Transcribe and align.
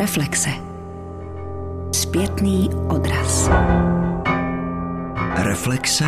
Reflexe. 0.00 0.50
Zpětný 1.92 2.70
odraz. 2.88 3.50
Reflexe. 5.36 6.04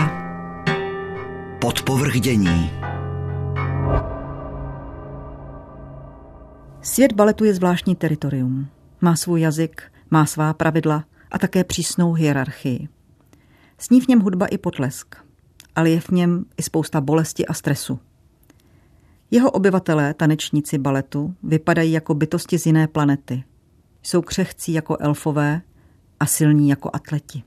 Podpovrchdění. 1.61 2.71
Svět 6.82 7.12
baletu 7.12 7.45
je 7.45 7.55
zvláštní 7.55 7.96
teritorium. 7.96 8.66
Má 9.00 9.16
svůj 9.16 9.41
jazyk, 9.41 9.82
má 10.11 10.27
svá 10.27 10.54
pravidla 10.54 11.04
a 11.30 11.38
také 11.38 11.64
přísnou 11.64 12.12
hierarchii. 12.12 12.88
Sní 13.79 14.00
v 14.00 14.09
něm 14.09 14.20
hudba 14.20 14.46
i 14.46 14.59
potlesk, 14.59 15.14
ale 15.77 15.90
je 15.90 16.00
v 16.00 16.09
něm 16.09 16.45
i 16.56 16.62
spousta 16.62 17.00
bolesti 17.00 17.46
a 17.46 17.54
stresu. 17.54 17.98
Jeho 19.30 19.50
obyvatelé, 19.50 20.14
tanečníci 20.14 20.79
baletu, 20.79 21.34
vypadají 21.43 21.93
jako 21.93 22.14
bytosti 22.14 22.59
z 22.59 22.66
jiné 22.66 22.88
planety. 22.88 23.45
Jsou 24.02 24.23
křehcí 24.23 24.73
jako 24.73 24.97
elfové 25.01 25.62
a 26.20 26.27
silní 26.27 26.69
jako 26.69 26.91
atleti. 26.92 27.42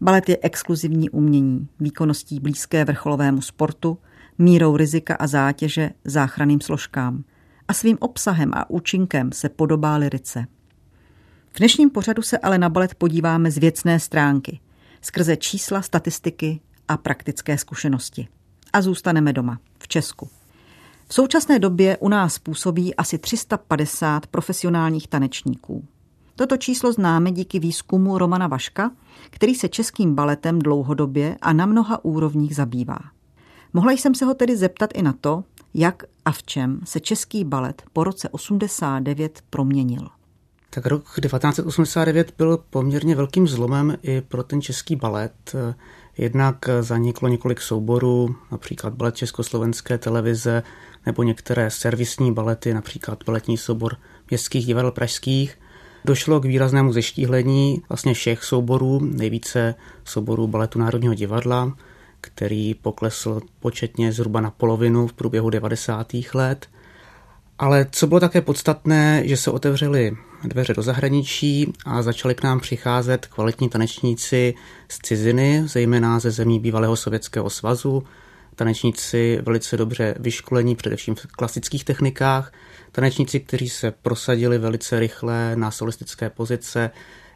Balet 0.00 0.28
je 0.28 0.38
exkluzivní 0.42 1.10
umění, 1.10 1.68
výkonností 1.80 2.40
blízké 2.40 2.84
vrcholovému 2.84 3.40
sportu, 3.40 3.98
mírou 4.38 4.76
rizika 4.76 5.14
a 5.14 5.26
zátěže 5.26 5.90
záchranným 6.04 6.60
složkám 6.60 7.24
a 7.68 7.72
svým 7.72 7.96
obsahem 8.00 8.50
a 8.54 8.70
účinkem 8.70 9.32
se 9.32 9.48
podobá 9.48 9.96
lirice. 9.96 10.46
V 11.50 11.58
dnešním 11.58 11.90
pořadu 11.90 12.22
se 12.22 12.38
ale 12.38 12.58
na 12.58 12.68
balet 12.68 12.94
podíváme 12.94 13.50
z 13.50 13.58
věcné 13.58 14.00
stránky, 14.00 14.60
skrze 15.00 15.36
čísla, 15.36 15.82
statistiky 15.82 16.60
a 16.88 16.96
praktické 16.96 17.58
zkušenosti. 17.58 18.28
A 18.72 18.82
zůstaneme 18.82 19.32
doma, 19.32 19.58
v 19.78 19.88
Česku. 19.88 20.30
V 21.08 21.14
současné 21.14 21.58
době 21.58 21.96
u 21.96 22.08
nás 22.08 22.38
působí 22.38 22.94
asi 22.94 23.18
350 23.18 24.26
profesionálních 24.26 25.08
tanečníků. 25.08 25.84
Toto 26.36 26.56
číslo 26.56 26.92
známe 26.92 27.32
díky 27.32 27.58
výzkumu 27.58 28.18
Romana 28.18 28.46
Vaška, 28.46 28.90
který 29.30 29.54
se 29.54 29.68
českým 29.68 30.14
baletem 30.14 30.58
dlouhodobě 30.58 31.36
a 31.42 31.52
na 31.52 31.66
mnoha 31.66 32.04
úrovních 32.04 32.56
zabývá. 32.56 32.98
Mohla 33.72 33.92
jsem 33.92 34.14
se 34.14 34.24
ho 34.24 34.34
tedy 34.34 34.56
zeptat 34.56 34.90
i 34.94 35.02
na 35.02 35.14
to, 35.20 35.44
jak 35.74 36.02
a 36.24 36.32
v 36.32 36.42
čem 36.42 36.80
se 36.84 37.00
český 37.00 37.44
balet 37.44 37.82
po 37.92 38.04
roce 38.04 38.28
89 38.28 39.42
proměnil. 39.50 40.08
Tak 40.70 40.86
rok 40.86 41.04
1989 41.20 42.32
byl 42.38 42.58
poměrně 42.70 43.14
velkým 43.14 43.48
zlomem 43.48 43.96
i 44.02 44.20
pro 44.20 44.42
ten 44.42 44.62
český 44.62 44.96
balet. 44.96 45.54
Jednak 46.18 46.68
zaniklo 46.80 47.28
několik 47.28 47.60
souborů, 47.60 48.36
například 48.52 48.94
balet 48.94 49.16
Československé 49.16 49.98
televize 49.98 50.62
nebo 51.06 51.22
některé 51.22 51.70
servisní 51.70 52.32
balety, 52.32 52.74
například 52.74 53.24
baletní 53.26 53.56
soubor 53.56 53.96
městských 54.30 54.66
divadel 54.66 54.92
pražských. 54.92 55.58
Došlo 56.04 56.40
k 56.40 56.44
výraznému 56.44 56.92
zeštíhlení 56.92 57.82
vlastně 57.88 58.14
všech 58.14 58.44
souborů, 58.44 59.00
nejvíce 59.00 59.74
souborů 60.04 60.46
baletu 60.46 60.78
Národního 60.78 61.14
divadla, 61.14 61.76
který 62.20 62.74
poklesl 62.74 63.40
početně 63.60 64.12
zhruba 64.12 64.40
na 64.40 64.50
polovinu 64.50 65.06
v 65.06 65.12
průběhu 65.12 65.50
90. 65.50 66.12
let. 66.34 66.68
Ale 67.58 67.86
co 67.90 68.06
bylo 68.06 68.20
také 68.20 68.40
podstatné, 68.40 69.22
že 69.24 69.36
se 69.36 69.50
otevřely 69.50 70.16
dveře 70.44 70.74
do 70.74 70.82
zahraničí 70.82 71.72
a 71.86 72.02
začali 72.02 72.34
k 72.34 72.42
nám 72.42 72.60
přicházet 72.60 73.26
kvalitní 73.26 73.68
tanečníci 73.68 74.54
z 74.88 74.98
ciziny, 74.98 75.62
zejména 75.66 76.18
ze 76.18 76.30
zemí 76.30 76.60
bývalého 76.60 76.96
Sovětského 76.96 77.50
svazu, 77.50 78.04
tanečníci 78.54 79.38
velice 79.42 79.76
dobře 79.76 80.14
vyškolení, 80.18 80.76
především 80.76 81.14
v 81.14 81.26
klasických 81.26 81.84
technikách, 81.84 82.52
tanečníci, 82.92 83.40
kteří 83.40 83.68
se 83.68 83.90
prosadili 83.90 84.58
velice 84.58 85.00
rychle 85.00 85.56
na 85.56 85.70
solistické 85.70 86.30
pozice, 86.30 86.90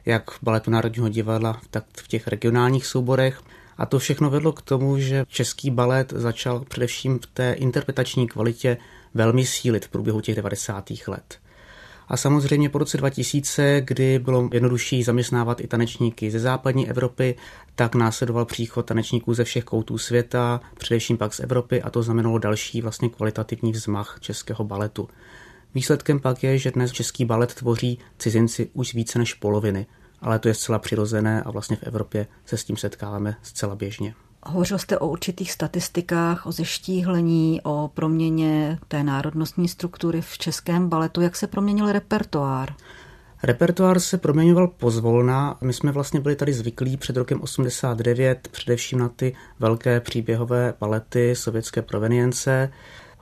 jak 0.07 0.31
v 0.31 0.39
baletu 0.43 0.71
Národního 0.71 1.09
divadla, 1.09 1.61
tak 1.71 1.85
v 1.97 2.09
těch 2.09 2.29
regionálních 2.29 2.87
souborech. 2.87 3.41
A 3.79 3.87
to 3.87 3.99
všechno 3.99 4.31
vedlo 4.31 4.53
k 4.53 4.63
tomu, 4.63 4.99
že 4.99 5.25
český 5.29 5.71
balet 5.71 6.13
začal 6.17 6.61
především 6.61 7.19
v 7.19 7.27
té 7.27 7.53
interpretační 7.53 8.29
kvalitě 8.29 8.77
velmi 9.15 9.47
sílit 9.47 9.85
v 9.85 9.89
průběhu 9.89 10.21
těch 10.21 10.37
90. 10.37 10.91
let. 11.07 11.39
A 12.09 12.17
samozřejmě 12.17 12.69
po 12.69 12.79
roce 12.79 12.97
2000, 12.97 13.81
kdy 13.81 14.19
bylo 14.19 14.49
jednodušší 14.53 15.03
zaměstnávat 15.03 15.61
i 15.61 15.67
tanečníky 15.67 16.31
ze 16.31 16.39
západní 16.39 16.91
Evropy, 16.91 17.37
tak 17.75 17.95
následoval 17.95 18.45
příchod 18.45 18.87
tanečníků 18.87 19.35
ze 19.35 19.45
všech 19.45 19.65
koutů 19.65 19.99
světa, 19.99 20.61
především 20.79 21.19
pak 21.19 21.35
z 21.35 21.41
Evropy 21.41 21.83
a 21.83 21.91
to 21.91 22.03
znamenalo 22.03 22.39
další 22.39 22.83
vlastně 22.83 23.09
kvalitativní 23.09 23.73
vzmach 23.73 24.19
českého 24.21 24.65
baletu. 24.65 25.09
Výsledkem 25.75 26.21
pak 26.21 26.43
je, 26.43 26.59
že 26.59 26.71
dnes 26.71 26.93
český 26.93 27.25
balet 27.25 27.55
tvoří 27.55 27.99
cizinci 28.19 28.71
už 28.73 28.95
více 28.95 29.19
než 29.19 29.35
poloviny, 29.35 29.87
ale 30.21 30.39
to 30.39 30.49
je 30.49 30.55
zcela 30.55 30.79
přirozené 30.79 31.43
a 31.43 31.51
vlastně 31.51 31.77
v 31.77 31.83
Evropě 31.83 32.27
se 32.47 32.57
s 32.57 32.65
tím 32.65 32.77
setkáváme 32.77 33.37
zcela 33.43 33.77
běžně. 33.77 34.15
Hovořil 34.47 34.79
jste 34.79 34.99
o 34.99 35.09
určitých 35.09 35.53
statistikách, 35.53 36.47
o 36.47 36.53
zeštíhlení, 36.53 37.61
o 37.65 37.91
proměně 37.95 38.79
té 38.89 39.03
národnostní 39.03 39.69
struktury 39.69 40.21
v 40.21 40.39
českém 40.39 40.89
baletu. 40.89 41.21
Jak 41.21 41.37
se 41.37 41.47
proměnil 41.47 41.93
repertoár? 41.93 42.75
Repertoár 43.43 44.01
se 44.01 44.19
proměňoval 44.19 44.69
pozvolna. 44.69 45.59
My 45.61 45.73
jsme 45.73 45.93
vlastně 45.93 46.21
byli 46.21 46.37
tady 46.37 46.53
zvyklí 46.53 46.97
před 46.97 47.17
rokem 47.17 47.41
89 47.41 48.49
především 48.51 48.99
na 48.99 49.09
ty 49.09 49.37
velké 49.59 50.01
příběhové 50.01 50.75
balety 50.81 51.35
sovětské 51.37 51.83
provenience. 51.83 52.73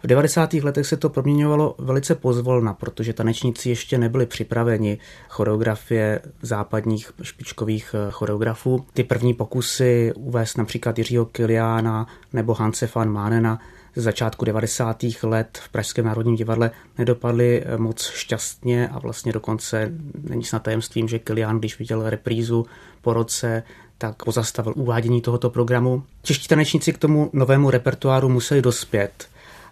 V 0.03 0.07
90. 0.07 0.53
letech 0.53 0.87
se 0.87 0.97
to 0.97 1.09
proměňovalo 1.09 1.75
velice 1.79 2.15
pozvolna, 2.15 2.75
protože 2.75 3.13
tanečníci 3.13 3.69
ještě 3.69 3.99
nebyli 3.99 4.27
připraveni 4.27 4.99
choreografie 5.29 6.21
západních 6.43 7.13
špičkových 7.23 7.95
eh, 7.95 8.11
choreografů. 8.11 8.87
Ty 8.93 9.05
první 9.05 9.35
pokusy 9.35 10.13
uvést 10.17 10.59
například 10.59 10.99
Jiřího 10.99 11.25
Kiliána 11.25 12.07
nebo 12.33 12.55
Hanse 12.55 12.89
van 12.95 13.11
Manena 13.11 13.61
ze 13.95 14.03
začátku 14.03 14.45
90. 14.45 15.05
let 15.23 15.59
v 15.63 15.69
Pražském 15.69 16.05
národním 16.05 16.37
divadle 16.37 16.71
nedopadly 16.99 17.63
eh, 17.63 17.77
moc 17.77 18.11
šťastně 18.11 18.89
a 18.89 18.99
vlastně 18.99 19.33
dokonce 19.33 19.93
není 20.29 20.45
snad 20.45 20.63
tajemstvím, 20.63 21.09
že 21.09 21.19
Kilián, 21.19 21.59
když 21.59 21.79
viděl 21.79 22.11
reprízu 22.11 22.67
po 23.03 23.13
roce, 23.13 23.63
tak 23.99 24.25
pozastavil 24.25 24.73
uvádění 24.77 25.21
tohoto 25.21 25.51
programu. 25.51 26.03
Čeští 26.23 26.49
tanečníci 26.49 26.93
k 26.93 26.99
tomu 26.99 27.31
novému 27.33 27.71
repertoáru 27.71 28.29
museli 28.29 28.63
dospět 28.63 29.29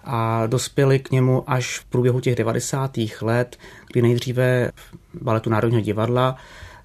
a 0.06 0.46
dospěli 0.46 0.98
k 0.98 1.10
němu 1.10 1.44
až 1.46 1.78
v 1.78 1.84
průběhu 1.84 2.20
těch 2.20 2.36
90. 2.36 2.98
let, 3.22 3.56
kdy 3.92 4.02
nejdříve 4.02 4.70
v 5.14 5.22
baletu 5.22 5.50
Národního 5.50 5.82
divadla 5.82 6.36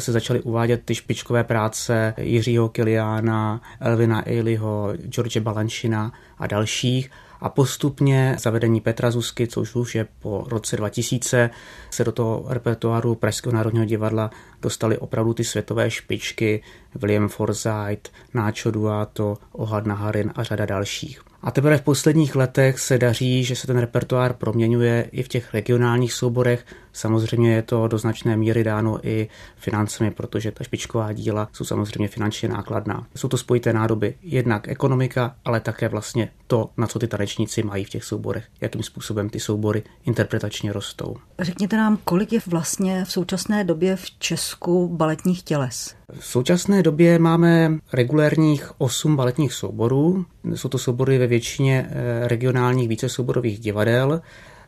se 0.02 0.12
začaly 0.12 0.42
uvádět 0.42 0.86
ty 0.86 0.96
špičkové 0.96 1.44
práce 1.44 2.14
Jiřího 2.18 2.70
Kiliána, 2.70 3.62
Elvina 3.80 4.28
Eiliho, 4.28 4.94
George 5.10 5.38
Balanšina 5.38 6.12
a 6.38 6.48
dalších 6.48 7.12
a 7.42 7.50
postupně 7.50 8.36
zavedení 8.40 8.82
Petra 8.82 9.12
Zuzky, 9.12 9.48
což 9.48 9.76
už 9.76 9.96
je 9.96 10.08
po 10.20 10.46
roce 10.48 10.78
2000, 10.78 11.50
se 11.90 12.04
do 12.04 12.12
toho 12.12 12.46
repertoáru 12.48 13.16
Pražského 13.16 13.54
národního 13.54 13.86
divadla 13.86 14.32
dostali 14.62 14.98
opravdu 14.98 15.34
ty 15.34 15.44
světové 15.44 15.92
špičky, 15.92 16.64
William 16.96 17.28
Forsythe, 17.28 18.12
Náčo 18.34 18.72
Duato, 18.72 19.38
Ohad 19.52 19.86
Naharin 19.86 20.32
a 20.36 20.44
řada 20.44 20.66
dalších. 20.66 21.31
A 21.44 21.52
teprve 21.52 21.78
v 21.78 21.82
posledních 21.82 22.36
letech 22.36 22.80
se 22.80 22.98
daří, 22.98 23.44
že 23.44 23.56
se 23.56 23.68
ten 23.68 23.78
repertoár 23.78 24.34
proměňuje 24.34 25.10
i 25.12 25.24
v 25.24 25.28
těch 25.28 25.54
regionálních 25.54 26.14
souborech. 26.14 26.66
Samozřejmě 26.94 27.54
je 27.56 27.62
to 27.62 27.88
do 27.88 27.98
značné 27.98 28.38
míry 28.38 28.64
dáno 28.64 29.00
i 29.04 29.28
financemi, 29.56 30.12
protože 30.12 30.52
ta 30.52 30.64
špičková 30.64 31.14
díla 31.14 31.50
jsou 31.54 31.66
samozřejmě 31.66 32.08
finančně 32.08 32.50
nákladná. 32.50 33.08
Jsou 33.16 33.28
to 33.28 33.38
spojité 33.38 33.74
nádoby, 33.74 34.14
jednak 34.22 34.68
ekonomika, 34.68 35.36
ale 35.46 35.60
také 35.60 35.88
vlastně 35.88 36.30
to, 36.48 36.70
na 36.78 36.88
co 36.88 37.00
ty 37.00 37.08
tanečníci 37.08 37.64
mají 37.64 37.84
v 37.84 37.90
těch 37.90 38.04
souborech, 38.04 38.44
jakým 38.62 38.84
způsobem 38.84 39.30
ty 39.30 39.40
soubory 39.40 39.84
interpretačně 40.06 40.74
rostou. 40.74 41.16
Řekněte 41.40 41.78
nám, 41.78 41.98
kolik 42.04 42.34
je 42.34 42.40
vlastně 42.48 43.06
v 43.06 43.12
současné 43.12 43.64
době 43.64 43.96
v 43.96 44.12
Česku 44.20 44.88
baletních 44.88 45.44
těles? 45.44 45.96
V 46.20 46.26
současné 46.26 46.84
době 46.84 47.20
máme 47.20 47.78
regulérních 47.94 48.72
osm 48.78 49.16
baletních 49.16 49.54
souborů. 49.54 50.26
Jsou 50.56 50.70
to 50.70 50.78
soubory 50.78 51.18
ve 51.18 51.28
většině 51.28 51.90
eh, 51.90 52.28
regionálních 52.28 52.90
vícesouborových 52.90 53.60
divadel. 53.60 54.22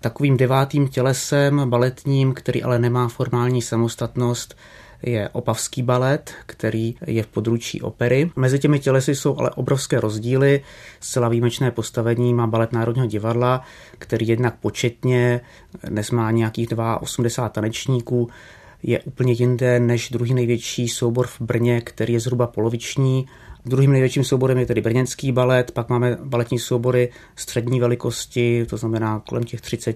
Takovým 0.04 0.38
devátým 0.38 0.88
tělesem 0.88 1.70
baletním, 1.70 2.34
který 2.34 2.64
ale 2.64 2.80
nemá 2.80 3.08
formální 3.08 3.62
samostatnost, 3.62 4.56
je 5.04 5.30
opavský 5.30 5.84
balet, 5.84 6.34
který 6.46 6.96
je 7.08 7.24
v 7.24 7.28
područí 7.28 7.82
opery. 7.82 8.32
Mezi 8.36 8.60
těmi 8.60 8.80
tělesy 8.80 9.16
jsou 9.16 9.38
ale 9.38 9.50
obrovské 9.50 10.00
rozdíly. 10.00 10.62
Zcela 11.00 11.30
výjimečné 11.30 11.72
postavení 11.72 12.34
má 12.34 12.48
balet 12.48 12.72
Národního 12.72 13.08
divadla, 13.08 13.64
který 13.98 14.28
jednak 14.28 14.56
početně 14.56 15.42
dnes 15.84 16.12
má 16.12 16.32
nějakých 16.32 16.68
82 17.00 17.50
tanečníků, 17.50 18.30
je 18.84 19.00
úplně 19.00 19.34
jinde 19.34 19.80
než 19.80 20.10
druhý 20.10 20.34
největší 20.34 20.88
soubor 20.88 21.28
v 21.28 21.42
Brně, 21.42 21.82
který 21.82 22.14
je 22.14 22.20
zhruba 22.20 22.48
poloviční. 22.48 23.26
Druhým 23.66 23.92
největším 23.92 24.24
souborem 24.24 24.58
je 24.58 24.66
tedy 24.66 24.82
brněnský 24.82 25.32
balet, 25.32 25.72
pak 25.72 25.90
máme 25.90 26.18
baletní 26.24 26.60
soubory 26.60 27.10
střední 27.36 27.80
velikosti, 27.80 28.66
to 28.70 28.78
znamená 28.78 29.24
kolem 29.30 29.44
těch 29.44 29.62
30, 29.62 29.96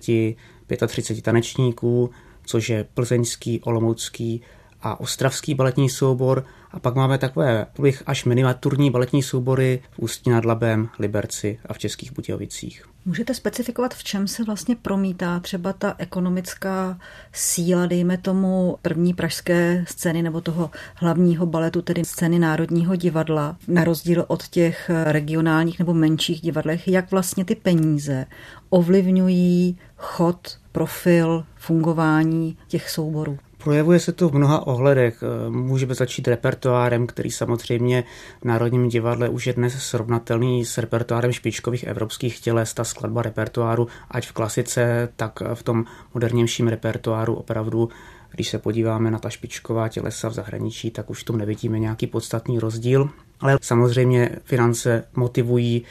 35 0.87 1.21
tanečníků, 1.21 2.09
což 2.45 2.69
je 2.69 2.85
plzeňský, 2.93 3.61
olomoucký 3.61 4.41
a 4.81 4.99
ostravský 4.99 5.53
baletní 5.53 5.89
soubor. 5.89 6.45
A 6.71 6.79
pak 6.79 6.95
máme 6.95 7.17
takové 7.17 7.65
bych 7.79 8.03
až 8.05 8.25
miniaturní 8.25 8.91
baletní 8.91 9.23
soubory 9.23 9.81
v 9.91 9.99
Ústí 9.99 10.29
nad 10.29 10.45
Labem, 10.45 10.89
Liberci 10.99 11.59
a 11.65 11.73
v 11.73 11.77
Českých 11.77 12.13
Budějovicích. 12.13 12.83
Můžete 13.05 13.33
specifikovat, 13.33 13.93
v 13.93 14.03
čem 14.03 14.27
se 14.27 14.43
vlastně 14.43 14.75
promítá 14.75 15.39
třeba 15.39 15.73
ta 15.73 15.95
ekonomická 15.97 16.99
síla, 17.33 17.85
dejme 17.85 18.17
tomu 18.17 18.77
první 18.81 19.13
pražské 19.13 19.85
scény 19.87 20.21
nebo 20.21 20.41
toho 20.41 20.71
hlavního 20.95 21.45
baletu, 21.45 21.81
tedy 21.81 22.05
scény 22.05 22.39
Národního 22.39 22.95
divadla, 22.95 23.57
na 23.67 23.83
rozdíl 23.83 24.25
od 24.27 24.47
těch 24.47 24.91
regionálních 25.03 25.79
nebo 25.79 25.93
menších 25.93 26.41
divadlech, 26.41 26.87
jak 26.87 27.11
vlastně 27.11 27.45
ty 27.45 27.55
peníze 27.55 28.25
ovlivňují 28.69 29.77
chod, 29.97 30.57
profil, 30.71 31.43
fungování 31.55 32.57
těch 32.67 32.89
souborů? 32.89 33.37
Projevuje 33.67 33.99
se 33.99 34.11
to 34.11 34.29
v 34.29 34.33
mnoha 34.33 34.67
ohledech. 34.67 35.23
Můžeme 35.49 35.95
začít 35.95 36.27
repertoárem, 36.27 37.07
který 37.07 37.31
samozřejmě 37.31 38.03
v 38.41 38.45
Národním 38.45 38.89
divadle 38.89 39.29
už 39.29 39.47
je 39.47 39.53
dnes 39.53 39.83
srovnatelný 39.83 40.65
s 40.65 40.77
repertoárem 40.77 41.31
špičkových 41.31 41.83
evropských 41.83 42.39
těles. 42.39 42.73
Ta 42.73 42.83
skladba 42.83 43.21
repertoáru, 43.21 43.87
ať 44.11 44.27
v 44.27 44.31
klasice, 44.31 45.09
tak 45.15 45.39
v 45.53 45.63
tom 45.63 45.85
modernějším 46.13 46.67
repertoáru 46.67 47.35
opravdu 47.35 47.89
když 48.31 48.49
se 48.49 48.59
podíváme 48.59 49.11
na 49.11 49.19
ta 49.19 49.29
špičková 49.29 49.87
tělesa 49.87 50.29
v 50.29 50.33
zahraničí, 50.33 50.91
tak 50.91 51.09
už 51.09 51.21
v 51.21 51.25
tom 51.25 51.37
nevidíme 51.37 51.79
nějaký 51.79 52.07
podstatný 52.07 52.59
rozdíl. 52.59 53.09
Ale 53.39 53.57
samozřejmě 53.61 54.29
finance 54.43 55.03
motivují 55.15 55.83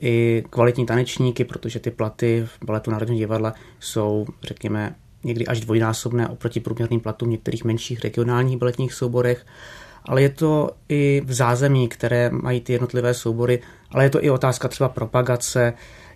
i 0.00 0.44
kvalitní 0.50 0.86
tanečníky, 0.86 1.44
protože 1.44 1.80
ty 1.80 1.90
platy 1.90 2.46
v 2.46 2.64
baletu 2.64 2.90
Národního 2.90 3.18
divadla 3.18 3.54
jsou, 3.80 4.26
řekněme, 4.42 4.94
někdy 5.24 5.46
až 5.46 5.60
dvojnásobné 5.60 6.28
oproti 6.28 6.60
průměrným 6.60 7.00
platům 7.00 7.28
v 7.28 7.30
některých 7.30 7.64
menších 7.64 8.00
regionálních 8.00 8.56
baletních 8.56 8.94
souborech, 8.94 9.46
ale 10.04 10.22
je 10.22 10.28
to 10.28 10.70
i 10.88 11.22
v 11.24 11.32
zázemí, 11.32 11.88
které 11.88 12.30
mají 12.30 12.60
ty 12.60 12.72
jednotlivé 12.72 13.14
soubory, 13.14 13.62
ale 13.90 14.04
je 14.04 14.10
to 14.10 14.24
i 14.24 14.30
otázka 14.30 14.68
třeba 14.68 14.88
propagace, 14.88 15.72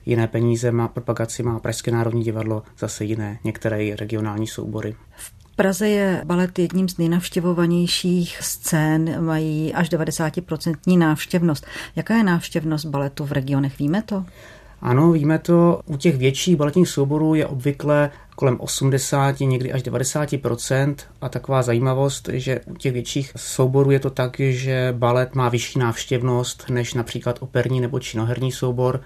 jiné 0.06 0.28
peníze 0.28 0.72
má 0.72 0.88
propagaci, 0.88 1.43
má 1.43 1.58
Pražské 1.60 1.90
národní 1.90 2.25
divadlo, 2.25 2.62
zase 2.78 3.05
jiné, 3.05 3.38
některé 3.44 3.96
regionální 3.96 4.46
soubory. 4.46 4.94
V 5.16 5.32
Praze 5.56 5.88
je 5.88 6.22
balet 6.25 6.58
jedním 6.58 6.88
z 6.88 6.99
nejnavštěvovanějších 6.99 8.38
scén, 8.43 9.25
mají 9.25 9.75
až 9.75 9.90
90% 9.90 10.99
návštěvnost. 10.99 11.66
Jaká 11.96 12.16
je 12.16 12.22
návštěvnost 12.22 12.84
baletu 12.84 13.25
v 13.25 13.32
regionech, 13.32 13.78
víme 13.78 14.02
to? 14.02 14.25
Ano, 14.81 15.13
víme 15.13 15.39
to. 15.39 15.81
U 15.87 15.97
těch 15.97 16.17
větších 16.17 16.57
baletních 16.57 16.89
souborů 16.89 17.35
je 17.35 17.47
obvykle 17.47 18.11
kolem 18.37 18.61
80, 18.61 19.41
někdy 19.41 19.73
až 19.73 19.83
90% 19.83 20.95
a 21.21 21.29
taková 21.29 21.63
zajímavost, 21.63 22.29
že 22.33 22.61
u 22.67 22.75
těch 22.75 22.93
větších 22.93 23.33
souborů 23.37 23.91
je 23.91 24.01
to 24.01 24.11
tak, 24.11 24.41
že 24.41 24.95
balet 24.99 25.35
má 25.35 25.49
vyšší 25.49 25.79
návštěvnost 25.79 26.65
než 26.71 26.95
například 26.95 27.37
operní 27.41 27.81
nebo 27.81 28.01
činoherní 28.01 28.53
soubor. 28.53 29.01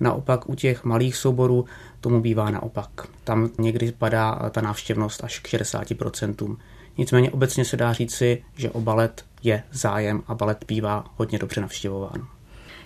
Naopak 0.00 0.48
u 0.48 0.54
těch 0.54 0.84
malých 0.84 1.16
souborů 1.16 1.64
tomu 2.00 2.20
bývá 2.20 2.50
naopak. 2.50 2.90
Tam 3.24 3.50
někdy 3.58 3.92
padá 3.92 4.50
ta 4.50 4.60
návštěvnost 4.60 5.24
až 5.24 5.38
k 5.38 5.48
60%. 5.48 6.56
Nicméně 6.98 7.30
obecně 7.30 7.64
se 7.64 7.76
dá 7.76 7.92
říci, 7.92 8.42
že 8.56 8.70
o 8.70 8.80
balet 8.80 9.24
je 9.42 9.62
zájem 9.72 10.22
a 10.26 10.34
balet 10.34 10.64
bývá 10.68 11.04
hodně 11.16 11.38
dobře 11.38 11.60
navštěvován. 11.60 12.37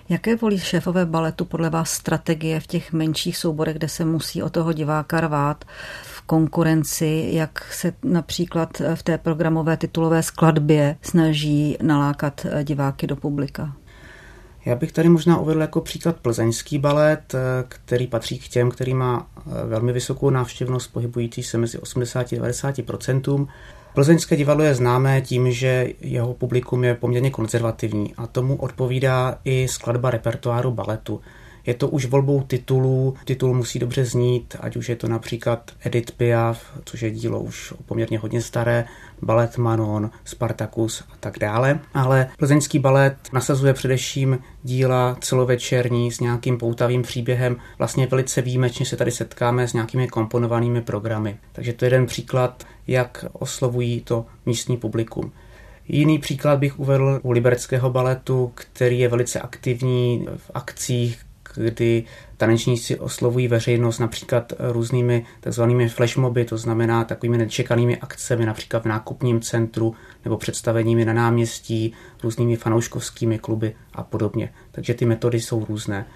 Jaké 0.08 0.36
volí 0.36 0.58
šéfové 0.58 1.06
baletu 1.06 1.44
podle 1.44 1.70
vás 1.70 1.90
strategie 1.90 2.60
v 2.60 2.66
těch 2.66 2.92
menších 2.92 3.36
souborech, 3.36 3.76
kde 3.76 3.88
se 3.88 4.04
musí 4.04 4.42
o 4.42 4.50
toho 4.50 4.72
diváka 4.72 5.20
rvát 5.20 5.64
v 6.02 6.22
konkurenci, 6.22 7.28
jak 7.32 7.72
se 7.72 7.92
například 8.02 8.82
v 8.94 9.02
té 9.02 9.18
programové 9.18 9.76
titulové 9.76 10.22
skladbě 10.22 10.96
snaží 11.02 11.76
nalákat 11.82 12.46
diváky 12.62 13.06
do 13.06 13.16
publika? 13.16 13.76
Já 14.64 14.74
bych 14.74 14.92
tady 14.92 15.08
možná 15.08 15.38
uvedl 15.38 15.60
jako 15.60 15.80
příklad 15.80 16.16
plzeňský 16.16 16.78
balet, 16.78 17.34
který 17.68 18.06
patří 18.06 18.38
k 18.38 18.48
těm, 18.48 18.70
který 18.70 18.94
má 18.94 19.26
velmi 19.64 19.92
vysokou 19.92 20.30
návštěvnost, 20.30 20.92
pohybující 20.92 21.42
se 21.42 21.58
mezi 21.58 21.78
80 21.78 22.32
a 22.32 22.36
90% 22.36 23.46
Plzeňské 23.94 24.36
divadlo 24.36 24.64
je 24.64 24.74
známé 24.74 25.20
tím, 25.20 25.52
že 25.52 25.88
jeho 26.00 26.34
publikum 26.34 26.84
je 26.84 26.94
poměrně 26.94 27.30
konzervativní 27.30 28.14
a 28.16 28.26
tomu 28.26 28.56
odpovídá 28.56 29.38
i 29.44 29.68
skladba 29.68 30.10
repertoáru 30.10 30.70
baletu. 30.70 31.20
Je 31.66 31.74
to 31.74 31.88
už 31.88 32.06
volbou 32.06 32.42
titulů, 32.42 33.14
titul 33.24 33.54
musí 33.54 33.78
dobře 33.78 34.04
znít, 34.04 34.56
ať 34.60 34.76
už 34.76 34.88
je 34.88 34.96
to 34.96 35.08
například 35.08 35.70
Edith 35.80 36.10
Piaf, 36.10 36.64
což 36.84 37.02
je 37.02 37.10
dílo 37.10 37.40
už 37.40 37.74
poměrně 37.86 38.18
hodně 38.18 38.42
staré, 38.42 38.84
balet 39.22 39.58
Manon, 39.58 40.10
Spartacus 40.24 41.04
a 41.12 41.16
tak 41.20 41.38
dále. 41.38 41.80
Ale 41.94 42.28
plzeňský 42.38 42.78
balet 42.78 43.16
nasazuje 43.32 43.74
především 43.74 44.38
díla 44.62 45.16
celovečerní 45.20 46.12
s 46.12 46.20
nějakým 46.20 46.58
poutavým 46.58 47.02
příběhem. 47.02 47.56
Vlastně 47.78 48.06
velice 48.06 48.42
výjimečně 48.42 48.86
se 48.86 48.96
tady 48.96 49.10
setkáme 49.10 49.68
s 49.68 49.72
nějakými 49.72 50.08
komponovanými 50.08 50.82
programy. 50.82 51.36
Takže 51.52 51.72
to 51.72 51.84
je 51.84 51.86
jeden 51.86 52.06
příklad, 52.06 52.64
jak 52.86 53.24
oslovují 53.32 54.00
to 54.00 54.26
místní 54.46 54.76
publikum. 54.76 55.32
Jiný 55.88 56.18
příklad 56.18 56.58
bych 56.58 56.78
uvedl 56.78 57.20
u 57.22 57.30
libereckého 57.30 57.90
baletu, 57.90 58.52
který 58.54 58.98
je 58.98 59.08
velice 59.08 59.40
aktivní 59.40 60.26
v 60.36 60.50
akcích, 60.54 61.24
kdy 61.54 62.04
tanečníci 62.36 62.98
oslovují 62.98 63.48
veřejnost 63.48 63.98
například 63.98 64.52
různými 64.58 65.24
takzvanými 65.40 65.88
flashmoby, 65.88 66.44
to 66.44 66.58
znamená 66.58 67.04
takovými 67.04 67.38
nečekanými 67.38 67.96
akcemi, 67.96 68.46
například 68.46 68.82
v 68.82 68.88
nákupním 68.88 69.40
centru 69.40 69.94
nebo 70.24 70.36
představeními 70.36 71.04
na 71.04 71.12
náměstí, 71.12 71.92
různými 72.22 72.56
fanouškovskými 72.56 73.38
kluby 73.38 73.74
a 73.92 74.02
podobně. 74.02 74.52
Takže 74.70 74.94
ty 74.94 75.04
metody 75.04 75.40
jsou 75.40 75.64
různé. 75.64 76.06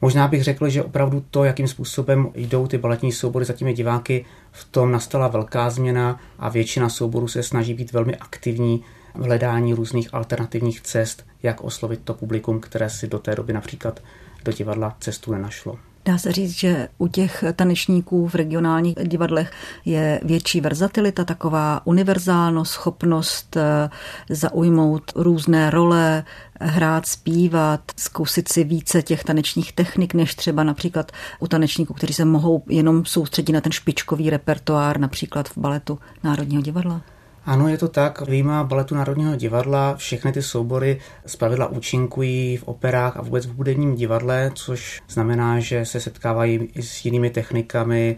Možná 0.00 0.28
bych 0.28 0.44
řekl, 0.44 0.68
že 0.68 0.82
opravdu 0.82 1.24
to, 1.30 1.44
jakým 1.44 1.68
způsobem 1.68 2.28
jdou 2.34 2.66
ty 2.66 2.78
baletní 2.78 3.12
soubory 3.12 3.44
za 3.44 3.52
těmi 3.52 3.72
diváky, 3.72 4.24
v 4.52 4.64
tom 4.64 4.92
nastala 4.92 5.28
velká 5.28 5.70
změna 5.70 6.20
a 6.38 6.48
většina 6.48 6.88
souborů 6.88 7.28
se 7.28 7.42
snaží 7.42 7.74
být 7.74 7.92
velmi 7.92 8.16
aktivní 8.16 8.84
v 9.14 9.24
hledání 9.24 9.74
různých 9.74 10.14
alternativních 10.14 10.80
cest, 10.80 11.26
jak 11.42 11.64
oslovit 11.64 12.00
to 12.04 12.14
publikum, 12.14 12.60
které 12.60 12.90
si 12.90 13.08
do 13.08 13.18
té 13.18 13.34
doby 13.34 13.52
například 13.52 14.00
do 14.44 14.52
divadla 14.52 14.96
cestu 15.00 15.32
nenašlo. 15.32 15.78
Dá 16.04 16.18
se 16.18 16.32
říct, 16.32 16.50
že 16.50 16.88
u 16.98 17.08
těch 17.08 17.44
tanečníků 17.56 18.28
v 18.28 18.34
regionálních 18.34 18.94
divadlech 19.04 19.52
je 19.84 20.20
větší 20.22 20.60
verzatilita, 20.60 21.24
taková 21.24 21.80
univerzálnost, 21.84 22.72
schopnost 22.72 23.56
eh, 23.56 23.90
zaujmout 24.30 25.12
různé 25.16 25.70
role, 25.70 26.24
hrát, 26.60 27.06
zpívat, 27.06 27.80
zkusit 27.96 28.48
si 28.48 28.64
více 28.64 29.02
těch 29.02 29.24
tanečních 29.24 29.72
technik, 29.72 30.14
než 30.14 30.34
třeba 30.34 30.64
například 30.64 31.12
u 31.40 31.48
tanečníků, 31.48 31.94
kteří 31.94 32.14
se 32.14 32.24
mohou 32.24 32.62
jenom 32.68 33.04
soustředit 33.04 33.52
na 33.52 33.60
ten 33.60 33.72
špičkový 33.72 34.30
repertoár, 34.30 35.00
například 35.00 35.48
v 35.48 35.58
baletu 35.58 35.98
Národního 36.22 36.62
divadla. 36.62 37.00
Ano, 37.46 37.68
je 37.68 37.78
to 37.78 37.88
tak. 37.88 38.28
Výjima 38.28 38.64
baletu 38.64 38.94
Národního 38.94 39.36
divadla 39.36 39.96
všechny 39.96 40.32
ty 40.32 40.42
soubory 40.42 41.00
zpravidla 41.26 41.66
účinkují 41.66 42.56
v 42.56 42.62
operách 42.62 43.16
a 43.16 43.22
vůbec 43.22 43.46
v 43.46 43.56
hudebním 43.56 43.94
divadle, 43.94 44.50
což 44.54 45.02
znamená, 45.08 45.60
že 45.60 45.84
se 45.84 46.00
setkávají 46.00 46.68
s 46.80 47.04
jinými 47.04 47.30
technikami, 47.30 48.16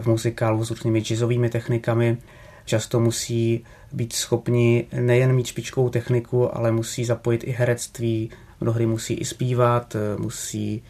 v 0.00 0.06
muzikálu 0.06 0.64
s 0.64 0.70
různými 0.70 1.00
jazzovými 1.00 1.48
technikami. 1.48 2.18
Často 2.64 3.00
musí 3.00 3.64
být 3.92 4.12
schopni 4.12 4.86
nejen 5.00 5.32
mít 5.32 5.46
špičkovou 5.46 5.88
techniku, 5.88 6.56
ale 6.56 6.72
musí 6.72 7.04
zapojit 7.04 7.44
i 7.44 7.50
herectví, 7.50 8.30
mnohdy 8.60 8.86
musí 8.86 9.14
i 9.14 9.24
zpívat, 9.24 9.96
musí 10.18 10.82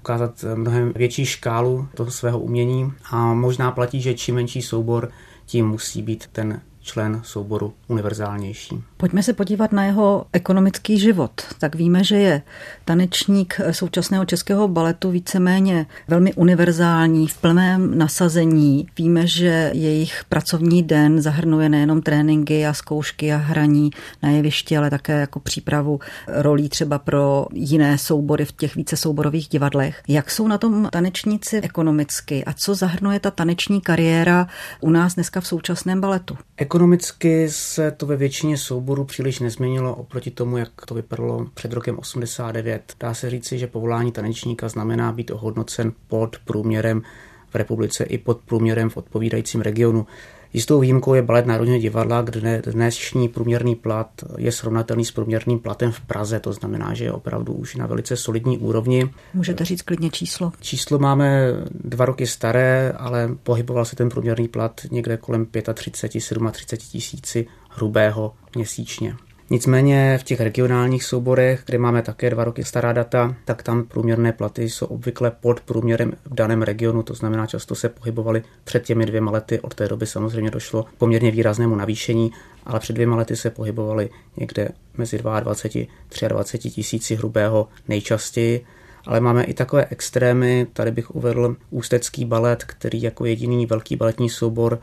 ukázat 0.00 0.44
mnohem 0.54 0.92
větší 0.96 1.26
škálu 1.26 1.88
toho 1.94 2.10
svého 2.10 2.38
umění 2.40 2.92
a 3.10 3.34
možná 3.34 3.70
platí, 3.70 4.00
že 4.00 4.14
čím 4.14 4.34
menší 4.34 4.62
soubor, 4.62 5.10
tím 5.46 5.68
musí 5.68 6.02
být 6.02 6.26
ten 6.32 6.60
člen 6.82 7.20
souboru 7.24 7.72
univerzálnější. 7.88 8.82
Pojďme 8.96 9.22
se 9.22 9.32
podívat 9.32 9.72
na 9.72 9.84
jeho 9.84 10.26
ekonomický 10.32 10.98
život. 10.98 11.30
Tak 11.58 11.74
víme, 11.74 12.04
že 12.04 12.16
je 12.16 12.42
tanečník 12.84 13.60
současného 13.70 14.24
českého 14.24 14.68
baletu 14.68 15.10
víceméně 15.10 15.86
velmi 16.08 16.34
univerzální, 16.34 17.28
v 17.28 17.36
plném 17.36 17.98
nasazení. 17.98 18.86
Víme, 18.98 19.26
že 19.26 19.70
jejich 19.74 20.24
pracovní 20.28 20.82
den 20.82 21.22
zahrnuje 21.22 21.68
nejenom 21.68 22.02
tréninky 22.02 22.66
a 22.66 22.72
zkoušky 22.72 23.32
a 23.32 23.36
hraní 23.36 23.90
na 24.22 24.30
jevišti, 24.30 24.76
ale 24.76 24.90
také 24.90 25.20
jako 25.20 25.40
přípravu 25.40 26.00
rolí 26.28 26.68
třeba 26.68 26.98
pro 26.98 27.46
jiné 27.52 27.98
soubory 27.98 28.44
v 28.44 28.52
těch 28.52 28.76
více 28.76 28.96
souborových 28.96 29.48
divadlech. 29.48 30.02
Jak 30.08 30.30
jsou 30.30 30.48
na 30.48 30.58
tom 30.58 30.88
tanečníci 30.92 31.60
ekonomicky 31.60 32.44
a 32.44 32.52
co 32.52 32.74
zahrnuje 32.74 33.20
ta 33.20 33.30
taneční 33.30 33.80
kariéra 33.80 34.46
u 34.80 34.90
nás 34.90 35.14
dneska 35.14 35.40
v 35.40 35.46
současném 35.46 36.00
baletu? 36.00 36.36
Ekonomicky 36.72 37.50
se 37.50 37.90
to 37.90 38.06
ve 38.06 38.16
většině 38.16 38.58
souborů 38.58 39.04
příliš 39.04 39.40
nezměnilo 39.40 39.94
oproti 39.94 40.30
tomu, 40.30 40.56
jak 40.56 40.86
to 40.86 40.94
vypadalo 40.94 41.46
před 41.54 41.72
rokem 41.72 41.98
89. 41.98 42.94
Dá 43.00 43.14
se 43.14 43.30
říci, 43.30 43.58
že 43.58 43.66
povolání 43.66 44.12
tanečníka 44.12 44.68
znamená 44.68 45.12
být 45.12 45.30
ohodnocen 45.30 45.92
pod 46.08 46.36
průměrem 46.44 47.02
v 47.50 47.54
republice 47.54 48.04
i 48.04 48.18
pod 48.18 48.38
průměrem 48.38 48.90
v 48.90 48.96
odpovídajícím 48.96 49.60
regionu. 49.60 50.06
Jistou 50.54 50.80
výjimkou 50.80 51.14
je 51.14 51.22
balet 51.22 51.46
Národního 51.46 51.78
divadla, 51.78 52.22
kde 52.22 52.62
dnešní 52.66 53.28
průměrný 53.28 53.74
plat 53.74 54.08
je 54.38 54.52
srovnatelný 54.52 55.04
s 55.04 55.10
průměrným 55.10 55.58
platem 55.58 55.92
v 55.92 56.00
Praze, 56.00 56.40
to 56.40 56.52
znamená, 56.52 56.94
že 56.94 57.04
je 57.04 57.12
opravdu 57.12 57.52
už 57.52 57.76
na 57.76 57.86
velice 57.86 58.16
solidní 58.16 58.58
úrovni. 58.58 59.10
Můžete 59.34 59.64
říct 59.64 59.82
klidně 59.82 60.10
číslo? 60.10 60.52
Číslo 60.60 60.98
máme 60.98 61.52
dva 61.70 62.04
roky 62.04 62.26
staré, 62.26 62.92
ale 62.96 63.30
pohyboval 63.42 63.84
se 63.84 63.96
ten 63.96 64.08
průměrný 64.08 64.48
plat 64.48 64.80
někde 64.90 65.16
kolem 65.16 65.46
35, 65.74 66.52
37 66.52 66.90
tisíci 66.90 67.46
hrubého 67.70 68.34
měsíčně. 68.56 69.16
Nicméně 69.52 70.18
v 70.18 70.22
těch 70.22 70.40
regionálních 70.40 71.04
souborech, 71.04 71.62
kde 71.66 71.78
máme 71.78 72.02
také 72.02 72.30
dva 72.30 72.44
roky 72.44 72.64
stará 72.64 72.92
data, 72.92 73.34
tak 73.44 73.62
tam 73.62 73.84
průměrné 73.84 74.32
platy 74.32 74.70
jsou 74.70 74.86
obvykle 74.86 75.30
pod 75.30 75.60
průměrem 75.60 76.12
v 76.24 76.34
daném 76.34 76.62
regionu, 76.62 77.02
to 77.02 77.14
znamená, 77.14 77.46
často 77.46 77.74
se 77.74 77.88
pohybovaly 77.88 78.42
před 78.64 78.84
těmi 78.84 79.06
dvěma 79.06 79.30
lety. 79.30 79.60
Od 79.60 79.74
té 79.74 79.88
doby 79.88 80.06
samozřejmě 80.06 80.50
došlo 80.50 80.82
k 80.82 80.92
poměrně 80.98 81.30
výraznému 81.30 81.76
navýšení, 81.76 82.32
ale 82.66 82.80
před 82.80 82.92
dvěma 82.92 83.16
lety 83.16 83.36
se 83.36 83.50
pohybovaly 83.50 84.10
někde 84.36 84.68
mezi 84.96 85.18
22 85.18 86.28
23 86.28 86.70
tisíci 86.70 87.14
hrubého 87.16 87.68
nejčastěji. 87.88 88.64
Ale 89.06 89.20
máme 89.20 89.44
i 89.44 89.54
takové 89.54 89.86
extrémy, 89.90 90.66
tady 90.72 90.90
bych 90.90 91.10
uvedl 91.10 91.56
ústecký 91.70 92.24
balet, 92.24 92.64
který 92.64 93.02
jako 93.02 93.24
jediný 93.24 93.66
velký 93.66 93.96
baletní 93.96 94.30
soubor 94.30 94.80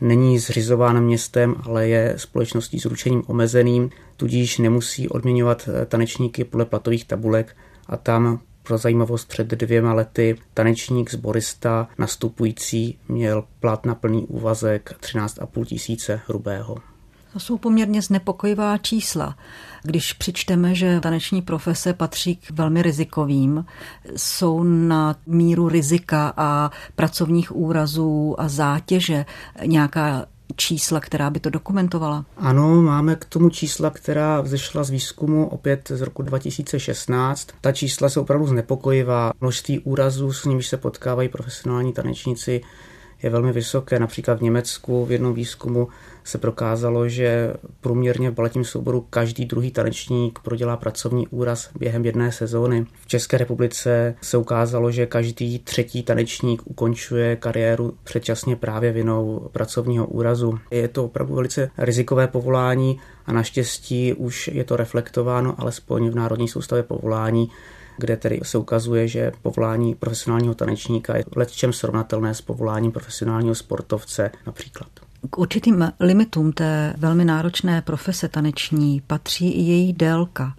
není 0.00 0.38
zřizován 0.38 1.04
městem, 1.04 1.54
ale 1.62 1.88
je 1.88 2.14
společností 2.16 2.80
s 2.80 2.84
ručením 2.84 3.22
omezeným, 3.26 3.90
tudíž 4.16 4.58
nemusí 4.58 5.08
odměňovat 5.08 5.68
eh, 5.68 5.86
tanečníky 5.86 6.44
podle 6.44 6.64
platových 6.64 7.04
tabulek 7.04 7.56
a 7.86 7.96
tam 7.96 8.40
pro 8.62 8.78
zajímavost 8.78 9.28
před 9.28 9.46
dvěma 9.46 9.92
lety 9.92 10.38
tanečník 10.54 11.10
zborista 11.10 11.88
nastupující 11.98 12.98
měl 13.08 13.44
plat 13.60 13.86
na 13.86 13.94
plný 13.94 14.26
úvazek 14.26 14.94
13,5 15.00 15.64
tisíce 15.64 16.20
hrubého. 16.26 16.76
To 17.32 17.40
jsou 17.40 17.58
poměrně 17.58 18.02
znepokojivá 18.02 18.78
čísla. 18.78 19.36
Když 19.82 20.12
přičteme, 20.12 20.74
že 20.74 21.00
taneční 21.00 21.42
profese 21.42 21.92
patří 21.92 22.36
k 22.36 22.50
velmi 22.50 22.82
rizikovým, 22.82 23.64
jsou 24.16 24.62
na 24.62 25.16
míru 25.26 25.68
rizika 25.68 26.32
a 26.36 26.70
pracovních 26.94 27.56
úrazů 27.56 28.34
a 28.38 28.48
zátěže 28.48 29.26
nějaká 29.64 30.26
čísla, 30.56 31.00
která 31.00 31.30
by 31.30 31.40
to 31.40 31.50
dokumentovala? 31.50 32.24
Ano, 32.36 32.82
máme 32.82 33.16
k 33.16 33.24
tomu 33.24 33.50
čísla, 33.50 33.90
která 33.90 34.40
vzešla 34.40 34.84
z 34.84 34.90
výzkumu 34.90 35.48
opět 35.48 35.88
z 35.94 36.00
roku 36.00 36.22
2016. 36.22 37.48
Ta 37.60 37.72
čísla 37.72 38.08
jsou 38.08 38.20
opravdu 38.20 38.46
znepokojivá. 38.46 39.32
Množství 39.40 39.78
úrazů, 39.78 40.32
s 40.32 40.44
nimiž 40.44 40.68
se 40.68 40.76
potkávají 40.76 41.28
profesionální 41.28 41.92
tanečníci, 41.92 42.60
je 43.22 43.30
velmi 43.30 43.52
vysoké. 43.52 43.98
Například 43.98 44.38
v 44.38 44.42
Německu 44.42 45.04
v 45.04 45.12
jednom 45.12 45.34
výzkumu 45.34 45.88
se 46.26 46.38
prokázalo, 46.38 47.08
že 47.08 47.52
průměrně 47.80 48.30
v 48.30 48.34
baletním 48.34 48.64
souboru 48.64 49.06
každý 49.10 49.44
druhý 49.44 49.70
tanečník 49.70 50.38
prodělá 50.38 50.76
pracovní 50.76 51.28
úraz 51.28 51.70
během 51.78 52.04
jedné 52.04 52.32
sezóny. 52.32 52.86
V 53.00 53.06
České 53.06 53.38
republice 53.38 54.14
se 54.22 54.36
ukázalo, 54.36 54.90
že 54.90 55.06
každý 55.06 55.58
třetí 55.58 56.02
tanečník 56.02 56.62
ukončuje 56.64 57.36
kariéru 57.36 57.94
předčasně 58.04 58.56
právě 58.56 58.92
vinou 58.92 59.48
pracovního 59.52 60.06
úrazu. 60.06 60.58
Je 60.70 60.88
to 60.88 61.04
opravdu 61.04 61.34
velice 61.34 61.70
rizikové 61.78 62.26
povolání 62.26 63.00
a 63.26 63.32
naštěstí 63.32 64.12
už 64.12 64.48
je 64.48 64.64
to 64.64 64.76
reflektováno 64.76 65.60
alespoň 65.60 66.10
v 66.10 66.14
Národní 66.14 66.48
soustavě 66.48 66.82
povolání, 66.82 67.50
kde 67.98 68.16
tedy 68.16 68.40
se 68.42 68.58
ukazuje, 68.58 69.08
že 69.08 69.32
povolání 69.42 69.94
profesionálního 69.94 70.54
tanečníka 70.54 71.16
je 71.16 71.24
letčem 71.36 71.72
srovnatelné 71.72 72.34
s 72.34 72.40
povoláním 72.40 72.92
profesionálního 72.92 73.54
sportovce 73.54 74.30
například. 74.46 75.05
K 75.30 75.38
určitým 75.38 75.92
limitům 76.00 76.52
té 76.52 76.94
velmi 76.96 77.24
náročné 77.24 77.82
profese 77.82 78.28
taneční 78.28 79.00
patří 79.06 79.50
i 79.50 79.60
její 79.60 79.92
délka. 79.92 80.54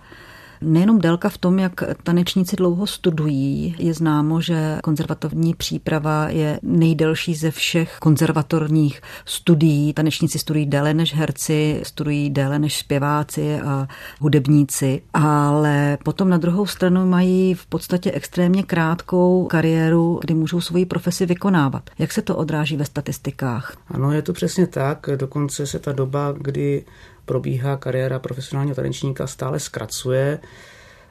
Nejenom 0.62 1.00
délka 1.00 1.30
v 1.30 1.38
tom, 1.38 1.60
jak 1.60 1.84
tanečníci 2.04 2.56
dlouho 2.56 2.88
studují. 2.88 3.76
Je 3.80 3.94
známo, 3.94 4.42
že 4.42 4.78
konzervatorní 4.84 5.54
příprava 5.54 6.30
je 6.30 6.60
nejdelší 6.64 7.36
ze 7.36 7.52
všech 7.52 7.98
konzervatorních 8.00 9.02
studií. 9.26 9.94
Tanečníci 9.94 10.40
studují 10.40 10.66
déle 10.66 10.94
než 10.94 11.16
herci, 11.16 11.82
studují 11.84 12.30
déle 12.30 12.60
než 12.60 12.80
zpěváci 12.80 13.60
a 13.62 13.88
hudebníci, 14.20 15.02
ale 15.14 15.98
potom 16.04 16.30
na 16.30 16.38
druhou 16.38 16.66
stranu 16.66 17.06
mají 17.06 17.54
v 17.54 17.66
podstatě 17.66 18.12
extrémně 18.12 18.64
krátkou 18.64 19.46
kariéru, 19.46 20.20
kdy 20.22 20.34
můžou 20.34 20.62
svoji 20.62 20.86
profesi 20.86 21.26
vykonávat. 21.26 21.90
Jak 22.00 22.12
se 22.12 22.22
to 22.22 22.36
odráží 22.36 22.78
ve 22.78 22.86
statistikách? 22.86 23.78
Ano, 23.88 24.12
je 24.12 24.22
to 24.22 24.34
přesně 24.34 24.68
tak. 24.68 25.10
Dokonce 25.16 25.68
se 25.68 25.80
ta 25.80 25.92
doba, 25.92 26.34
kdy 26.38 26.86
probíhá 27.28 27.78
kariéra 27.78 28.20
profesionálního 28.20 28.76
tanečníka, 28.76 29.28
stále 29.28 29.60
zkracuje. 29.60 30.40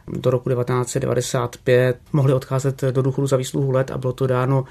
Do 0.09 0.31
roku 0.31 0.51
1995 0.51 1.99
mohli 2.13 2.33
odcházet 2.33 2.85
do 2.91 3.03
důchodu 3.03 3.27
za 3.27 3.37
výsluhu 3.37 3.71
let 3.71 3.91
a 3.91 3.99
bylo 3.99 4.13
to 4.13 4.27
dáno 4.27 4.65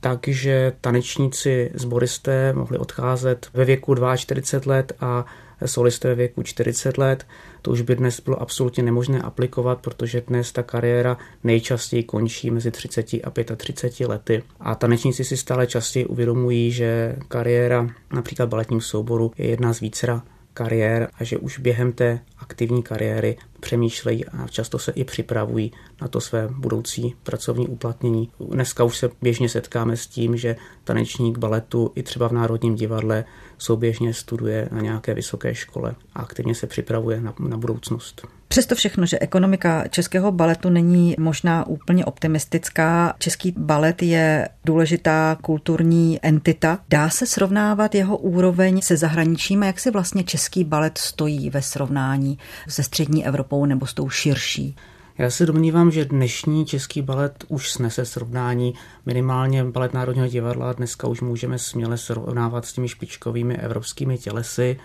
tak, 0.00 0.28
že 0.28 0.72
tanečníci 0.80 1.70
zboristé 1.74 2.52
mohli 2.52 2.78
odcházet 2.78 3.48
ve 3.54 3.64
věku 3.64 3.94
42 4.16 4.74
let 4.74 4.92
a 5.00 5.24
solisté 5.66 6.08
ve 6.08 6.14
věku 6.14 6.42
40 6.42 6.98
let. 6.98 7.26
To 7.62 7.70
už 7.70 7.80
by 7.80 7.96
dnes 7.96 8.20
bylo 8.20 8.42
absolutně 8.42 8.82
nemožné 8.82 9.22
aplikovat, 9.22 9.78
protože 9.80 10.22
dnes 10.26 10.52
ta 10.52 10.62
kariéra 10.62 11.16
nejčastěji 11.44 12.02
končí 12.02 12.50
mezi 12.50 12.70
30 12.70 13.06
a 13.14 13.56
35 13.56 14.08
lety. 14.08 14.42
A 14.60 14.74
tanečníci 14.74 15.24
si 15.24 15.36
stále 15.36 15.66
častěji 15.66 16.06
uvědomují, 16.06 16.72
že 16.72 17.16
kariéra 17.28 17.88
například 18.12 18.48
baletním 18.48 18.80
souboru 18.80 19.32
je 19.38 19.46
jedna 19.46 19.72
z 19.72 19.80
vícera 19.80 20.22
kariér 20.54 21.08
a 21.18 21.24
že 21.24 21.38
už 21.38 21.58
během 21.58 21.92
té 21.92 22.20
aktivní 22.38 22.82
kariéry 22.82 23.36
přemýšlejí 23.60 24.24
a 24.26 24.48
často 24.48 24.78
se 24.78 24.92
i 24.92 25.04
připravují 25.04 25.72
na 26.02 26.08
to 26.08 26.20
své 26.20 26.48
budoucí 26.48 27.14
pracovní 27.22 27.68
uplatnění. 27.68 28.30
Dneska 28.50 28.84
už 28.84 28.98
se 28.98 29.10
běžně 29.22 29.48
setkáme 29.48 29.96
s 29.96 30.06
tím, 30.06 30.36
že 30.36 30.56
tanečník 30.84 31.38
baletu 31.38 31.92
i 31.94 32.02
třeba 32.02 32.28
v 32.28 32.32
Národním 32.32 32.74
divadle 32.74 33.24
souběžně 33.58 34.14
studuje 34.14 34.68
na 34.72 34.80
nějaké 34.80 35.14
vysoké 35.14 35.54
škole 35.54 35.94
a 36.14 36.20
aktivně 36.20 36.54
se 36.54 36.66
připravuje 36.66 37.20
na, 37.20 37.34
na 37.38 37.56
budoucnost. 37.56 38.26
Přesto 38.48 38.74
všechno, 38.74 39.06
že 39.06 39.18
ekonomika 39.18 39.88
českého 39.88 40.32
baletu 40.32 40.70
není 40.70 41.14
možná 41.18 41.66
úplně 41.66 42.04
optimistická, 42.04 43.14
český 43.18 43.54
balet 43.56 44.02
je 44.02 44.48
důležitá 44.64 45.38
kulturní 45.42 46.18
entita. 46.22 46.78
Dá 46.88 47.10
se 47.10 47.26
srovnávat 47.26 47.94
jeho 47.94 48.16
úroveň 48.16 48.80
se 48.80 48.96
zahraničím 48.96 49.62
a 49.62 49.66
jak 49.66 49.80
si 49.80 49.90
vlastně 49.90 50.24
český 50.24 50.64
balet 50.64 50.98
stojí 50.98 51.50
ve 51.50 51.62
srovnání 51.62 52.38
se 52.68 52.82
střední 52.82 53.26
Evropou 53.26 53.66
nebo 53.66 53.86
s 53.86 53.94
tou 53.94 54.08
širší? 54.08 54.76
Já 55.18 55.30
se 55.30 55.46
domnívám, 55.46 55.90
že 55.90 56.04
dnešní 56.04 56.66
český 56.66 57.02
balet 57.02 57.44
už 57.48 57.70
snese 57.70 58.04
srovnání. 58.04 58.74
Minimálně 59.06 59.64
balet 59.64 59.94
Národního 59.94 60.28
divadla 60.28 60.72
dneska 60.72 61.08
už 61.08 61.20
můžeme 61.20 61.58
směle 61.58 61.98
srovnávat 61.98 62.64
s 62.64 62.72
těmi 62.72 62.88
špičkovými 62.88 63.56
evropskými 63.56 64.18
tělesy. 64.18 64.80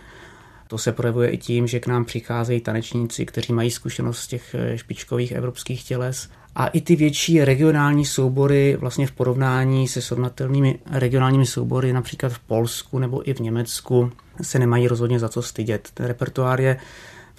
To 0.67 0.77
se 0.77 0.91
projevuje 0.91 1.29
i 1.29 1.37
tím, 1.37 1.67
že 1.67 1.79
k 1.79 1.87
nám 1.87 2.05
přicházejí 2.05 2.61
tanečníci, 2.61 3.25
kteří 3.25 3.53
mají 3.53 3.71
zkušenost 3.71 4.19
z 4.19 4.27
těch 4.27 4.55
eh, 4.55 4.77
špičkových 4.77 5.31
evropských 5.31 5.83
těles. 5.83 6.29
A 6.55 6.67
i 6.67 6.81
ty 6.81 6.95
větší 6.95 7.45
regionální 7.45 8.05
soubory 8.05 8.77
vlastně 8.79 9.07
v 9.07 9.11
porovnání 9.11 9.87
se 9.87 10.01
srovnatelnými 10.01 10.79
regionálními 10.91 11.45
soubory 11.45 11.93
například 11.93 12.29
v 12.29 12.39
Polsku 12.39 12.99
nebo 12.99 13.29
i 13.29 13.33
v 13.33 13.39
Německu 13.39 14.11
se 14.41 14.59
nemají 14.59 14.87
rozhodně 14.87 15.19
za 15.19 15.29
co 15.29 15.41
stydět. 15.41 15.89
Ten 15.93 16.05
repertoár 16.05 16.61
je 16.61 16.77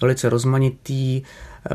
velice 0.01 0.29
rozmanitý, 0.29 1.21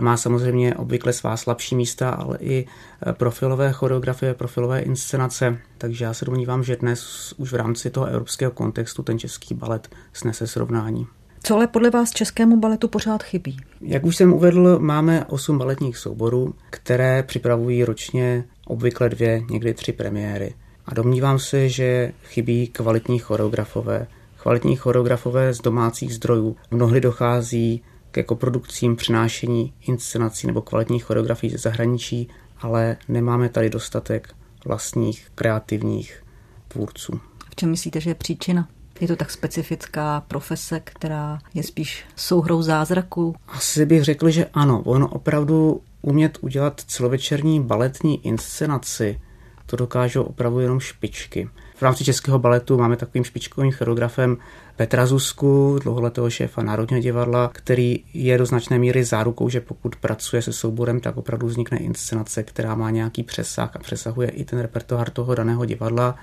má 0.00 0.16
samozřejmě 0.16 0.74
obvykle 0.74 1.12
svá 1.12 1.36
slabší 1.36 1.76
místa, 1.76 2.10
ale 2.10 2.38
i 2.40 2.66
eh, 3.06 3.12
profilové 3.12 3.72
choreografie, 3.72 4.34
profilové 4.34 4.80
inscenace, 4.80 5.58
takže 5.78 6.04
já 6.04 6.14
se 6.14 6.24
domnívám, 6.24 6.64
že 6.64 6.76
dnes 6.76 7.32
už 7.36 7.52
v 7.52 7.56
rámci 7.56 7.90
toho 7.90 8.06
evropského 8.06 8.52
kontextu 8.52 9.02
ten 9.02 9.18
český 9.18 9.54
balet 9.54 9.88
snese 10.12 10.46
srovnání. 10.46 11.06
Co 11.42 11.54
ale 11.54 11.66
podle 11.66 11.90
vás 11.90 12.10
českému 12.10 12.56
baletu 12.56 12.88
pořád 12.88 13.22
chybí? 13.22 13.56
Jak 13.80 14.04
už 14.04 14.16
jsem 14.16 14.32
uvedl, 14.32 14.78
máme 14.78 15.24
osm 15.24 15.58
baletních 15.58 15.96
souborů, 15.96 16.54
které 16.70 17.22
připravují 17.22 17.84
ročně 17.84 18.44
obvykle 18.66 19.08
dvě, 19.08 19.42
někdy 19.50 19.74
tři 19.74 19.92
premiéry. 19.92 20.54
A 20.86 20.94
domnívám 20.94 21.38
se, 21.38 21.68
že 21.68 22.12
chybí 22.24 22.66
kvalitní 22.66 23.18
choreografové. 23.18 24.06
Kvalitní 24.36 24.76
choreografové 24.76 25.54
z 25.54 25.60
domácích 25.60 26.14
zdrojů. 26.14 26.56
Mnohdy 26.70 27.00
dochází 27.00 27.82
ke 28.16 28.22
koprodukcím 28.22 28.96
přinášení 28.96 29.72
inscenací 29.86 30.46
nebo 30.46 30.62
kvalitních 30.62 31.04
choreografií 31.04 31.50
ze 31.50 31.58
zahraničí, 31.58 32.28
ale 32.58 32.96
nemáme 33.08 33.48
tady 33.48 33.70
dostatek 33.70 34.34
vlastních 34.64 35.28
kreativních 35.34 36.22
tvůrců. 36.68 37.20
V 37.50 37.56
čem 37.56 37.70
myslíte, 37.70 38.00
že 38.00 38.10
je 38.10 38.14
příčina? 38.14 38.68
Je 39.00 39.08
to 39.08 39.16
tak 39.16 39.30
specifická 39.30 40.20
profese, 40.28 40.80
která 40.80 41.38
je 41.54 41.62
spíš 41.62 42.04
souhrou 42.16 42.62
zázraku? 42.62 43.34
Asi 43.48 43.86
bych 43.86 44.04
řekl, 44.04 44.30
že 44.30 44.46
ano. 44.54 44.82
Ono 44.82 45.08
opravdu 45.08 45.80
umět 46.02 46.38
udělat 46.40 46.80
celovečerní 46.86 47.62
baletní 47.62 48.26
inscenaci, 48.26 49.20
to 49.66 49.76
dokážou 49.76 50.22
opravdu 50.22 50.60
jenom 50.60 50.80
špičky. 50.80 51.48
V 51.76 51.82
rámci 51.82 52.04
českého 52.04 52.38
baletu 52.38 52.78
máme 52.78 52.96
takovým 52.96 53.24
špičkovým 53.24 53.72
choreografem 53.72 54.36
Petra 54.76 55.06
Zusku, 55.06 55.78
dlouholetého 55.82 56.30
šéfa 56.30 56.62
Národního 56.62 57.02
divadla, 57.02 57.50
který 57.52 58.04
je 58.14 58.38
do 58.38 58.46
značné 58.46 58.78
míry 58.78 59.04
zárukou, 59.04 59.48
že 59.48 59.60
pokud 59.60 59.96
pracuje 59.96 60.42
se 60.42 60.52
souborem, 60.52 61.00
tak 61.00 61.16
opravdu 61.16 61.46
vznikne 61.46 61.78
inscenace, 61.78 62.42
která 62.42 62.74
má 62.74 62.90
nějaký 62.90 63.22
přesah 63.22 63.76
a 63.76 63.78
přesahuje 63.78 64.28
i 64.28 64.44
ten 64.44 64.58
repertoár 64.58 65.10
toho 65.10 65.34
daného 65.34 65.64
divadla. 65.64 66.16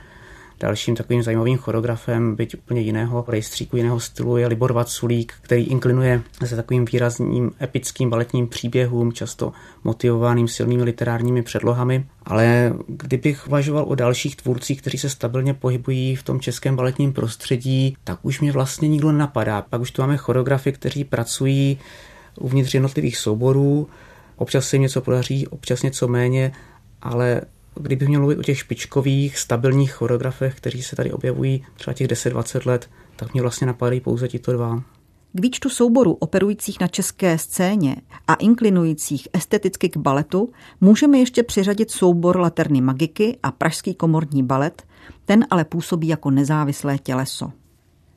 Dalším 0.63 0.95
takovým 0.95 1.23
zajímavým 1.23 1.57
choreografem, 1.57 2.35
byť 2.35 2.55
úplně 2.55 2.81
jiného 2.81 3.25
rejstříku, 3.27 3.77
jiného 3.77 3.99
stylu, 3.99 4.37
je 4.37 4.47
Libor 4.47 4.73
Vaculík, 4.73 5.33
který 5.41 5.63
inklinuje 5.63 6.21
se 6.45 6.55
takovým 6.55 6.85
výrazným 6.85 7.51
epickým 7.61 8.09
baletním 8.09 8.47
příběhům, 8.47 9.13
často 9.13 9.51
motivovaným 9.83 10.47
silnými 10.47 10.83
literárními 10.83 11.41
předlohami. 11.43 12.05
Ale 12.25 12.73
kdybych 12.87 13.47
uvažoval 13.47 13.85
o 13.87 13.95
dalších 13.95 14.35
tvůrcích, 14.35 14.81
kteří 14.81 14.97
se 14.97 15.09
stabilně 15.09 15.53
pohybují 15.53 16.15
v 16.15 16.23
tom 16.23 16.39
českém 16.39 16.75
baletním 16.75 17.13
prostředí, 17.13 17.97
tak 18.03 18.19
už 18.21 18.41
mě 18.41 18.51
vlastně 18.51 18.87
nikdo 18.87 19.11
nenapadá. 19.11 19.61
Pak 19.61 19.81
už 19.81 19.91
tu 19.91 20.01
máme 20.01 20.17
choreografy, 20.17 20.71
kteří 20.71 21.03
pracují 21.03 21.79
uvnitř 22.39 22.73
jednotlivých 22.73 23.17
souborů, 23.17 23.87
občas 24.35 24.67
se 24.67 24.75
jim 24.75 24.81
něco 24.81 25.01
podaří, 25.01 25.47
občas 25.47 25.83
něco 25.83 26.07
méně, 26.07 26.51
ale 27.01 27.41
kdybych 27.79 28.07
měl 28.07 28.19
mluvit 28.19 28.39
o 28.39 28.43
těch 28.43 28.57
špičkových, 28.57 29.37
stabilních 29.37 29.93
choreografech, 29.93 30.55
kteří 30.55 30.83
se 30.83 30.95
tady 30.95 31.11
objevují 31.11 31.65
třeba 31.75 31.93
těch 31.93 32.07
10-20 32.07 32.67
let, 32.67 32.89
tak 33.15 33.33
mě 33.33 33.41
vlastně 33.41 33.67
napadají 33.67 34.01
pouze 34.01 34.27
tito 34.27 34.53
dva. 34.53 34.83
K 35.33 35.39
výčtu 35.41 35.69
souborů 35.69 36.13
operujících 36.13 36.79
na 36.79 36.87
české 36.87 37.37
scéně 37.37 37.95
a 38.27 38.33
inklinujících 38.33 39.27
esteticky 39.33 39.89
k 39.89 39.97
baletu 39.97 40.49
můžeme 40.81 41.17
ještě 41.17 41.43
přiřadit 41.43 41.91
soubor 41.91 42.39
Laterny 42.39 42.81
Magiky 42.81 43.37
a 43.43 43.51
Pražský 43.51 43.93
komorní 43.93 44.43
balet, 44.43 44.83
ten 45.25 45.45
ale 45.49 45.65
působí 45.65 46.07
jako 46.07 46.31
nezávislé 46.31 46.97
těleso. 46.97 47.51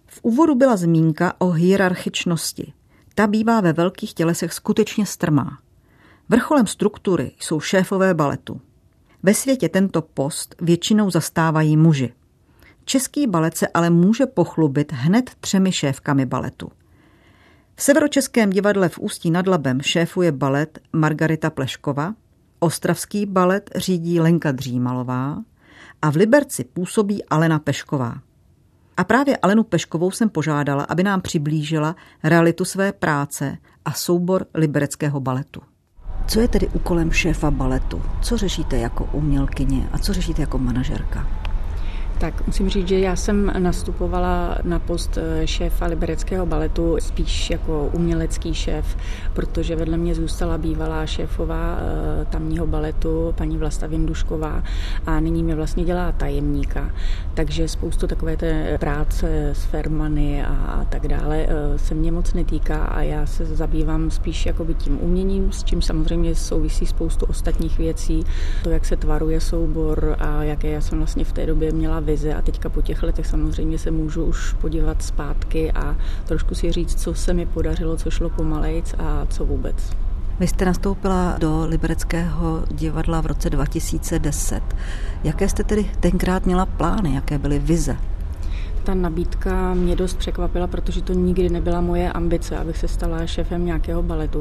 V 0.06 0.20
úvodu 0.22 0.54
byla 0.54 0.76
zmínka 0.76 1.34
o 1.38 1.50
hierarchičnosti. 1.50 2.72
Ta 3.14 3.26
bývá 3.26 3.60
ve 3.60 3.72
velkých 3.72 4.14
tělesech 4.14 4.52
skutečně 4.52 5.06
strmá. 5.06 5.58
Vrcholem 6.28 6.66
struktury 6.66 7.32
jsou 7.40 7.60
šéfové 7.60 8.14
baletu. 8.14 8.60
Ve 9.26 9.34
světě 9.34 9.68
tento 9.68 10.02
post 10.02 10.54
většinou 10.60 11.10
zastávají 11.10 11.76
muži. 11.76 12.12
Český 12.84 13.26
balet 13.26 13.56
se 13.56 13.68
ale 13.68 13.90
může 13.90 14.26
pochlubit 14.26 14.92
hned 14.92 15.30
třemi 15.40 15.72
šéfkami 15.72 16.26
baletu. 16.26 16.70
V 17.74 17.82
Severočeském 17.82 18.50
divadle 18.50 18.88
v 18.88 18.98
Ústí 18.98 19.30
nad 19.30 19.46
Labem 19.46 19.80
šéfuje 19.80 20.32
balet 20.32 20.78
Margarita 20.92 21.50
Pleškova, 21.50 22.14
Ostravský 22.58 23.26
balet 23.26 23.70
řídí 23.76 24.20
Lenka 24.20 24.52
Dřímalová 24.52 25.42
a 26.02 26.10
v 26.10 26.16
Liberci 26.16 26.64
působí 26.64 27.24
Alena 27.24 27.58
Pešková. 27.58 28.14
A 28.96 29.04
právě 29.04 29.36
Alenu 29.36 29.64
Peškovou 29.64 30.10
jsem 30.10 30.28
požádala, 30.28 30.84
aby 30.84 31.02
nám 31.02 31.20
přiblížila 31.20 31.96
realitu 32.22 32.64
své 32.64 32.92
práce 32.92 33.58
a 33.84 33.92
soubor 33.92 34.46
libereckého 34.54 35.20
baletu. 35.20 35.60
Co 36.26 36.40
je 36.40 36.48
tedy 36.48 36.68
úkolem 36.68 37.12
šéfa 37.12 37.50
baletu? 37.50 38.02
Co 38.22 38.36
řešíte 38.36 38.78
jako 38.78 39.08
umělkyně 39.12 39.88
a 39.92 39.98
co 39.98 40.12
řešíte 40.12 40.42
jako 40.42 40.58
manažerka? 40.58 41.28
Tak 42.18 42.46
musím 42.46 42.68
říct, 42.68 42.88
že 42.88 42.98
já 42.98 43.16
jsem 43.16 43.52
nastupovala 43.58 44.58
na 44.64 44.78
post 44.78 45.18
eh, 45.18 45.46
šéfa 45.46 45.86
libereckého 45.86 46.46
baletu 46.46 46.96
spíš 47.00 47.50
jako 47.50 47.90
umělecký 47.92 48.54
šéf, 48.54 48.96
protože 49.36 49.76
vedle 49.76 49.96
mě 49.96 50.14
zůstala 50.14 50.58
bývalá 50.58 51.06
šéfová 51.06 51.78
eh, 51.78 52.24
tamního 52.24 52.66
baletu, 52.66 53.34
paní 53.38 53.56
Vlasta 53.56 53.86
Vindušková 53.86 54.62
a 55.06 55.20
nyní 55.20 55.42
mě 55.42 55.54
vlastně 55.54 55.84
dělá 55.84 56.12
tajemníka. 56.12 56.90
Takže 57.34 57.68
spoustu 57.68 58.06
takové 58.06 58.36
té 58.36 58.78
práce 58.78 59.50
s 59.50 59.64
fermany 59.64 60.44
a 60.44 60.86
tak 60.88 61.08
dále 61.08 61.46
eh, 61.48 61.78
se 61.78 61.94
mě 61.94 62.12
moc 62.12 62.34
netýká 62.34 62.84
a 62.84 63.02
já 63.02 63.26
se 63.26 63.46
zabývám 63.46 64.10
spíš 64.10 64.46
jako 64.46 64.66
tím 64.74 64.98
uměním, 65.02 65.52
s 65.52 65.64
čím 65.64 65.82
samozřejmě 65.82 66.34
souvisí 66.34 66.86
spoustu 66.86 67.26
ostatních 67.26 67.78
věcí, 67.78 68.24
to, 68.62 68.70
jak 68.70 68.84
se 68.84 68.96
tvaruje 68.96 69.40
soubor 69.40 70.16
a 70.18 70.42
jaké 70.42 70.70
já 70.70 70.80
jsem 70.80 70.98
vlastně 70.98 71.24
v 71.24 71.32
té 71.32 71.46
době 71.46 71.72
měla 71.72 72.00
vize 72.00 72.34
a 72.34 72.42
teďka 72.42 72.68
po 72.68 72.82
těch 72.82 73.02
letech 73.02 73.26
samozřejmě 73.26 73.78
se 73.78 73.90
můžu 73.90 74.24
už 74.24 74.52
podívat 74.52 75.02
zpátky 75.02 75.72
a 75.72 75.96
trošku 76.24 76.54
si 76.54 76.72
říct, 76.72 77.00
co 77.02 77.14
se 77.14 77.34
mi 77.34 77.46
podařilo, 77.46 77.96
co 77.96 78.10
šlo 78.10 78.30
pomalejc 78.30 78.94
a 78.98 79.25
co 79.26 79.44
vůbec. 79.44 79.76
Vy 80.40 80.46
jste 80.46 80.64
nastoupila 80.64 81.36
do 81.38 81.66
Libereckého 81.66 82.64
divadla 82.70 83.20
v 83.20 83.26
roce 83.26 83.50
2010. 83.50 84.62
Jaké 85.24 85.48
jste 85.48 85.64
tedy 85.64 85.90
tenkrát 86.00 86.46
měla 86.46 86.66
plány, 86.66 87.14
jaké 87.14 87.38
byly 87.38 87.58
vize? 87.58 87.96
Ta 88.86 88.94
nabídka 88.94 89.74
mě 89.74 89.96
dost 89.96 90.18
překvapila, 90.18 90.66
protože 90.66 91.02
to 91.02 91.12
nikdy 91.12 91.48
nebyla 91.48 91.80
moje 91.80 92.12
ambice, 92.12 92.56
abych 92.56 92.76
se 92.76 92.88
stala 92.88 93.26
šéfem 93.26 93.66
nějakého 93.66 94.02
baletu. 94.02 94.40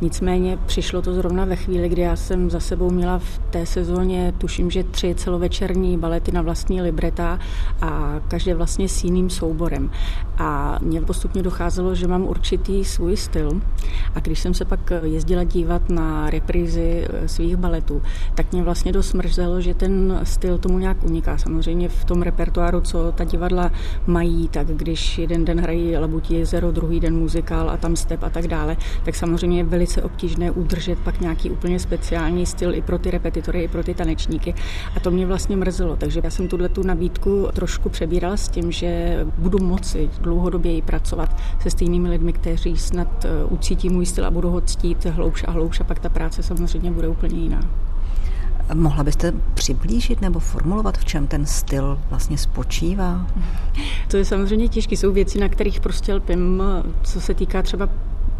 Nicméně 0.00 0.58
přišlo 0.66 1.02
to 1.02 1.14
zrovna 1.14 1.44
ve 1.44 1.56
chvíli, 1.56 1.88
kdy 1.88 2.02
já 2.02 2.16
jsem 2.16 2.50
za 2.50 2.60
sebou 2.60 2.90
měla 2.90 3.18
v 3.18 3.38
té 3.50 3.66
sezóně, 3.66 4.34
tuším, 4.38 4.70
že 4.70 4.84
tři 4.84 5.14
celovečerní 5.14 5.98
balety 5.98 6.32
na 6.32 6.42
vlastní 6.42 6.82
libreta 6.82 7.38
a 7.80 8.20
každé 8.28 8.54
vlastně 8.54 8.88
s 8.88 9.04
jiným 9.04 9.30
souborem. 9.30 9.90
A 10.38 10.78
mně 10.82 11.00
postupně 11.00 11.42
docházelo, 11.42 11.94
že 11.94 12.08
mám 12.08 12.22
určitý 12.22 12.84
svůj 12.84 13.16
styl. 13.16 13.60
A 14.14 14.20
když 14.20 14.38
jsem 14.38 14.54
se 14.54 14.64
pak 14.64 14.92
jezdila 15.02 15.44
dívat 15.44 15.90
na 15.90 16.30
reprízy 16.30 17.06
eh, 17.08 17.28
svých 17.28 17.56
baletů, 17.56 18.02
tak 18.34 18.52
mě 18.52 18.62
vlastně 18.62 18.92
dost 18.92 19.14
mrzelo, 19.14 19.60
že 19.60 19.74
ten 19.74 20.20
styl 20.22 20.58
tomu 20.58 20.78
nějak 20.78 21.04
uniká. 21.04 21.38
Samozřejmě 21.38 21.88
v 21.88 22.04
tom 22.04 22.22
repertoáru, 22.22 22.80
co 22.80 23.12
ta 23.12 23.24
divadla 23.24 23.70
mají, 24.06 24.48
tak 24.48 24.66
když 24.66 25.18
jeden 25.18 25.44
den 25.44 25.60
hrají 25.60 25.96
Labutí 25.96 26.34
jezero, 26.34 26.72
druhý 26.72 27.00
den 27.00 27.16
muzikál 27.16 27.70
a 27.70 27.76
tam 27.76 27.96
step 27.96 28.22
a 28.22 28.30
tak 28.30 28.46
dále, 28.46 28.76
tak 29.04 29.14
samozřejmě 29.14 29.58
je 29.58 29.64
velice 29.64 30.02
obtížné 30.02 30.50
udržet 30.50 30.98
pak 30.98 31.20
nějaký 31.20 31.50
úplně 31.50 31.78
speciální 31.78 32.46
styl 32.46 32.74
i 32.74 32.82
pro 32.82 32.98
ty 32.98 33.10
repetitory, 33.10 33.62
i 33.62 33.68
pro 33.68 33.82
ty 33.82 33.94
tanečníky. 33.94 34.54
A 34.96 35.00
to 35.00 35.10
mě 35.10 35.26
vlastně 35.26 35.56
mrzelo. 35.56 35.96
Takže 35.96 36.20
já 36.24 36.30
jsem 36.30 36.48
tuhle 36.48 36.68
tu 36.68 36.82
nabídku 36.82 37.48
trošku 37.52 37.88
přebírala 37.88 38.36
s 38.36 38.48
tím, 38.48 38.72
že 38.72 39.20
budu 39.38 39.58
moci 39.58 40.10
dlouhodobě 40.20 40.82
pracovat 40.82 41.36
se 41.62 41.70
stejnými 41.70 42.08
lidmi, 42.08 42.32
kteří 42.32 42.76
snad 42.76 43.24
eh, 43.24 43.44
ucítí 43.44 43.88
můj 43.88 44.06
styl 44.06 44.26
a 44.26 44.30
budou 44.30 44.50
ho 44.50 44.60
ctít 44.60 45.04
hloubš 45.04 45.44
a 45.48 45.50
hloubš 45.50 45.80
a 45.80 45.84
pak 45.84 45.98
ta 45.98 46.08
práce 46.08 46.42
samozřejmě 46.42 46.90
bude 46.90 47.08
úplně 47.08 47.38
jiná. 47.38 47.60
Mohla 48.74 49.04
byste 49.04 49.32
přiblížit 49.54 50.20
nebo 50.20 50.40
formulovat, 50.40 50.98
v 50.98 51.04
čem 51.04 51.26
ten 51.26 51.46
styl 51.46 51.98
vlastně 52.10 52.38
spočívá? 52.38 53.26
To 54.08 54.16
je 54.16 54.24
samozřejmě 54.24 54.68
těžké. 54.68 54.96
Jsou 54.96 55.12
věci, 55.12 55.40
na 55.40 55.48
kterých 55.48 55.80
prostě 55.80 56.14
lpím, 56.14 56.62
co 57.02 57.20
se 57.20 57.34
týká 57.34 57.62
třeba 57.62 57.88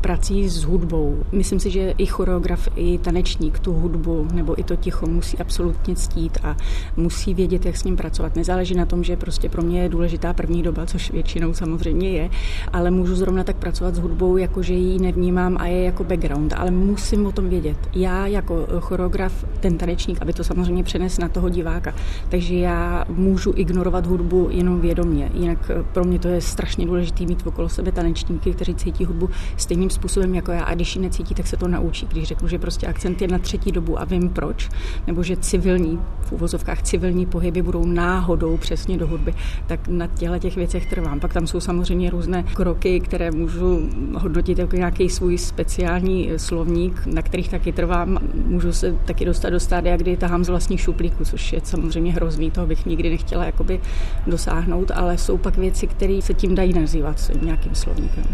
prací 0.07 0.49
s 0.49 0.64
hudbou. 0.64 1.25
Myslím 1.33 1.61
si, 1.61 1.71
že 1.71 1.95
i 1.99 2.07
choreograf, 2.07 2.69
i 2.77 2.99
tanečník 2.99 3.59
tu 3.59 3.73
hudbu 3.73 4.29
nebo 4.35 4.61
i 4.61 4.62
to 4.62 4.77
ticho 4.77 5.07
musí 5.07 5.38
absolutně 5.38 5.97
ctít 5.97 6.38
a 6.42 6.57
musí 6.97 7.35
vědět, 7.35 7.66
jak 7.66 7.77
s 7.77 7.85
ním 7.85 7.97
pracovat. 7.97 8.37
Nezáleží 8.37 8.75
na 8.75 8.87
tom, 8.87 9.05
že 9.05 9.16
prostě 9.16 9.49
pro 9.49 9.62
mě 9.62 9.83
je 9.83 9.88
důležitá 9.88 10.33
první 10.33 10.62
doba, 10.62 10.87
což 10.87 11.11
většinou 11.11 11.55
samozřejmě 11.55 12.11
je, 12.11 12.31
ale 12.73 12.90
můžu 12.90 13.14
zrovna 13.14 13.45
tak 13.45 13.57
pracovat 13.57 13.95
s 13.95 13.99
hudbou, 13.99 14.37
jako 14.37 14.62
že 14.62 14.75
ji 14.75 14.99
nevnímám 14.99 15.57
a 15.61 15.66
je 15.66 15.83
jako 15.83 16.05
background, 16.05 16.53
ale 16.53 16.71
musím 16.71 17.27
o 17.27 17.33
tom 17.33 17.49
vědět. 17.49 17.77
Já 17.95 18.27
jako 18.27 18.66
choreograf, 18.81 19.45
ten 19.61 19.79
tanečník, 19.79 20.23
aby 20.23 20.33
to 20.33 20.45
samozřejmě 20.45 20.85
přenes 20.85 21.19
na 21.19 21.29
toho 21.29 21.49
diváka. 21.49 21.95
Takže 22.29 22.55
já 22.55 23.05
můžu 23.09 23.53
ignorovat 23.57 24.07
hudbu 24.07 24.49
jenom 24.51 24.81
vědomě. 24.81 25.31
Jinak 25.35 25.71
pro 25.92 26.05
mě 26.05 26.19
to 26.19 26.29
je 26.29 26.40
strašně 26.40 26.87
důležité 26.87 27.25
mít 27.25 27.47
okolo 27.47 27.69
sebe 27.69 27.92
tanečníky, 27.92 28.53
kteří 28.53 28.75
cítí 28.75 29.05
hudbu 29.05 29.29
stejným 29.57 29.90
způsobem 29.97 30.35
jako 30.35 30.53
já 30.53 30.63
a 30.63 30.75
když 30.75 30.97
ji 30.97 31.03
necítí, 31.03 31.35
tak 31.35 31.47
se 31.47 31.57
to 31.57 31.69
naučí. 31.69 32.07
Když 32.07 32.29
řeknu, 32.29 32.49
že 32.49 32.59
prostě 32.59 32.87
akcent 32.87 33.23
je 33.23 33.29
na 33.29 33.39
třetí 33.39 33.73
dobu 33.73 34.01
a 34.01 34.05
vím 34.05 34.29
proč, 34.29 34.69
nebo 35.07 35.23
že 35.23 35.37
civilní, 35.37 35.99
v 36.21 36.33
uvozovkách 36.33 36.83
civilní 36.83 37.27
pohyby 37.27 37.63
budou 37.63 37.87
náhodou 37.87 38.57
přesně 38.57 38.99
do 38.99 39.07
hudby, 39.07 39.35
tak 39.67 39.89
na 39.89 40.07
těchto 40.07 40.39
těch 40.39 40.57
věcech 40.57 40.87
trvám. 40.87 41.21
Pak 41.21 41.33
tam 41.33 41.47
jsou 41.47 41.61
samozřejmě 41.61 42.11
různé 42.11 42.43
kroky, 42.43 43.01
které 43.01 43.31
můžu 43.31 43.89
hodnotit 44.15 44.59
jako 44.59 44.77
nějaký 44.77 45.09
svůj 45.09 45.39
speciální 45.39 46.31
slovník, 46.37 47.07
na 47.07 47.23
kterých 47.23 47.49
taky 47.49 47.73
trvám. 47.73 48.19
Můžu 48.35 48.73
se 48.73 48.93
taky 49.05 49.25
dostat 49.25 49.51
do 49.51 49.61
stádia, 49.61 49.97
kdy 49.97 50.17
tahám 50.17 50.45
z 50.45 50.49
vlastních 50.49 50.81
šuplíků, 50.81 51.25
což 51.25 51.53
je 51.53 51.61
samozřejmě 51.65 52.13
hrozný, 52.13 52.51
toho 52.51 52.67
bych 52.67 52.87
nikdy 52.87 53.11
nechtěla 53.11 53.45
jakoby 53.45 53.81
dosáhnout, 54.27 54.91
ale 54.95 55.19
jsou 55.19 55.39
pak 55.39 55.57
věci, 55.57 55.87
které 55.87 56.23
se 56.23 56.35
tím 56.35 56.55
dají 56.55 56.73
nazývat 56.73 57.31
nějakým 57.43 57.75
slovníkem. 57.75 58.25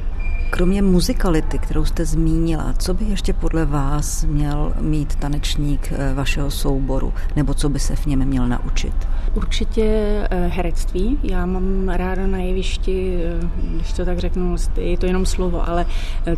Kromě 0.54 0.82
muzikality, 0.82 1.58
kterou 1.58 1.84
jste 1.84 2.04
zmínila, 2.04 2.74
co 2.78 2.94
by 2.94 3.04
ještě 3.04 3.32
podle 3.32 3.64
vás 3.64 4.24
měl 4.24 4.72
mít 4.80 5.16
tanečník 5.16 5.92
eh, 5.92 6.14
vašeho 6.14 6.50
souboru, 6.50 7.12
nebo 7.36 7.54
co 7.54 7.68
by 7.68 7.78
se 7.78 7.96
v 7.96 8.06
něm 8.06 8.24
měl 8.24 8.48
naučit? 8.48 8.92
Určitě 9.34 9.84
eh, 10.30 10.46
herectví. 10.46 11.18
Já 11.22 11.46
mám 11.46 11.88
ráda 11.88 12.26
na 12.26 12.38
jevišti, 12.38 13.22
eh, 13.24 13.48
když 13.74 13.92
to 13.92 14.04
tak 14.04 14.18
řeknu, 14.18 14.56
je 14.76 14.98
to 14.98 15.06
jenom 15.06 15.26
slovo, 15.26 15.68
ale 15.68 15.86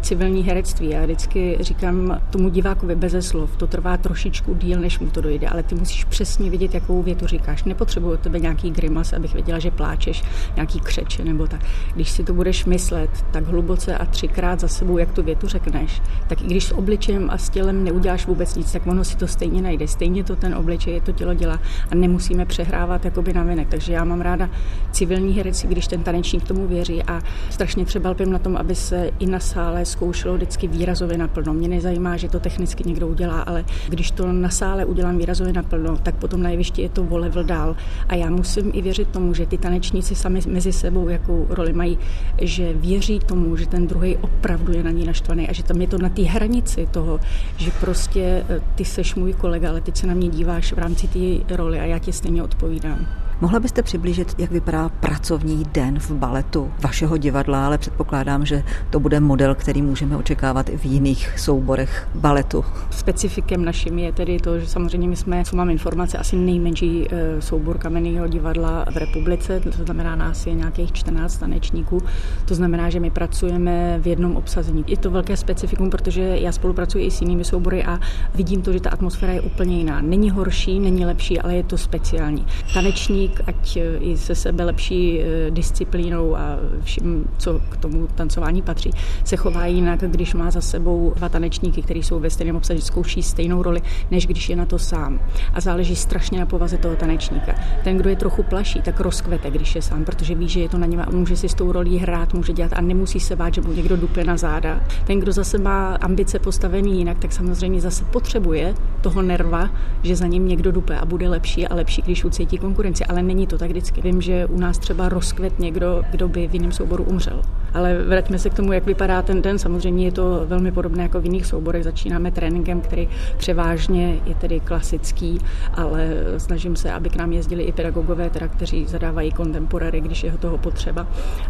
civilní 0.01 0.43
herectví. 0.43 0.91
Já 0.91 1.03
vždycky 1.05 1.59
říkám 1.61 2.21
tomu 2.31 2.49
divákovi 2.49 2.95
beze 2.95 3.23
slov, 3.23 3.57
to 3.57 3.67
trvá 3.67 3.97
trošičku 3.97 4.55
díl, 4.55 4.81
než 4.81 4.99
mu 4.99 5.11
to 5.11 5.21
dojde, 5.21 5.49
ale 5.49 5.63
ty 5.63 5.75
musíš 5.75 6.05
přesně 6.05 6.51
vidět, 6.51 6.75
jakou 6.75 7.03
větu 7.03 7.27
říkáš. 7.27 7.65
Nepotřebuji 7.65 8.11
od 8.13 8.21
tebe 8.21 8.41
nějaký 8.41 8.71
grimas, 8.71 9.13
abych 9.13 9.35
věděla, 9.35 9.59
že 9.59 9.71
pláčeš, 9.71 10.25
nějaký 10.57 10.81
křeče 10.81 11.25
nebo 11.25 11.47
tak. 11.47 11.61
Když 11.95 12.11
si 12.11 12.25
to 12.25 12.35
budeš 12.35 12.65
myslet 12.65 13.25
tak 13.31 13.47
hluboce 13.47 13.99
a 13.99 14.04
třikrát 14.05 14.61
za 14.61 14.69
sebou, 14.69 14.99
jak 14.99 15.13
tu 15.13 15.23
větu 15.23 15.49
řekneš, 15.49 16.03
tak 16.29 16.43
i 16.43 16.45
když 16.45 16.65
s 16.65 16.75
obličejem 16.75 17.31
a 17.31 17.39
s 17.39 17.51
tělem 17.51 17.85
neuděláš 17.85 18.27
vůbec 18.27 18.55
nic, 18.55 18.73
tak 18.73 18.87
ono 18.87 19.05
si 19.05 19.17
to 19.17 19.27
stejně 19.27 19.63
najde. 19.63 19.89
Stejně 19.89 20.25
to 20.25 20.37
ten 20.37 20.55
obličej, 20.55 21.01
to 21.01 21.13
tělo 21.13 21.35
dělá 21.35 21.61
a 21.91 21.95
nemusíme 21.95 22.47
přehrávat 22.47 23.05
jakoby 23.05 23.33
na 23.33 23.43
venek. 23.43 23.69
Takže 23.69 23.93
já 23.93 24.05
mám 24.05 24.21
ráda 24.21 24.51
civilní 24.93 25.33
hereci, 25.33 25.67
když 25.67 25.87
ten 25.87 26.03
tanečník 26.03 26.45
tomu 26.45 26.67
věří 26.67 27.03
a 27.03 27.21
strašně 27.51 27.85
třeba 27.85 28.11
lpím 28.11 28.33
na 28.33 28.39
tom, 28.39 28.57
aby 28.57 28.75
se 28.75 29.11
i 29.19 29.27
na 29.27 29.41
sále 29.41 29.85
zkoušelo 29.85 30.35
vždycky 30.35 30.69
výrazově 30.69 31.19
naplno. 31.19 31.55
Mě 31.55 31.69
nezajímá, 31.69 32.17
že 32.17 32.29
to 32.29 32.41
technicky 32.41 32.85
někdo 32.87 33.09
udělá, 33.09 33.41
ale 33.41 33.65
když 33.89 34.11
to 34.11 34.33
na 34.33 34.51
sále 34.51 34.85
udělám 34.85 35.19
výrazově 35.19 35.53
naplno, 35.53 35.97
tak 35.97 36.15
potom 36.15 36.43
na 36.43 36.51
jevišti 36.51 36.83
je 36.83 36.89
to 36.89 37.05
vole 37.05 37.31
dál. 37.43 37.77
A 38.09 38.15
já 38.15 38.31
musím 38.31 38.71
i 38.75 38.83
věřit 38.83 39.09
tomu, 39.09 39.35
že 39.35 39.47
ty 39.47 39.59
tanečníci 39.59 40.15
sami 40.15 40.41
mezi 40.47 40.73
sebou, 40.73 41.09
jakou 41.09 41.47
roli 41.49 41.73
mají, 41.73 41.99
že 42.41 42.73
věří 42.73 43.19
tomu, 43.19 43.57
že 43.57 43.67
ten 43.67 43.87
druhý 43.95 44.17
opravdu 44.17 44.73
je 44.73 44.83
na 44.83 44.91
ní 44.91 45.07
naštvaný 45.07 45.49
a 45.49 45.53
že 45.53 45.63
tam 45.63 45.81
je 45.81 45.87
to 45.87 45.99
na 45.99 46.09
té 46.09 46.23
hranici 46.23 46.89
toho, 46.91 47.21
že 47.57 47.71
prostě 47.81 48.45
eh, 48.49 48.61
ty 48.75 48.85
seš 48.85 49.15
můj 49.15 49.33
kolega, 49.33 49.71
ale 49.71 49.81
teď 49.81 49.97
se 49.97 50.07
na 50.07 50.15
mě 50.15 50.29
díváš 50.29 50.73
v 50.73 50.79
rámci 50.79 51.09
té 51.09 51.57
roli 51.57 51.81
a 51.81 51.85
já 51.85 51.99
ti 51.99 52.13
stejně 52.13 52.43
odpovídám. 52.43 53.24
Mohla 53.45 53.61
byste 53.61 53.83
přiblížit, 53.83 54.35
jak 54.39 54.51
vypadá 54.51 54.89
pracovní 54.89 55.65
den 55.73 55.99
v 55.99 56.11
baletu 56.11 56.73
vašeho 56.83 57.17
divadla, 57.17 57.67
ale 57.67 57.79
předpokládám, 57.79 58.47
že 58.47 58.65
to 58.91 59.01
bude 59.01 59.21
model, 59.21 59.55
který 59.55 59.83
můžeme 59.83 60.17
očekávat 60.17 60.69
i 60.69 60.79
v 60.79 60.85
jiných 60.85 61.39
souborech 61.39 62.09
baletu. 62.15 62.65
Specifikem 62.91 63.65
naším 63.65 63.99
je 63.99 64.13
tedy 64.13 64.39
to, 64.39 64.59
že 64.59 64.67
samozřejmě 64.67 65.09
my 65.09 65.17
jsme, 65.17 65.45
co 65.45 65.57
mám 65.57 65.71
informace, 65.71 66.19
asi 66.19 66.37
nejmenší 66.37 67.09
eh, 67.11 67.43
soubor 67.43 67.79
kamenného 67.79 68.29
divadla 68.29 68.85
v 68.93 68.97
republice, 68.97 69.61
to 69.61 69.85
znamená 69.85 70.17
nás 70.17 70.47
je 70.47 70.55
nějakých 70.55 70.93
14 70.93 71.37
tanečníků, 71.37 72.03
to 72.45 72.55
znamená, 72.55 72.91
že 72.91 73.01
my 73.01 73.11
pracujeme 73.11 73.99
v 73.99 74.07
jednom 74.07 74.37
obsazení. 74.37 74.85
Je 74.87 74.97
to 74.97 75.11
velké 75.11 75.37
specifikum, 75.37 75.91
protože 75.91 76.23
já 76.23 76.53
spolupracuji 76.53 77.07
i 77.07 77.11
s 77.11 77.21
jinými 77.21 77.45
soubory 77.45 77.85
a 77.85 78.01
vidím 78.35 78.63
to, 78.63 78.73
že 78.73 78.81
ta 78.81 78.91
atmosféra 78.91 79.33
je 79.33 79.41
úplně 79.41 79.79
jiná. 79.79 80.01
Není 80.01 80.31
horší, 80.31 80.81
není 80.81 81.07
lepší, 81.07 81.41
ale 81.41 81.55
je 81.55 81.63
to 81.63 81.79
speciální. 81.79 82.47
Taneční 82.75 82.95
tanečník, 82.95 83.34
ať 83.47 83.77
e, 83.77 83.97
i 83.97 84.17
se 84.17 84.35
sebe 84.35 84.65
lepší 84.65 85.21
e, 85.21 85.51
disciplínou 85.51 86.37
a 86.37 86.59
vším, 86.83 87.25
co 87.39 87.61
k 87.71 87.77
tomu 87.77 88.07
tancování 88.07 88.63
patří, 88.63 88.91
se 89.25 89.37
chová 89.37 89.67
jinak, 89.67 90.01
když 90.01 90.35
má 90.35 90.51
za 90.51 90.61
sebou 90.61 91.13
dva 91.17 91.29
tanečníky, 91.29 91.83
kteří 91.83 92.03
jsou 92.03 92.21
ve 92.21 92.31
stejném 92.31 92.57
obsadě, 92.57 92.81
zkouší 92.81 93.23
stejnou 93.23 93.63
roli, 93.63 93.83
než 94.11 94.27
když 94.27 94.49
je 94.49 94.57
na 94.57 94.67
to 94.67 94.79
sám. 94.79 95.21
A 95.55 95.61
záleží 95.61 95.97
strašně 95.97 96.39
na 96.39 96.47
povaze 96.47 96.79
toho 96.79 96.97
tanečníka. 96.97 97.55
Ten, 97.85 97.97
kdo 97.97 98.11
je 98.11 98.17
trochu 98.17 98.43
plaší, 98.43 98.83
tak 98.83 99.01
rozkvete, 99.01 99.51
když 99.51 99.75
je 99.75 99.83
sám, 99.83 100.05
protože 100.05 100.35
ví, 100.35 100.49
že 100.49 100.61
je 100.61 100.69
to 100.69 100.79
na 100.79 100.87
něm 100.87 101.01
a 101.01 101.11
může 101.11 101.37
si 101.37 101.49
s 101.49 101.55
tou 101.55 101.73
rolí 101.73 101.99
hrát, 101.99 102.35
může 102.35 102.53
dělat 102.53 102.73
a 102.73 102.81
nemusí 102.81 103.21
se 103.21 103.37
bát, 103.37 103.55
že 103.55 103.61
mu 103.61 103.73
někdo 103.73 103.97
dupe 103.97 104.25
na 104.25 104.37
záda. 104.37 104.81
Ten, 105.07 105.21
kdo 105.21 105.33
zase 105.33 105.59
má 105.59 105.95
ambice 105.95 106.39
postavený 106.39 106.99
jinak, 106.99 107.19
tak 107.19 107.33
samozřejmě 107.33 107.81
zase 107.81 108.05
potřebuje 108.05 108.75
toho 109.01 109.23
nerva, 109.23 109.71
že 110.03 110.17
za 110.17 110.27
ním 110.27 110.49
někdo 110.49 110.73
dupe 110.73 110.99
a 110.99 111.05
bude 111.05 111.29
lepší 111.29 111.69
a 111.69 111.75
lepší, 111.75 112.03
když 112.03 112.25
ucítí 112.25 112.59
konkurenci 112.59 113.05
ale 113.15 113.23
není 113.23 113.47
to 113.47 113.59
tak 113.59 113.71
vždycky. 113.71 114.03
Vím, 114.03 114.23
že 114.23 114.47
u 114.47 114.59
nás 114.59 114.79
třeba 114.79 115.09
rozkvet 115.09 115.59
někdo, 115.59 116.03
kdo 116.11 116.29
by 116.29 116.49
v 116.49 116.55
jiném 116.55 116.73
souboru 116.73 117.05
umřel. 117.05 117.43
Ale 117.75 118.03
vraťme 118.03 118.39
se 118.39 118.51
k 118.51 118.55
tomu, 118.55 118.73
jak 118.73 118.87
vypadá 118.87 119.23
ten 119.23 119.43
den. 119.43 119.59
Samozřejmě 119.59 120.05
je 120.05 120.13
to 120.13 120.45
velmi 120.47 120.73
podobné 120.73 121.03
jako 121.03 121.21
v 121.21 121.25
jiných 121.25 121.47
souborech. 121.47 121.85
Začínáme 121.85 122.31
tréninkem, 122.31 122.81
který 122.81 123.09
převážně 123.37 124.19
je 124.27 124.35
tedy 124.35 124.61
klasický, 124.61 125.39
ale 125.75 126.09
snažím 126.39 126.77
se, 126.77 126.93
aby 126.93 127.09
k 127.09 127.17
nám 127.17 127.33
jezdili 127.33 127.63
i 127.63 127.73
pedagogové, 127.73 128.31
teda, 128.31 128.49
kteří 128.49 128.87
zadávají 128.87 129.33
kontemporary, 129.33 130.01
když 130.01 130.25
je 130.25 130.33
toho 130.33 130.59
potřeba, 130.59 131.07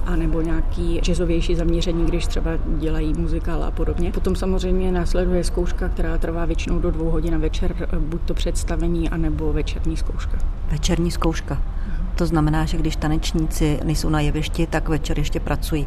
a 0.07 0.17
nebo 0.17 0.41
nějaký 0.41 1.01
jazzovější 1.09 1.55
zaměření, 1.55 2.07
když 2.07 2.27
třeba 2.27 2.51
dělají 2.67 3.15
muzikál 3.19 3.65
a 3.65 3.71
podobně. 3.71 4.13
Potom 4.13 4.37
samozřejmě 4.37 4.93
následuje 4.93 5.45
zkouška, 5.45 5.89
která 5.89 6.19
trvá 6.19 6.45
většinou 6.45 6.79
do 6.79 6.91
dvou 6.91 7.11
hodin 7.11 7.39
večer, 7.39 7.89
buď 7.99 8.21
to 8.25 8.35
představení, 8.35 9.11
anebo 9.11 9.53
večerní 9.53 9.97
zkouška. 9.97 10.39
Večerní 10.71 11.11
zkouška. 11.11 11.63
To 12.16 12.27
znamená, 12.27 12.64
že 12.64 12.77
když 12.77 12.96
tanečníci 12.96 13.81
nejsou 13.85 14.09
na 14.09 14.20
jevišti, 14.20 14.66
tak 14.66 14.88
večer 14.88 15.18
ještě 15.18 15.40
pracují. 15.40 15.87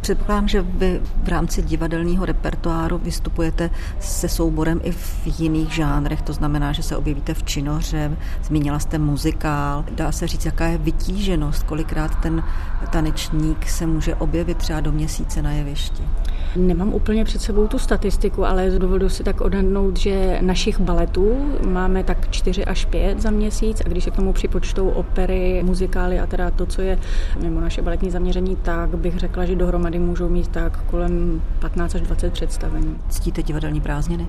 Předpokládám, 0.00 0.48
že 0.48 0.62
vy 0.62 1.00
v 1.22 1.28
rámci 1.28 1.62
divadelního 1.62 2.24
repertoáru 2.24 2.98
vystupujete 2.98 3.70
se 4.00 4.28
souborem 4.28 4.80
i 4.82 4.92
v 4.92 5.38
jiných 5.38 5.74
žánrech, 5.74 6.22
to 6.22 6.32
znamená, 6.32 6.72
že 6.72 6.82
se 6.82 6.96
objevíte 6.96 7.34
v 7.34 7.42
činoře, 7.42 8.16
zmínila 8.42 8.78
jste 8.78 8.98
muzikál. 8.98 9.84
Dá 9.92 10.12
se 10.12 10.26
říct, 10.26 10.44
jaká 10.44 10.66
je 10.66 10.78
vytíženost, 10.78 11.62
kolikrát 11.62 12.20
ten 12.20 12.42
tanečník 12.92 13.68
se 13.68 13.86
může 13.86 14.14
objevit 14.14 14.56
třeba 14.56 14.80
do 14.80 14.92
měsíce 14.92 15.42
na 15.42 15.52
jevišti? 15.52 16.02
Nemám 16.56 16.94
úplně 16.94 17.24
před 17.24 17.40
sebou 17.40 17.66
tu 17.66 17.78
statistiku, 17.78 18.44
ale 18.44 18.70
dovedu 18.70 19.08
si 19.08 19.24
tak 19.24 19.40
odhadnout, 19.40 19.96
že 19.96 20.38
našich 20.40 20.80
baletů 20.80 21.36
máme 21.66 22.04
tak 22.04 22.30
4 22.30 22.64
až 22.64 22.84
5 22.84 23.22
za 23.22 23.30
měsíc 23.30 23.82
a 23.86 23.88
když 23.88 24.04
se 24.04 24.10
k 24.10 24.16
tomu 24.16 24.32
připočtou 24.32 24.88
opery, 24.88 25.62
muzikály 25.64 26.20
a 26.20 26.26
teda 26.26 26.50
to, 26.50 26.66
co 26.66 26.82
je 26.82 26.98
mimo 27.42 27.60
naše 27.60 27.82
baletní 27.82 28.10
zaměření, 28.10 28.56
tak 28.56 28.96
bych 28.96 29.18
řekla, 29.18 29.44
že 29.44 29.56
dohromady 29.56 29.95
můžou 29.98 30.28
mít 30.28 30.48
tak 30.48 30.82
kolem 30.84 31.42
15 31.58 31.94
až 31.94 32.00
20 32.00 32.32
představení. 32.32 32.98
Ctíte 33.08 33.42
divadelní 33.42 33.80
prázdniny? 33.80 34.26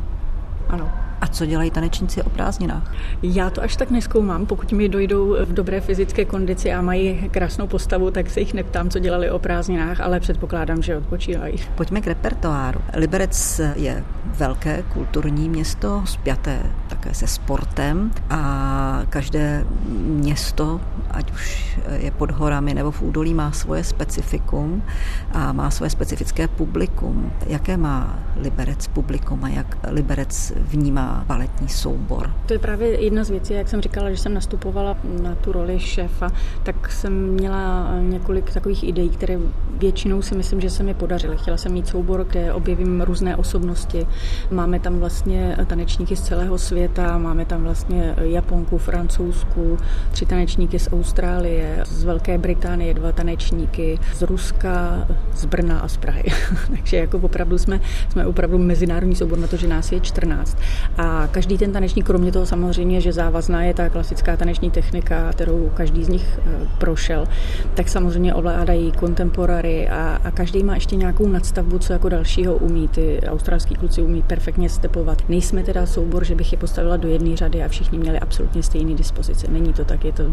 Ano. 0.70 1.07
A 1.22 1.28
co 1.28 1.46
dělají 1.46 1.72
tanečníci 1.72 2.24
o 2.24 2.30
prázdninách? 2.30 2.94
Já 3.24 3.50
to 3.50 3.64
až 3.64 3.76
tak 3.76 3.92
neskoumám. 3.92 4.46
Pokud 4.46 4.72
mi 4.72 4.90
dojdou 4.90 5.36
v 5.46 5.54
dobré 5.54 5.82
fyzické 5.82 6.26
kondici 6.26 6.74
a 6.74 6.82
mají 6.82 7.30
krásnou 7.32 7.68
postavu, 7.68 8.12
tak 8.12 8.30
se 8.30 8.40
jich 8.40 8.54
neptám, 8.54 8.90
co 8.90 9.00
dělali 9.00 9.32
o 9.32 9.40
prázdninách, 9.40 10.02
ale 10.02 10.20
předpokládám, 10.20 10.82
že 10.82 10.98
odpočívají. 10.98 11.56
Pojďme 11.76 12.02
k 12.02 12.08
repertoáru. 12.08 12.80
Liberec 12.94 13.62
je 13.76 14.04
velké 14.26 14.84
kulturní 14.94 15.50
město, 15.50 16.04
spjaté 16.06 16.60
také 16.88 17.14
se 17.14 17.28
sportem 17.28 18.12
a 18.30 19.02
každé 19.10 19.66
město, 20.06 20.82
ať 21.12 21.32
už 21.32 21.78
je 21.96 22.12
pod 22.12 22.32
horami 22.32 22.74
nebo 22.74 22.92
v 22.92 23.02
údolí, 23.02 23.34
má 23.34 23.52
svoje 23.52 23.84
specifikum 23.84 24.84
a 25.32 25.52
má 25.54 25.72
svoje 25.72 25.90
specifické 25.90 26.48
publikum. 26.48 27.32
Jaké 27.48 27.78
má 27.78 28.20
Liberec 28.36 28.88
publikum 28.88 29.44
a 29.44 29.50
jak 29.50 29.78
Liberec 29.88 30.54
vnímá 30.58 31.07
baletní 31.28 31.70
soubor? 31.70 32.34
To 32.46 32.54
je 32.54 32.60
právě 32.60 33.04
jedna 33.04 33.24
z 33.24 33.30
věcí, 33.30 33.54
jak 33.54 33.70
jsem 33.70 33.82
říkala, 33.82 34.12
že 34.12 34.18
jsem 34.18 34.34
nastupovala 34.34 34.98
na 35.22 35.36
tu 35.36 35.52
roli 35.52 35.80
šéfa, 35.80 36.32
tak 36.64 36.92
jsem 36.92 37.14
měla 37.28 37.92
několik 38.00 38.54
takových 38.54 38.84
ideí, 38.84 39.10
které 39.10 39.40
většinou 39.78 40.22
si 40.22 40.36
myslím, 40.36 40.62
že 40.62 40.70
se 40.70 40.84
mi 40.84 40.94
podařily. 40.94 41.38
Chtěla 41.38 41.58
jsem 41.58 41.72
mít 41.72 41.88
soubor, 41.88 42.26
kde 42.30 42.54
objevím 42.54 43.02
různé 43.02 43.36
osobnosti. 43.36 44.08
Máme 44.52 44.80
tam 44.80 45.00
vlastně 45.00 45.58
tanečníky 45.68 46.16
z 46.16 46.22
celého 46.22 46.58
světa, 46.58 47.18
máme 47.18 47.46
tam 47.46 47.64
vlastně 47.64 48.16
Japonku, 48.18 48.78
Francouzsku, 48.78 49.78
tři 50.12 50.26
tanečníky 50.26 50.80
z 50.80 50.94
Austrálie, 50.94 51.84
z 51.88 52.04
Velké 52.04 52.38
Británie, 52.38 52.94
dva 52.94 53.12
tanečníky 53.12 54.00
z 54.14 54.22
Ruska, 54.22 55.08
z 55.34 55.46
Brna 55.46 55.80
a 55.80 55.88
z 55.88 55.98
Prahy. 55.98 56.24
Takže 56.70 56.98
jako 56.98 57.18
opravdu 57.18 57.58
jsme, 57.58 57.80
jsme 58.10 58.26
opravdu 58.26 58.58
mezinárodní 58.58 59.16
soubor 59.16 59.40
na 59.40 59.48
to, 59.48 59.58
že 59.58 59.68
nás 59.68 59.92
je 59.92 60.00
14. 60.00 60.58
A 60.98 61.28
každý 61.32 61.58
ten 61.58 61.72
tanečník, 61.72 62.06
kromě 62.06 62.32
toho 62.32 62.46
samozřejmě, 62.46 63.02
že 63.02 63.14
závazná 63.14 63.64
je 63.64 63.74
ta 63.74 63.90
klasická 63.90 64.38
taneční 64.38 64.72
technika, 64.72 65.32
kterou 65.32 65.72
každý 65.74 66.04
z 66.04 66.10
nich 66.10 66.40
eh, 66.40 66.68
prošel, 66.78 67.28
tak 67.74 67.90
samozřejmě 67.90 68.34
ovládají 68.34 68.92
kontemporary 68.92 69.90
a, 69.90 70.22
a 70.24 70.32
každý 70.32 70.64
má 70.64 70.76
ještě 70.76 70.96
nějakou 70.96 71.28
nadstavbu, 71.28 71.80
co 71.80 71.94
jako 71.94 72.10
dalšího 72.10 72.56
umí. 72.56 72.88
Ty 72.88 73.20
australský 73.28 73.76
kluci 73.76 74.02
umí 74.02 74.22
perfektně 74.22 74.70
stepovat. 74.70 75.30
Nejsme 75.30 75.64
teda 75.64 75.86
soubor, 75.86 76.26
že 76.26 76.36
bych 76.36 76.52
je 76.52 76.58
postavila 76.58 76.98
do 76.98 77.08
jedné 77.08 77.38
řady 77.38 77.64
a 77.64 77.68
všichni 77.68 77.98
měli 77.98 78.20
absolutně 78.20 78.64
stejné 78.64 78.94
dispozice. 78.94 79.48
Není 79.52 79.74
to 79.74 79.86
tak, 79.86 80.06
je 80.06 80.14
to 80.14 80.24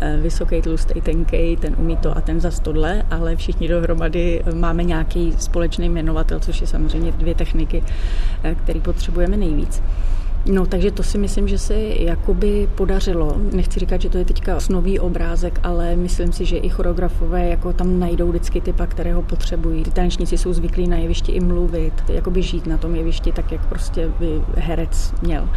eh, 0.00 0.18
vysoký, 0.22 0.62
tlustý, 0.62 1.00
tenkej, 1.00 1.56
ten 1.56 1.74
umí 1.78 1.96
to 1.96 2.16
a 2.16 2.20
ten 2.20 2.40
za 2.40 2.50
stodle, 2.50 3.02
ale 3.10 3.36
všichni 3.36 3.68
dohromady 3.68 4.42
máme 4.54 4.84
nějaký 4.84 5.34
společný 5.38 5.88
jmenovatel, 5.88 6.40
což 6.40 6.60
je 6.60 6.66
samozřejmě 6.66 7.12
dvě 7.12 7.34
techniky, 7.34 7.84
eh, 8.44 8.54
které 8.54 8.80
potřebujeme 8.80 9.36
nejvíc. 9.36 9.82
No, 10.46 10.66
takže 10.66 10.90
to 10.90 11.02
si 11.02 11.18
myslím, 11.18 11.48
že 11.48 11.58
se 11.58 11.74
jakoby 11.80 12.68
podařilo. 12.74 13.36
Nechci 13.52 13.80
říkat, 13.80 14.00
že 14.00 14.08
to 14.08 14.18
je 14.18 14.24
teďka 14.24 14.58
nový 14.70 14.98
obrázek, 14.98 15.60
ale 15.62 15.96
myslím 15.96 16.32
si, 16.32 16.44
že 16.44 16.56
i 16.56 16.68
choreografové 16.68 17.48
jako 17.48 17.72
tam 17.72 17.98
najdou 17.98 18.28
vždycky 18.28 18.60
typa, 18.60 18.86
kterého 18.86 19.22
potřebují. 19.22 19.82
Ty 19.82 19.90
tanečníci 19.90 20.38
jsou 20.38 20.52
zvyklí 20.52 20.88
na 20.88 20.96
jevišti 20.96 21.32
i 21.32 21.40
mluvit, 21.40 21.92
jakoby 22.08 22.42
žít 22.42 22.66
na 22.66 22.76
tom 22.76 22.94
jevišti 22.94 23.32
tak, 23.32 23.52
jak 23.52 23.66
prostě 23.66 24.10
by 24.18 24.42
herec 24.56 25.14
měl. 25.22 25.48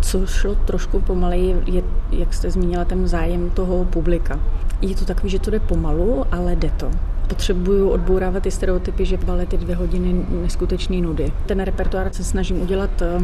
Co 0.00 0.26
šlo 0.26 0.54
trošku 0.54 1.00
pomaleji, 1.00 1.62
je, 1.66 1.82
jak 2.10 2.34
jste 2.34 2.50
zmínila, 2.50 2.84
ten 2.84 3.08
zájem 3.08 3.50
toho 3.50 3.84
publika. 3.84 4.40
Je 4.82 4.94
to 4.94 5.04
takový, 5.04 5.30
že 5.30 5.38
to 5.38 5.50
jde 5.50 5.60
pomalu, 5.60 6.24
ale 6.32 6.56
jde 6.56 6.70
to 6.76 6.90
potřebuju 7.26 7.88
odbourávat 7.88 8.42
ty 8.42 8.50
stereotypy, 8.50 9.04
že 9.04 9.16
balet 9.16 9.52
je 9.52 9.58
dvě 9.58 9.76
hodiny 9.76 10.26
neskutečný 10.42 11.02
nudy. 11.02 11.32
Ten 11.46 11.60
repertoár 11.60 12.12
se 12.12 12.24
snažím 12.24 12.62
udělat 12.62 13.02
eh, 13.02 13.20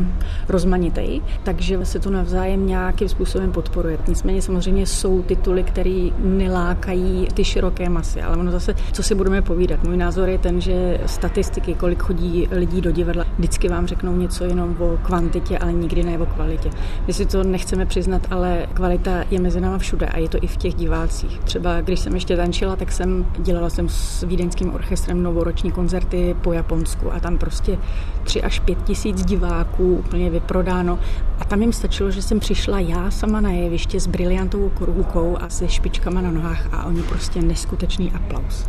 rozmanitý, 0.49 1.21
takže 1.43 1.85
se 1.85 1.99
to 1.99 2.11
navzájem 2.11 2.67
nějakým 2.67 3.09
způsobem 3.09 3.53
podporuje. 3.53 3.99
Nicméně 4.09 4.43
samozřejmě 4.43 4.87
jsou 4.87 5.23
tituly, 5.23 5.63
které 5.63 6.09
nelákají 6.19 7.29
ty 7.35 7.45
široké 7.45 7.89
masy, 7.89 8.23
ale 8.23 8.37
ono 8.37 8.51
zase, 8.51 8.75
co 8.93 9.03
si 9.03 9.15
budeme 9.15 9.43
povídat. 9.43 9.85
Můj 9.85 9.97
názor 9.97 10.29
je 10.29 10.39
ten, 10.39 10.61
že 10.61 11.01
statistiky, 11.07 11.75
kolik 11.75 12.03
chodí 12.03 12.49
lidí 12.51 12.81
do 12.81 12.91
divadla, 12.91 13.25
vždycky 13.39 13.69
vám 13.69 13.87
řeknou 13.87 14.17
něco 14.17 14.45
jenom 14.45 14.77
o 14.79 14.99
kvantitě, 15.03 15.59
ale 15.59 15.73
nikdy 15.73 16.03
ne 16.03 16.19
o 16.19 16.27
kvalitě. 16.27 16.71
My 17.07 17.13
si 17.13 17.27
to 17.27 17.45
nechceme 17.45 17.87
přiznat, 17.87 18.27
ale 18.31 18.67
kvalita 18.75 19.25
je 19.31 19.41
mezi 19.41 19.61
náma 19.61 19.79
všude 19.79 20.07
a 20.07 20.19
je 20.19 20.29
to 20.29 20.39
i 20.43 20.47
v 20.47 20.57
těch 20.57 20.75
divácích. 20.75 21.39
Třeba 21.39 21.81
když 21.81 22.01
jsem 22.01 22.15
ještě 22.15 22.37
tančila, 22.37 22.77
tak 22.77 22.93
jsem 22.93 23.27
dělala 23.39 23.71
jsem 23.71 23.89
s 23.93 24.23
vídeňským 24.23 24.75
orchestrem 24.75 25.23
novoroční 25.23 25.73
koncerty 25.73 26.37
po 26.43 26.53
Japonsku 26.53 27.13
a 27.13 27.21
tam 27.21 27.39
prostě 27.39 27.79
tři 28.25 28.43
až 28.43 28.61
pět 28.61 28.83
tisíc 28.83 29.25
diváků 29.25 29.97
úplně 29.97 30.31
vyprodáno. 30.31 30.99
A 31.39 31.45
tam 31.45 31.61
jim 31.61 31.73
stačilo, 31.73 32.11
že 32.11 32.23
jsem 32.23 32.41
přišla 32.41 32.81
já 32.81 33.11
sama 33.11 33.41
na 33.41 33.51
jeviště 33.51 34.01
s 34.01 34.07
briliantovou 34.07 34.69
korunkou 34.69 35.37
a 35.41 35.49
se 35.49 35.69
špičkama 35.69 36.21
na 36.21 36.31
nohách 36.31 36.69
a 36.73 36.85
oni 36.85 37.03
prostě 37.03 37.43
neskutečný 37.43 38.13
aplaus. 38.13 38.67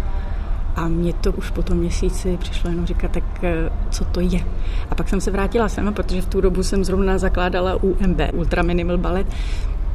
A 0.76 0.88
mě 0.88 1.14
to 1.14 1.32
už 1.32 1.50
po 1.50 1.64
tom 1.64 1.78
měsíci 1.78 2.38
přišlo 2.38 2.70
jenom 2.70 2.86
říkat, 2.86 3.12
tak 3.12 3.24
eh, 3.44 3.70
co 3.90 4.06
to 4.06 4.20
je. 4.20 4.40
A 4.90 4.96
pak 4.96 5.10
jsem 5.10 5.22
se 5.22 5.32
vrátila 5.32 5.70
sama, 5.70 5.92
protože 5.92 6.22
v 6.22 6.26
tu 6.26 6.42
dobu 6.42 6.64
jsem 6.64 6.84
zrovna 6.84 7.18
zakládala 7.18 7.76
UMB, 7.76 8.22
Ultra 8.34 8.64
Minimal 8.64 8.98
Ballet, 8.98 9.28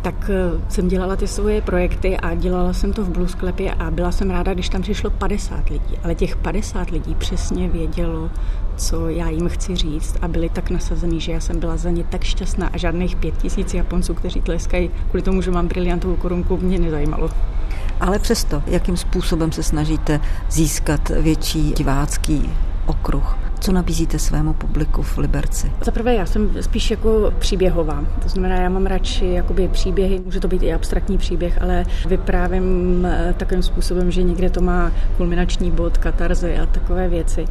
tak 0.02 0.30
eh, 0.30 0.60
jsem 0.68 0.88
dělala 0.88 1.16
ty 1.16 1.26
svoje 1.26 1.62
projekty 1.62 2.16
a 2.16 2.34
dělala 2.34 2.72
jsem 2.72 2.92
to 2.92 3.04
v 3.04 3.08
Blues 3.08 3.34
Klepě 3.34 3.74
a 3.74 3.90
byla 3.90 4.12
jsem 4.12 4.30
ráda, 4.30 4.54
když 4.54 4.68
tam 4.68 4.82
přišlo 4.82 5.10
50 5.10 5.68
lidí. 5.68 5.98
Ale 6.04 6.14
těch 6.14 6.36
50 6.36 6.90
lidí 6.90 7.14
přesně 7.14 7.68
vědělo, 7.68 8.30
co 8.76 9.08
já 9.08 9.28
jim 9.28 9.48
chci 9.48 9.76
říct 9.76 10.16
a 10.22 10.28
byli 10.28 10.48
tak 10.48 10.70
nasazený, 10.70 11.20
že 11.20 11.32
já 11.32 11.40
jsem 11.40 11.60
byla 11.60 11.76
za 11.76 11.90
ně 11.90 12.04
tak 12.04 12.24
šťastná 12.24 12.66
a 12.66 12.76
žádných 12.76 13.16
pět 13.16 13.36
tisíc 13.36 13.74
Japonců, 13.74 14.14
kteří 14.14 14.40
tleskají 14.40 14.90
kvůli 15.10 15.22
tomu, 15.22 15.42
že 15.42 15.50
mám 15.50 15.68
briliantovou 15.68 16.16
korunku, 16.16 16.56
mě 16.56 16.78
nezajímalo. 16.78 17.30
Ale 18.00 18.18
přesto, 18.18 18.62
jakým 18.66 18.96
způsobem 18.96 19.52
se 19.52 19.62
snažíte 19.62 20.20
získat 20.50 21.08
větší 21.08 21.72
divácký 21.72 22.50
okruh? 22.86 23.47
Co 23.60 23.72
nabízíte 23.72 24.18
svému 24.18 24.52
publiku 24.52 25.02
v 25.02 25.18
Liberci? 25.18 25.72
Za 25.84 25.92
prvé, 25.92 26.14
já 26.14 26.26
jsem 26.26 26.50
spíš 26.60 26.90
jako 26.90 27.32
příběhová. 27.38 28.04
To 28.22 28.28
znamená, 28.28 28.56
já 28.56 28.68
mám 28.68 28.86
radši 28.86 29.26
jakoby 29.26 29.68
příběhy, 29.68 30.20
může 30.24 30.40
to 30.40 30.48
být 30.48 30.62
i 30.62 30.72
abstraktní 30.72 31.18
příběh, 31.18 31.62
ale 31.62 31.84
vyprávím 32.06 33.06
eh, 33.06 33.34
takovým 33.36 33.62
způsobem, 33.62 34.10
že 34.10 34.22
někde 34.22 34.50
to 34.50 34.60
má 34.60 34.92
kulminační 35.16 35.70
bod, 35.70 35.98
katarzy 35.98 36.58
a 36.58 36.66
takové 36.66 37.08
věci. 37.08 37.44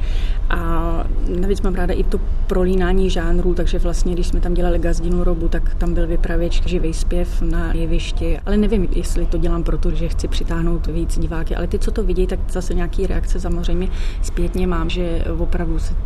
A 0.50 1.04
navíc 1.39 1.62
mám 1.62 1.76
ráda 1.76 1.93
i 1.93 2.04
to 2.04 2.20
prolínání 2.48 3.10
žánrů, 3.10 3.54
takže 3.54 3.80
vlastně, 3.80 4.13
když 4.13 4.28
jsme 4.28 4.39
tam 4.39 4.54
dělali 4.54 4.80
gazdinu 4.80 5.24
robu, 5.24 5.48
tak 5.48 5.76
tam 5.76 5.93
byl 5.93 6.08
vypravěč, 6.08 6.63
živý 6.65 6.93
zpěv 6.93 7.41
na 7.41 7.74
jevišti. 7.74 8.39
Ale 8.46 8.58
nevím, 8.58 8.88
jestli 8.96 9.26
to 9.26 9.38
dělám 9.38 9.63
proto, 9.63 9.91
že 9.91 10.10
chci 10.10 10.28
přitáhnout 10.28 10.88
víc 10.88 11.20
diváky, 11.20 11.56
ale 11.56 11.67
ty, 11.67 11.80
co 11.80 11.91
to 11.91 12.04
vidí, 12.04 12.28
tak 12.28 12.39
zase 12.50 12.74
nějaký 12.74 13.08
reakce 13.08 13.39
samozřejmě 13.39 13.88
zpětně 14.22 14.67
mám, 14.67 14.89
že 14.89 15.24
opravdu 15.38 15.80
se 15.80 15.96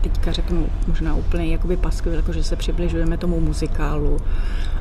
teďka 0.00 0.32
řeknu 0.32 0.66
možná 0.88 1.14
úplně 1.14 1.46
jakoby 1.46 1.76
paskvil, 1.76 2.14
jako 2.14 2.32
že 2.32 2.44
se 2.44 2.56
přibližujeme 2.56 3.18
tomu 3.18 3.40
muzikálu. 3.40 4.16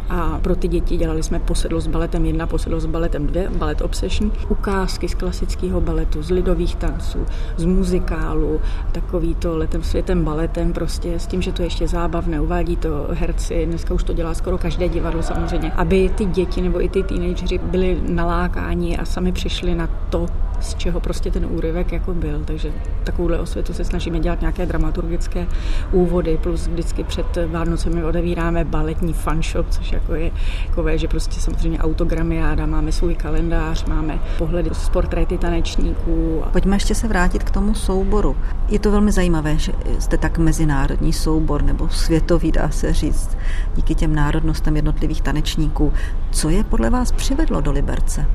A 0.09 0.39
pro 0.41 0.55
ty 0.55 0.67
děti 0.67 0.97
dělali 0.97 1.23
jsme 1.23 1.39
posedlo 1.39 1.81
s 1.81 1.87
baletem 1.87 2.25
1, 2.25 2.47
posedlo 2.47 2.79
s 2.79 2.85
baletem 2.85 3.27
2, 3.27 3.49
balet 3.49 3.81
Obsession, 3.81 4.31
ukázky 4.49 5.09
z 5.09 5.15
klasického 5.15 5.81
baletu, 5.81 6.23
z 6.23 6.29
lidových 6.29 6.75
tanců, 6.75 7.25
z 7.57 7.65
muzikálu, 7.65 8.61
takový 8.91 9.35
to 9.35 9.57
letem 9.57 9.83
světem 9.83 10.23
baletem 10.23 10.73
prostě 10.73 11.19
s 11.19 11.27
tím, 11.27 11.41
že 11.41 11.51
to 11.51 11.63
ještě 11.63 11.87
zábavné, 11.87 12.41
uvádí 12.41 12.75
to 12.75 13.07
herci, 13.11 13.65
dneska 13.65 13.93
už 13.93 14.03
to 14.03 14.13
dělá 14.13 14.33
skoro 14.33 14.57
každé 14.57 14.89
divadlo 14.89 15.23
samozřejmě, 15.23 15.71
aby 15.71 16.09
ty 16.09 16.25
děti 16.25 16.61
nebo 16.61 16.83
i 16.83 16.89
ty 16.89 17.03
teenageři 17.03 17.57
byli 17.57 18.01
nalákáni 18.09 18.97
a 18.97 19.05
sami 19.05 19.31
přišli 19.31 19.75
na 19.75 19.87
to, 20.09 20.25
z 20.59 20.75
čeho 20.75 20.99
prostě 20.99 21.31
ten 21.31 21.45
úryvek 21.45 21.91
jako 21.91 22.13
byl. 22.13 22.41
Takže 22.45 22.71
takovouhle 23.03 23.39
osvětu 23.39 23.73
se 23.73 23.83
snažíme 23.83 24.19
dělat 24.19 24.41
nějaké 24.41 24.65
dramaturgické 24.65 25.47
úvody, 25.91 26.39
plus 26.43 26.67
vždycky 26.67 27.03
před 27.03 27.37
Vánocemi 27.47 28.03
odevíráme 28.03 28.63
baletní 28.63 29.13
fanshop, 29.13 29.69
což 29.69 29.91
jako 29.91 30.15
je 30.15 30.31
takové, 30.67 30.97
že 30.97 31.07
prostě 31.07 31.39
samozřejmě 31.39 31.79
autogramiáda, 31.79 32.65
máme 32.65 32.91
svůj 32.91 33.15
kalendář, 33.15 33.85
máme 33.85 34.19
pohledy 34.37 34.69
z 34.73 34.89
portréty 34.89 35.37
tanečníků. 35.37 36.43
Pojďme 36.51 36.75
ještě 36.75 36.95
se 36.95 37.07
vrátit 37.07 37.43
k 37.43 37.51
tomu 37.51 37.73
souboru. 37.73 38.35
Je 38.69 38.79
to 38.79 38.91
velmi 38.91 39.11
zajímavé, 39.11 39.57
že 39.57 39.71
jste 39.99 40.17
tak 40.17 40.37
mezinárodní 40.37 41.13
soubor 41.13 41.63
nebo 41.63 41.89
světový, 41.89 42.51
dá 42.51 42.69
se 42.69 42.93
říct, 42.93 43.37
díky 43.75 43.95
těm 43.95 44.15
národnostem 44.15 44.75
jednotlivých 44.75 45.21
tanečníků. 45.21 45.93
Co 46.31 46.49
je 46.49 46.63
podle 46.63 46.89
vás 46.89 47.11
přivedlo 47.11 47.61
do 47.61 47.71
Liberce? 47.71 48.25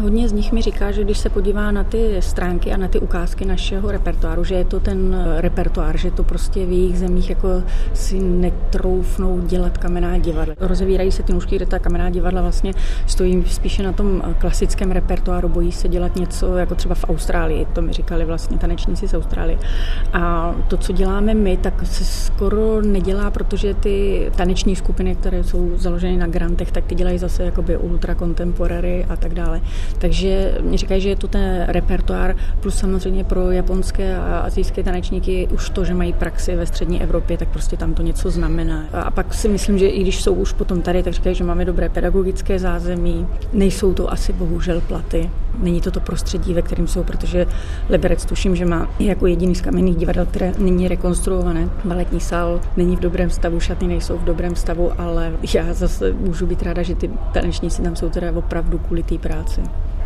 Hodně 0.00 0.28
z 0.28 0.32
nich 0.32 0.52
mi 0.52 0.62
říká, 0.62 0.90
že 0.90 1.04
když 1.04 1.18
se 1.18 1.28
podívá 1.28 1.70
na 1.70 1.84
ty 1.84 2.16
stránky 2.20 2.72
a 2.72 2.76
na 2.76 2.88
ty 2.88 2.98
ukázky 2.98 3.44
našeho 3.44 3.90
repertoáru, 3.90 4.44
že 4.44 4.54
je 4.54 4.64
to 4.64 4.80
ten 4.80 5.24
repertoár, 5.36 5.96
že 5.96 6.10
to 6.10 6.24
prostě 6.24 6.66
v 6.66 6.72
jejich 6.72 6.98
zemích 6.98 7.30
jako 7.30 7.48
si 7.92 8.20
netroufnou 8.20 9.40
dělat 9.40 9.78
kamenná 9.78 10.18
divadla. 10.18 10.54
Rozevírají 10.60 11.12
se 11.12 11.22
ty 11.22 11.32
nůžky, 11.32 11.56
kde 11.56 11.66
ta 11.66 11.78
kamenná 11.78 12.10
divadla 12.10 12.42
vlastně 12.42 12.72
stojí 13.06 13.44
spíše 13.46 13.82
na 13.82 13.92
tom 13.92 14.22
klasickém 14.38 14.90
repertoáru, 14.90 15.48
bojí 15.48 15.72
se 15.72 15.88
dělat 15.88 16.16
něco 16.16 16.56
jako 16.56 16.74
třeba 16.74 16.94
v 16.94 17.04
Austrálii, 17.04 17.66
to 17.72 17.82
mi 17.82 17.92
říkali 17.92 18.24
vlastně 18.24 18.58
tanečníci 18.58 19.08
z 19.08 19.14
Austrálie. 19.14 19.58
A 20.12 20.54
to, 20.68 20.76
co 20.76 20.92
děláme 20.92 21.34
my, 21.34 21.56
tak 21.56 21.86
se 21.86 22.04
skoro 22.04 22.82
nedělá, 22.82 23.30
protože 23.30 23.74
ty 23.74 24.26
taneční 24.36 24.76
skupiny, 24.76 25.16
které 25.16 25.44
jsou 25.44 25.70
založeny 25.76 26.16
na 26.16 26.26
grantech, 26.26 26.72
tak 26.72 26.84
ty 26.84 26.94
dělají 26.94 27.18
zase 27.18 27.42
jakoby 27.42 27.76
ultra 27.76 28.14
contemporary 28.14 29.06
a 29.08 29.16
tak 29.16 29.34
dále. 29.34 29.60
Takže 29.98 30.58
mě 30.60 30.78
říkají, 30.78 31.00
že 31.00 31.08
je 31.08 31.16
to 31.16 31.28
ten 31.28 31.64
repertoár, 31.68 32.36
plus 32.60 32.74
samozřejmě 32.74 33.24
pro 33.24 33.50
japonské 33.50 34.16
a 34.16 34.38
azijské 34.38 34.82
tanečníky 34.82 35.48
už 35.52 35.70
to, 35.70 35.84
že 35.84 35.94
mají 35.94 36.12
praxi 36.12 36.56
ve 36.56 36.66
střední 36.66 37.02
Evropě, 37.02 37.38
tak 37.38 37.48
prostě 37.48 37.76
tam 37.76 37.94
to 37.94 38.02
něco 38.02 38.30
znamená. 38.30 38.84
A 38.92 39.10
pak 39.10 39.34
si 39.34 39.48
myslím, 39.48 39.78
že 39.78 39.88
i 39.88 40.00
když 40.02 40.22
jsou 40.22 40.34
už 40.34 40.52
potom 40.52 40.82
tady, 40.82 41.02
tak 41.02 41.12
říkají, 41.12 41.34
že 41.34 41.44
máme 41.44 41.64
dobré 41.64 41.88
pedagogické 41.88 42.58
zázemí. 42.58 43.26
Nejsou 43.52 43.94
to 43.94 44.12
asi 44.12 44.32
bohužel 44.32 44.80
platy. 44.80 45.30
Není 45.58 45.80
to 45.80 45.90
to 45.90 46.00
prostředí, 46.00 46.54
ve 46.54 46.62
kterém 46.62 46.86
jsou, 46.86 47.02
protože 47.02 47.46
Liberec 47.88 48.24
tuším, 48.24 48.56
že 48.56 48.64
má 48.64 48.90
jako 48.98 49.26
jediný 49.26 49.54
z 49.54 49.60
kamenných 49.60 49.96
divadel, 49.96 50.26
které 50.26 50.52
není 50.58 50.88
rekonstruované. 50.88 51.68
Baletní 51.84 52.20
sál 52.20 52.60
není 52.76 52.96
v 52.96 53.00
dobrém 53.00 53.30
stavu, 53.30 53.60
šaty 53.60 53.86
nejsou 53.86 54.18
v 54.18 54.24
dobrém 54.24 54.56
stavu, 54.56 55.00
ale 55.00 55.32
já 55.54 55.74
zase 55.74 56.12
můžu 56.12 56.46
být 56.46 56.62
ráda, 56.62 56.82
že 56.82 56.94
ty 56.94 57.10
tanečníci 57.32 57.82
tam 57.82 57.96
jsou 57.96 58.08
teda 58.08 58.32
opravdu 58.34 58.78
kvůli 58.78 59.02
té 59.02 59.18
práci. 59.18 59.60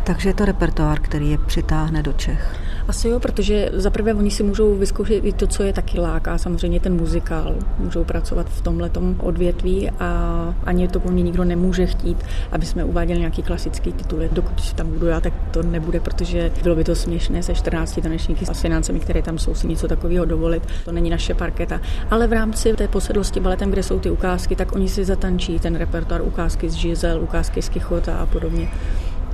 Takže 0.07 0.29
je 0.29 0.33
to 0.33 0.45
repertoár, 0.45 0.99
který 0.99 1.31
je 1.31 1.37
přitáhne 1.37 2.03
do 2.03 2.13
Čech. 2.13 2.55
Asi 2.87 3.07
jo, 3.07 3.19
protože 3.19 3.69
zaprvé 3.73 4.13
oni 4.13 4.31
si 4.31 4.43
můžou 4.43 4.75
vyzkoušet 4.75 5.25
i 5.25 5.33
to, 5.33 5.47
co 5.47 5.63
je 5.63 5.73
taky 5.73 5.99
láká, 5.99 6.37
samozřejmě 6.37 6.79
ten 6.79 6.95
muzikál. 6.95 7.55
Můžou 7.79 8.03
pracovat 8.03 8.49
v 8.49 8.61
tomhle 8.61 8.89
odvětví 9.19 9.89
a 9.89 10.55
ani 10.63 10.87
to 10.87 10.99
po 10.99 11.11
mně 11.11 11.23
nikdo 11.23 11.43
nemůže 11.43 11.85
chtít, 11.85 12.17
aby 12.51 12.65
jsme 12.65 12.83
uváděli 12.83 13.19
nějaký 13.19 13.43
klasický 13.43 13.93
titul. 13.93 14.19
Dokud 14.31 14.73
tam 14.73 14.91
budu 14.91 15.05
já, 15.05 15.19
tak 15.19 15.33
to 15.51 15.63
nebude, 15.63 15.99
protože 15.99 16.51
bylo 16.63 16.75
by 16.75 16.83
to 16.83 16.95
směšné 16.95 17.43
se 17.43 17.55
14 17.55 17.99
tanečníky 18.01 18.45
a 18.45 18.53
s 18.53 18.61
financemi, 18.61 18.99
které 18.99 19.21
tam 19.21 19.37
jsou, 19.37 19.55
si 19.55 19.67
něco 19.67 19.87
takového 19.87 20.25
dovolit. 20.25 20.63
To 20.85 20.91
není 20.91 21.09
naše 21.09 21.33
parketa. 21.33 21.81
Ale 22.11 22.27
v 22.27 22.33
rámci 22.33 22.73
té 22.73 22.87
posedlosti 22.87 23.39
baletem, 23.39 23.69
kde 23.69 23.83
jsou 23.83 23.99
ty 23.99 24.09
ukázky, 24.09 24.55
tak 24.55 24.75
oni 24.75 24.89
si 24.89 25.05
zatančí 25.05 25.59
ten 25.59 25.75
repertoár 25.75 26.21
ukázky 26.21 26.69
z 26.69 26.73
Žizel, 26.73 27.21
ukázky 27.21 27.61
z 27.61 27.69
Kichota 27.69 28.17
a 28.17 28.25
podobně. 28.25 28.69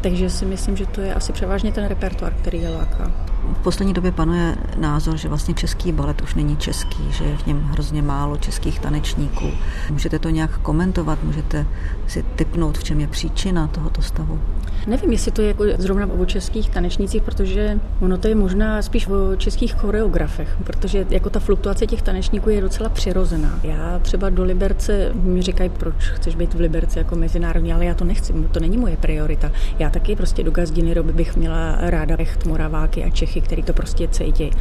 Takže 0.03 0.29
si 0.29 0.45
myslím, 0.45 0.77
že 0.77 0.85
to 0.85 1.01
je 1.01 1.13
asi 1.13 1.33
převážně 1.33 1.71
ten 1.71 1.85
repertoár, 1.85 2.33
který 2.33 2.61
je 2.61 2.69
láká. 2.69 3.11
V 3.53 3.63
poslední 3.63 3.93
době 3.93 4.11
panuje 4.11 4.55
názor, 4.77 5.17
že 5.17 5.27
vlastně 5.29 5.53
český 5.53 5.91
balet 5.91 6.21
už 6.21 6.35
není 6.35 6.57
český, 6.57 7.11
že 7.11 7.23
je 7.23 7.37
v 7.37 7.45
něm 7.45 7.61
hrozně 7.61 8.01
málo 8.01 8.37
českých 8.37 8.79
tanečníků. 8.79 9.51
Můžete 9.89 10.19
to 10.19 10.29
nějak 10.29 10.57
komentovat? 10.57 11.23
Můžete 11.23 11.65
si 12.07 12.23
typnout, 12.35 12.77
v 12.77 12.83
čem 12.83 12.99
je 12.99 13.07
příčina 13.07 13.67
tohoto 13.67 14.01
stavu? 14.01 14.39
Nevím, 14.87 15.11
jestli 15.11 15.31
to 15.31 15.41
je 15.41 15.47
jako 15.47 15.63
zrovna 15.77 16.07
o 16.19 16.25
českých 16.25 16.69
tanečnících, 16.69 17.23
protože 17.23 17.79
ono 18.01 18.17
to 18.17 18.27
je 18.27 18.35
možná 18.35 18.81
spíš 18.81 19.07
o 19.07 19.35
českých 19.35 19.73
choreografech, 19.73 20.57
protože 20.63 21.05
jako 21.09 21.29
ta 21.29 21.39
fluktuace 21.39 21.87
těch 21.87 22.01
tanečníků 22.01 22.49
je 22.49 22.61
docela 22.61 22.89
přirozená. 22.89 23.59
Já 23.63 23.99
třeba 23.99 24.29
do 24.29 24.43
Liberce 24.43 25.11
mi 25.13 25.41
říkají, 25.41 25.69
proč 25.69 26.09
chceš 26.09 26.35
být 26.35 26.53
v 26.53 26.59
Liberci 26.59 26.99
jako 26.99 27.15
mezinárodní, 27.15 27.73
ale 27.73 27.85
já 27.85 27.93
to 27.93 28.05
nechci, 28.05 28.33
to 28.51 28.59
není 28.59 28.77
moje 28.77 28.97
priorita. 28.97 29.51
Já 29.79 29.89
taky 29.89 30.15
prostě 30.15 30.43
do 30.43 30.51
Gazdiny 30.51 30.93
roby 30.93 31.13
bych 31.13 31.35
měla 31.35 31.75
ráda 31.79 32.15
Echt, 32.19 32.45
Moraváky 32.45 33.03
a 33.03 33.09
Čechy, 33.09 33.41
který 33.41 33.63
to 33.63 33.73
prostě 33.73 34.07
cítí. 34.07 34.51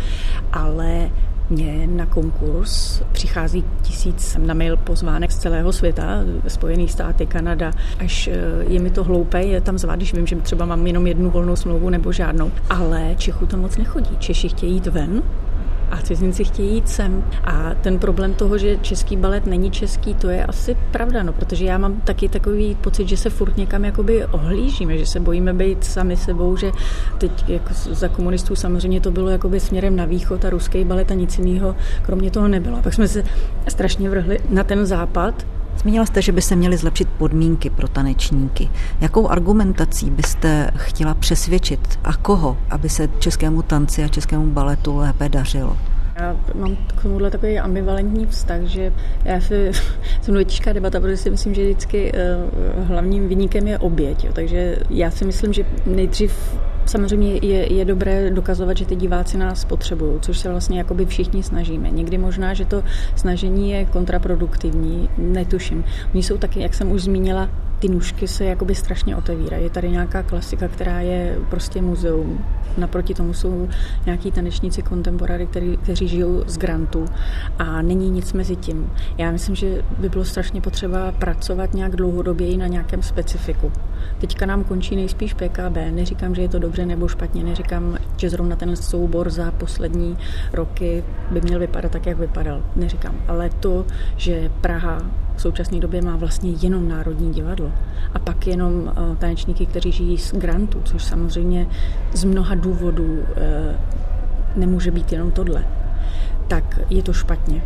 Ale 0.53 1.11
mě 1.53 1.87
na 1.87 2.07
konkurs 2.07 3.03
přichází 3.13 3.65
tisíc 3.83 4.37
na 4.39 4.55
mail 4.55 4.77
pozvánek 4.77 5.33
z 5.33 5.39
celého 5.39 5.73
světa, 5.73 6.19
Spojené 6.49 6.89
státy, 6.89 7.27
Kanada, 7.27 7.73
až 7.99 8.29
eh, 8.29 8.35
je 8.69 8.81
mi 8.81 8.91
to 8.91 9.05
hloupé 9.05 9.43
je 9.43 9.61
tam 9.61 9.79
zvát, 9.79 9.97
když 9.97 10.15
vím, 10.15 10.27
že 10.27 10.37
třeba 10.37 10.67
mám 10.67 10.87
jenom 10.87 11.07
jednu 11.07 11.31
volnou 11.31 11.57
smlouvu 11.57 11.91
nebo 11.91 12.13
žádnou. 12.13 12.53
Ale 12.71 13.15
Čechů 13.17 13.47
to 13.47 13.57
moc 13.57 13.77
nechodí. 13.77 14.17
Češi 14.19 14.49
chtějí 14.49 14.73
jít 14.73 14.87
ven, 14.87 15.23
a 15.93 15.97
cizinci 15.97 16.45
chtějí 16.45 16.75
jít 16.75 16.89
sem. 16.89 17.25
A 17.45 17.75
ten 17.75 17.99
problém 17.99 18.35
toho, 18.35 18.59
že 18.59 18.77
český 18.77 19.17
balet 19.17 19.47
není 19.47 19.71
český, 19.71 20.15
to 20.15 20.29
je 20.29 20.47
asi 20.47 20.77
pravda, 20.91 21.23
no, 21.23 21.33
protože 21.33 21.65
já 21.65 21.79
mám 21.79 22.01
taky 22.01 22.29
takový 22.29 22.75
pocit, 22.75 23.09
že 23.09 23.17
se 23.17 23.31
furt 23.31 23.57
někam 23.57 23.85
jakoby 23.85 24.25
ohlížíme, 24.25 24.99
že 24.99 25.07
se 25.07 25.21
bojíme 25.21 25.53
být 25.53 25.85
sami 25.85 26.17
sebou, 26.17 26.57
že 26.57 26.73
teď 27.19 27.49
jako 27.49 27.75
za 27.75 28.09
komunistů 28.09 28.57
samozřejmě 28.57 29.01
to 29.01 29.11
bylo 29.11 29.29
jakoby 29.29 29.61
směrem 29.61 29.97
na 29.97 30.05
východ 30.05 30.45
a 30.45 30.51
ruský 30.51 30.85
balet 30.85 31.11
a 31.11 31.15
nic 31.15 31.39
jiného 31.39 31.77
kromě 32.03 32.31
toho 32.31 32.49
nebylo. 32.49 32.83
Pak 32.83 32.95
jsme 32.95 33.09
se 33.09 33.25
strašně 33.69 34.11
vrhli 34.11 34.39
na 34.51 34.65
ten 34.65 34.87
západ, 34.87 35.47
Zmínila 35.77 36.07
jste, 36.07 36.23
že 36.23 36.33
by 36.33 36.43
se 36.43 36.57
měly 36.57 36.77
zlepšit 36.77 37.09
podmínky 37.19 37.71
pro 37.71 37.89
tanečníky. 37.89 38.71
Jakou 39.01 39.29
argumentací 39.29 40.11
byste 40.11 40.71
chtěla 40.77 41.15
přesvědčit 41.15 41.99
a 42.05 42.13
koho, 42.17 42.57
aby 42.71 42.89
se 42.89 43.09
českému 43.19 43.63
tanci 43.63 44.05
a 44.05 44.09
českému 44.09 44.47
baletu 44.47 44.97
lépe 44.97 45.29
dařilo? 45.29 45.77
Já 46.17 46.37
mám 46.55 46.77
k 46.77 47.03
tomuhle 47.03 47.31
takový 47.31 47.59
ambivalentní 47.59 48.27
vztah, 48.27 48.61
že 48.61 48.93
já 49.25 49.41
si, 49.41 49.71
jsem 50.23 50.45
těžká 50.45 50.73
debata, 50.73 51.01
protože 51.01 51.17
si 51.17 51.31
myslím, 51.31 51.55
že 51.55 51.63
vždycky 51.63 52.13
uh, 52.13 52.87
hlavním 52.89 53.29
vyníkem 53.29 53.67
je 53.67 53.79
oběť. 53.79 54.25
Jo. 54.25 54.33
Takže 54.33 54.77
já 54.91 55.11
si 55.11 55.25
myslím, 55.25 55.53
že 55.53 55.65
nejdřív 55.87 56.59
Samozřejmě 56.87 57.33
je, 57.33 57.73
je 57.73 57.85
dobré 57.85 58.31
dokazovat, 58.31 58.77
že 58.77 58.87
ty 58.87 58.97
diváci 58.97 59.39
nás 59.39 59.65
potřebují, 59.65 60.21
což 60.21 60.39
se 60.39 60.49
vlastně 60.49 60.79
jakoby 60.79 61.07
všichni 61.07 61.43
snažíme. 61.43 61.91
Někdy 61.91 62.19
možná, 62.19 62.55
že 62.55 62.65
to 62.65 62.83
snažení 63.17 63.71
je 63.71 63.85
kontraproduktivní, 63.85 65.09
netuším. 65.19 65.85
Oni 66.15 66.23
jsou 66.23 66.39
taky, 66.39 66.61
jak 66.61 66.75
jsem 66.75 66.93
už 66.93 67.03
zmínila, 67.03 67.49
ty 67.83 67.89
nůžky 67.89 68.29
se 68.29 68.45
jakoby 68.45 68.75
strašně 68.75 69.17
otevírají. 69.17 69.65
Je 69.65 69.71
tady 69.71 69.91
nějaká 69.91 70.23
klasika, 70.23 70.69
která 70.69 71.01
je 71.01 71.39
prostě 71.51 71.83
muzeum. 71.83 72.45
Naproti 72.79 73.15
tomu 73.15 73.35
jsou 73.35 73.69
nějaký 74.07 74.31
tanečníci 74.31 74.83
kontemporary, 74.83 75.47
který, 75.47 75.77
kteří 75.77 76.09
žijou 76.09 76.45
z 76.47 76.59
grantu 76.59 77.05
a 77.59 77.83
není 77.83 78.11
nic 78.11 78.33
mezi 78.33 78.57
tím. 78.57 78.93
Já 79.19 79.31
myslím, 79.31 79.55
že 79.55 79.83
by 79.99 80.09
bylo 80.09 80.25
strašně 80.25 80.61
potřeba 80.61 81.13
pracovat 81.13 81.75
nějak 81.75 81.97
dlouhodoběji 81.97 82.57
na 82.57 82.67
nějakém 82.67 83.03
specifiku. 83.03 83.73
Teďka 84.19 84.47
nám 84.47 84.65
končí 84.65 84.97
nejspíš 84.97 85.35
PKB. 85.35 85.77
Neříkám, 85.91 86.35
že 86.35 86.43
je 86.43 86.49
to 86.49 86.59
dobře 86.59 86.72
nebo 86.79 87.09
špatně, 87.09 87.45
neříkám, 87.45 87.99
že 88.17 88.31
zrovna 88.31 88.57
ten 88.57 88.77
soubor 88.77 89.31
za 89.31 89.51
poslední 89.51 90.19
roky 90.53 91.05
by 91.31 91.41
měl 91.41 91.59
vypadat 91.59 91.93
tak, 91.93 92.07
jak 92.07 92.19
vypadal. 92.19 92.63
Neříkám. 92.77 93.15
Ale 93.29 93.51
to, 93.61 93.87
že 94.17 94.51
Praha 94.61 95.03
v 95.37 95.41
současné 95.43 95.81
době 95.81 96.03
má 96.03 96.17
vlastně 96.17 96.51
jenom 96.51 96.89
Národní 96.89 97.33
divadlo 97.33 97.73
a 98.15 98.19
pak 98.19 98.47
jenom 98.47 98.93
eh, 98.97 99.17
tanečníky, 99.17 99.67
kteří 99.67 99.93
žijí 99.93 100.19
z 100.19 100.35
grantu, 100.35 100.81
což 100.85 101.05
samozřejmě 101.05 101.67
z 102.13 102.25
mnoha 102.25 102.55
důvodů 102.55 103.19
eh, 103.37 103.77
nemůže 104.57 104.91
být 104.91 105.13
jenom 105.13 105.31
tohle, 105.31 105.65
tak 106.49 106.81
je 106.91 107.03
to 107.03 107.13
špatně. 107.13 107.63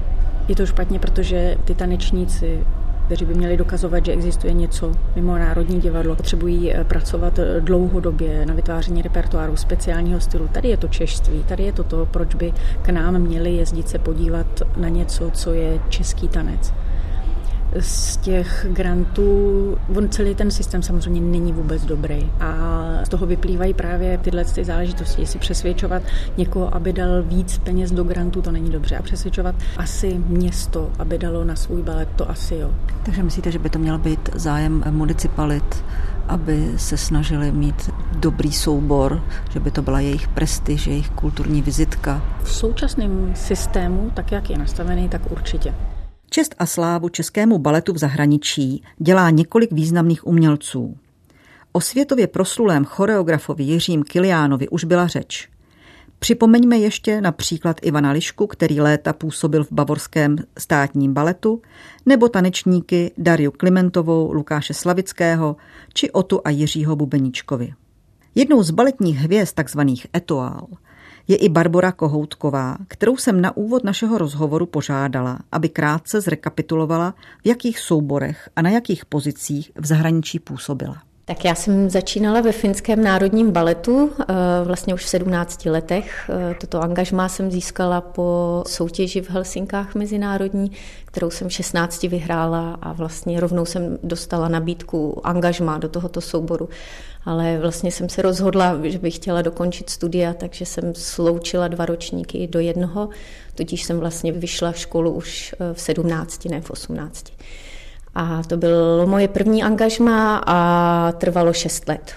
Je 0.49 0.57
to 0.57 0.67
špatně, 0.67 0.99
protože 0.99 1.57
ty 1.65 1.75
tanečníci 1.75 2.65
kteří 3.07 3.25
by 3.25 3.35
měli 3.35 3.57
dokazovat, 3.57 4.05
že 4.05 4.13
existuje 4.13 4.53
něco 4.53 4.93
mimo 5.17 5.39
Národní 5.39 5.81
divadlo. 5.81 6.17
Potřebují 6.17 6.73
eh, 6.73 6.85
pracovat 6.85 7.41
dlouhodobě 7.61 8.47
na 8.47 8.55
vytváření 8.55 9.03
repertoáru 9.03 9.57
speciálního 9.57 10.21
stylu. 10.21 10.49
Tady 10.49 10.69
je 10.69 10.77
to 10.77 10.89
češství, 10.89 11.45
tady 11.49 11.63
je 11.63 11.73
to 11.73 11.85
to, 11.85 12.07
proč 12.07 12.35
by 12.35 12.53
k 12.83 12.89
nám 12.89 13.19
měli 13.19 13.57
jezdit 13.57 13.89
se 13.89 13.99
podívat 13.99 14.63
na 14.77 14.89
něco, 14.89 15.31
co 15.31 15.53
je 15.53 15.81
český 15.89 16.29
tanec 16.29 16.73
z 17.81 18.17
těch 18.17 18.67
grantů, 18.71 19.79
on 19.97 20.09
celý 20.09 20.35
ten 20.35 20.51
systém 20.51 20.83
samozřejmě 20.83 21.21
není 21.21 21.53
vůbec 21.53 21.85
dobrý 21.85 22.31
a 22.41 22.55
z 23.05 23.09
toho 23.09 23.27
vyplývají 23.27 23.75
právě 23.75 24.19
tyhle 24.19 24.45
ty 24.45 24.65
záležitosti. 24.65 25.23
Jestli 25.23 25.39
přesvědčovat 25.39 26.03
někoho, 26.37 26.75
aby 26.75 26.93
dal 26.93 27.23
víc 27.23 27.59
peněz 27.59 27.93
do 27.93 28.05
grantu, 28.05 28.43
to 28.43 28.53
není 28.53 28.71
dobře. 28.71 28.97
A 28.97 29.03
přesvědčovat 29.03 29.55
asi 29.77 30.21
město, 30.27 30.91
aby 30.99 31.19
dalo 31.19 31.45
na 31.45 31.57
svůj 31.57 31.83
balet, 31.83 32.09
to 32.17 32.31
asi 32.31 32.55
jo. 32.55 32.71
Takže 33.03 33.23
myslíte, 33.23 33.53
že 33.53 33.59
by 33.59 33.71
to 33.71 33.79
měl 33.79 33.99
být 33.99 34.31
zájem 34.35 34.85
municipalit, 34.91 35.85
aby 36.29 36.73
se 36.77 36.97
snažili 36.97 37.53
mít 37.53 37.91
dobrý 38.17 38.53
soubor, 38.53 39.23
že 39.51 39.61
by 39.61 39.71
to 39.71 39.83
byla 39.83 40.01
jejich 40.01 40.29
prestiž, 40.29 40.87
jejich 40.87 41.11
kulturní 41.11 41.63
vizitka? 41.63 42.23
V 42.43 42.53
současném 42.53 43.33
systému, 43.35 44.11
tak 44.15 44.33
jak 44.33 44.51
je 44.51 44.59
nastavený, 44.59 45.09
tak 45.09 45.33
určitě. 45.33 45.75
Čest 46.31 46.55
a 46.59 46.67
slávu 46.67 47.09
českému 47.09 47.59
baletu 47.59 47.93
v 47.93 47.99
zahraničí 47.99 48.83
dělá 48.99 49.31
několik 49.31 49.73
významných 49.73 50.27
umělců. 50.27 50.97
O 51.73 51.81
světově 51.81 52.27
proslulém 52.27 52.85
choreografovi 52.85 53.65
Jiřím 53.65 54.03
Kiliánovi 54.03 54.69
už 54.69 54.85
byla 54.85 55.07
řeč. 55.07 55.49
Připomeňme 56.19 56.79
ještě 56.79 57.21
například 57.21 57.77
Ivana 57.83 58.11
Lišku, 58.11 58.47
který 58.47 58.81
léta 58.81 59.13
působil 59.13 59.65
v 59.65 59.73
bavorském 59.73 60.37
státním 60.59 61.15
baletu, 61.15 61.63
nebo 62.07 62.29
tanečníky 62.29 63.11
Dariu 63.19 63.51
Klimentovou, 63.51 64.33
Lukáše 64.33 64.75
Slavického 64.75 65.57
či 65.95 66.11
Otu 66.11 66.41
a 66.45 66.51
Jiřího 66.51 66.97
Bubeníčkovi. 66.97 67.73
Jednou 68.35 68.63
z 68.63 68.71
baletních 68.71 69.17
hvězd 69.17 69.55
takzvaných 69.55 70.07
etoál 70.17 70.67
je 71.29 71.37
i 71.37 71.49
Barbara 71.49 71.93
Kohoutková, 71.93 72.77
kterou 72.89 73.17
jsem 73.17 73.41
na 73.41 73.57
úvod 73.57 73.85
našeho 73.85 74.19
rozhovoru 74.19 74.67
požádala, 74.67 75.39
aby 75.53 75.69
krátce 75.69 76.21
zrekapitulovala, 76.21 77.15
v 77.45 77.49
jakých 77.49 77.79
souborech 77.79 78.49
a 78.57 78.63
na 78.63 78.71
jakých 78.71 79.05
pozicích 79.05 79.73
v 79.77 79.87
zahraničí 79.87 80.39
působila. 80.39 80.97
Tak 81.29 81.45
já 81.45 81.55
jsem 81.55 81.91
začínala 81.91 82.41
ve 82.41 82.53
finském 82.53 83.05
národním 83.05 83.51
baletu 83.51 84.11
eh, 84.21 84.25
vlastně 84.65 84.95
už 84.95 85.05
v 85.05 85.09
17 85.09 85.67
letech. 85.67 86.31
Eh, 86.31 86.55
toto 86.61 86.83
angažmá 86.83 87.29
jsem 87.29 87.51
získala 87.51 88.01
po 88.01 88.63
soutěži 88.67 89.21
v 89.21 89.31
Helsinkách 89.31 89.95
mezinárodní, 89.95 90.73
kterou 91.05 91.31
jsem 91.31 91.49
v 91.49 91.53
16 91.53 92.03
vyhrála 92.03 92.79
a 92.83 92.93
vlastně 92.93 93.41
rovnou 93.41 93.65
jsem 93.65 93.99
dostala 94.03 94.49
nabídku 94.49 95.27
angažmá 95.27 95.79
do 95.79 95.89
tohoto 95.89 96.21
souboru. 96.21 96.69
Ale 97.27 97.59
vlastně 97.59 97.93
jsem 97.93 98.09
se 98.09 98.23
rozhodla, 98.23 98.79
že 98.83 98.99
bych 98.99 99.17
chtěla 99.17 99.43
dokončit 99.43 99.91
studia, 99.91 100.35
takže 100.35 100.67
jsem 100.67 100.95
sloučila 100.95 101.69
dva 101.69 101.87
ročníky 101.87 102.47
do 102.47 102.61
jednoho, 102.61 103.09
tudíž 103.55 103.83
jsem 103.83 104.01
vlastně 104.01 104.33
vyšla 104.33 104.73
školu 104.73 105.11
už 105.11 105.55
eh, 105.61 105.75
v 105.75 105.81
17, 105.81 106.45
ne 106.45 106.61
v 106.61 106.71
18. 106.71 107.27
A 108.15 108.43
to 108.43 108.57
bylo 108.57 109.07
moje 109.07 109.29
první 109.29 109.63
angažma 109.63 110.43
a 110.47 111.13
trvalo 111.13 111.53
6 111.53 111.89
let. 111.89 112.15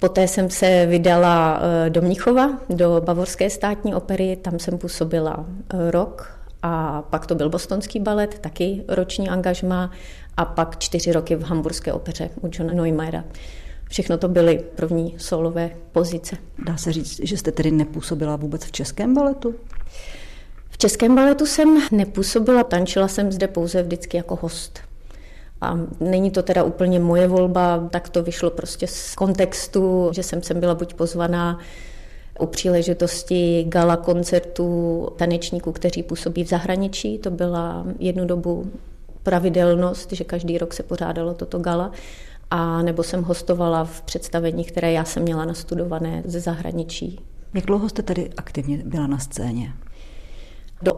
Poté 0.00 0.28
jsem 0.28 0.50
se 0.50 0.86
vydala 0.86 1.60
eh, 1.60 1.90
do 1.90 2.02
Mnichova, 2.02 2.50
do 2.70 3.02
Bavorské 3.04 3.50
státní 3.50 3.94
opery, 3.94 4.36
tam 4.42 4.58
jsem 4.58 4.78
působila 4.78 5.46
eh, 5.46 5.90
rok 5.90 6.40
a 6.62 7.02
pak 7.02 7.26
to 7.26 7.34
byl 7.34 7.48
bostonský 7.50 8.00
balet, 8.00 8.38
taky 8.38 8.84
roční 8.88 9.28
angažma 9.28 9.90
a 10.36 10.44
pak 10.44 10.78
čtyři 10.78 11.12
roky 11.12 11.36
v 11.36 11.42
hamburské 11.42 11.92
opeře 11.92 12.30
u 12.40 12.50
Johna 12.52 12.74
Neumeyera. 12.74 13.24
Všechno 13.88 14.18
to 14.18 14.28
byly 14.28 14.64
první 14.74 15.14
solové 15.18 15.70
pozice. 15.92 16.36
Dá 16.66 16.76
se 16.76 16.92
říct, 16.92 17.20
že 17.22 17.36
jste 17.36 17.52
tedy 17.52 17.70
nepůsobila 17.70 18.36
vůbec 18.36 18.64
v 18.64 18.72
českém 18.72 19.14
baletu? 19.14 19.54
V 20.70 20.78
českém 20.78 21.14
baletu 21.14 21.46
jsem 21.46 21.78
nepůsobila, 21.92 22.64
tančila 22.64 23.08
jsem 23.08 23.32
zde 23.32 23.48
pouze 23.48 23.82
vždycky 23.82 24.16
jako 24.16 24.38
host. 24.42 24.78
A 25.60 25.78
není 26.00 26.30
to 26.30 26.42
teda 26.42 26.62
úplně 26.62 27.00
moje 27.00 27.28
volba, 27.28 27.88
tak 27.90 28.08
to 28.08 28.22
vyšlo 28.22 28.50
prostě 28.50 28.86
z 28.86 29.14
kontextu, 29.14 30.10
že 30.12 30.22
jsem 30.22 30.42
sem 30.42 30.60
byla 30.60 30.74
buď 30.74 30.94
pozvaná 30.94 31.58
u 32.40 32.46
příležitosti 32.46 33.64
gala 33.68 33.96
koncertů 33.96 35.08
tanečníků, 35.16 35.72
kteří 35.72 36.02
působí 36.02 36.44
v 36.44 36.48
zahraničí. 36.48 37.18
To 37.18 37.30
byla 37.30 37.86
jednu 37.98 38.24
dobu 38.24 38.70
pravidelnost, 39.22 40.12
že 40.12 40.24
každý 40.24 40.58
rok 40.58 40.74
se 40.74 40.82
pořádalo 40.82 41.34
toto 41.34 41.58
gala. 41.58 41.92
A 42.50 42.82
nebo 42.82 43.02
jsem 43.02 43.24
hostovala 43.24 43.84
v 43.84 44.02
představení, 44.02 44.64
které 44.64 44.92
já 44.92 45.04
jsem 45.04 45.22
měla 45.22 45.44
nastudované 45.44 46.22
ze 46.24 46.40
zahraničí. 46.40 47.20
Jak 47.54 47.66
dlouho 47.66 47.88
jste 47.88 48.02
tady 48.02 48.30
aktivně 48.36 48.82
byla 48.84 49.06
na 49.06 49.18
scéně? 49.18 49.72
Do 50.82 50.92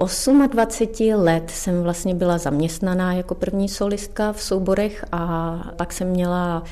28 0.53 1.25
let 1.25 1.51
jsem 1.51 1.83
vlastně 1.83 2.15
byla 2.15 2.39
zaměstnaná 2.39 3.13
jako 3.13 3.35
první 3.35 3.69
solistka 3.69 4.33
v 4.33 4.43
souborech 4.43 5.05
a 5.13 5.55
pak 5.77 5.93
jsem 5.93 6.09
měla 6.09 6.63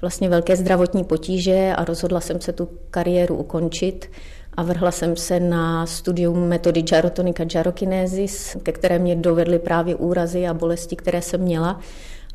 vlastně 0.00 0.28
velké 0.28 0.56
zdravotní 0.56 1.04
potíže 1.04 1.74
a 1.76 1.84
rozhodla 1.84 2.20
jsem 2.20 2.40
se 2.40 2.52
tu 2.52 2.68
kariéru 2.90 3.36
ukončit 3.36 4.10
a 4.56 4.62
vrhla 4.62 4.90
jsem 4.90 5.16
se 5.16 5.40
na 5.40 5.86
studium 5.86 6.48
metody 6.48 6.82
gyrotonika 6.82 7.44
gyrokinézis, 7.44 8.56
ke 8.62 8.72
které 8.72 8.98
mě 8.98 9.16
dovedly 9.16 9.58
právě 9.58 9.94
úrazy 9.94 10.46
a 10.46 10.54
bolesti, 10.54 10.96
které 10.96 11.22
jsem 11.22 11.40
měla. 11.40 11.80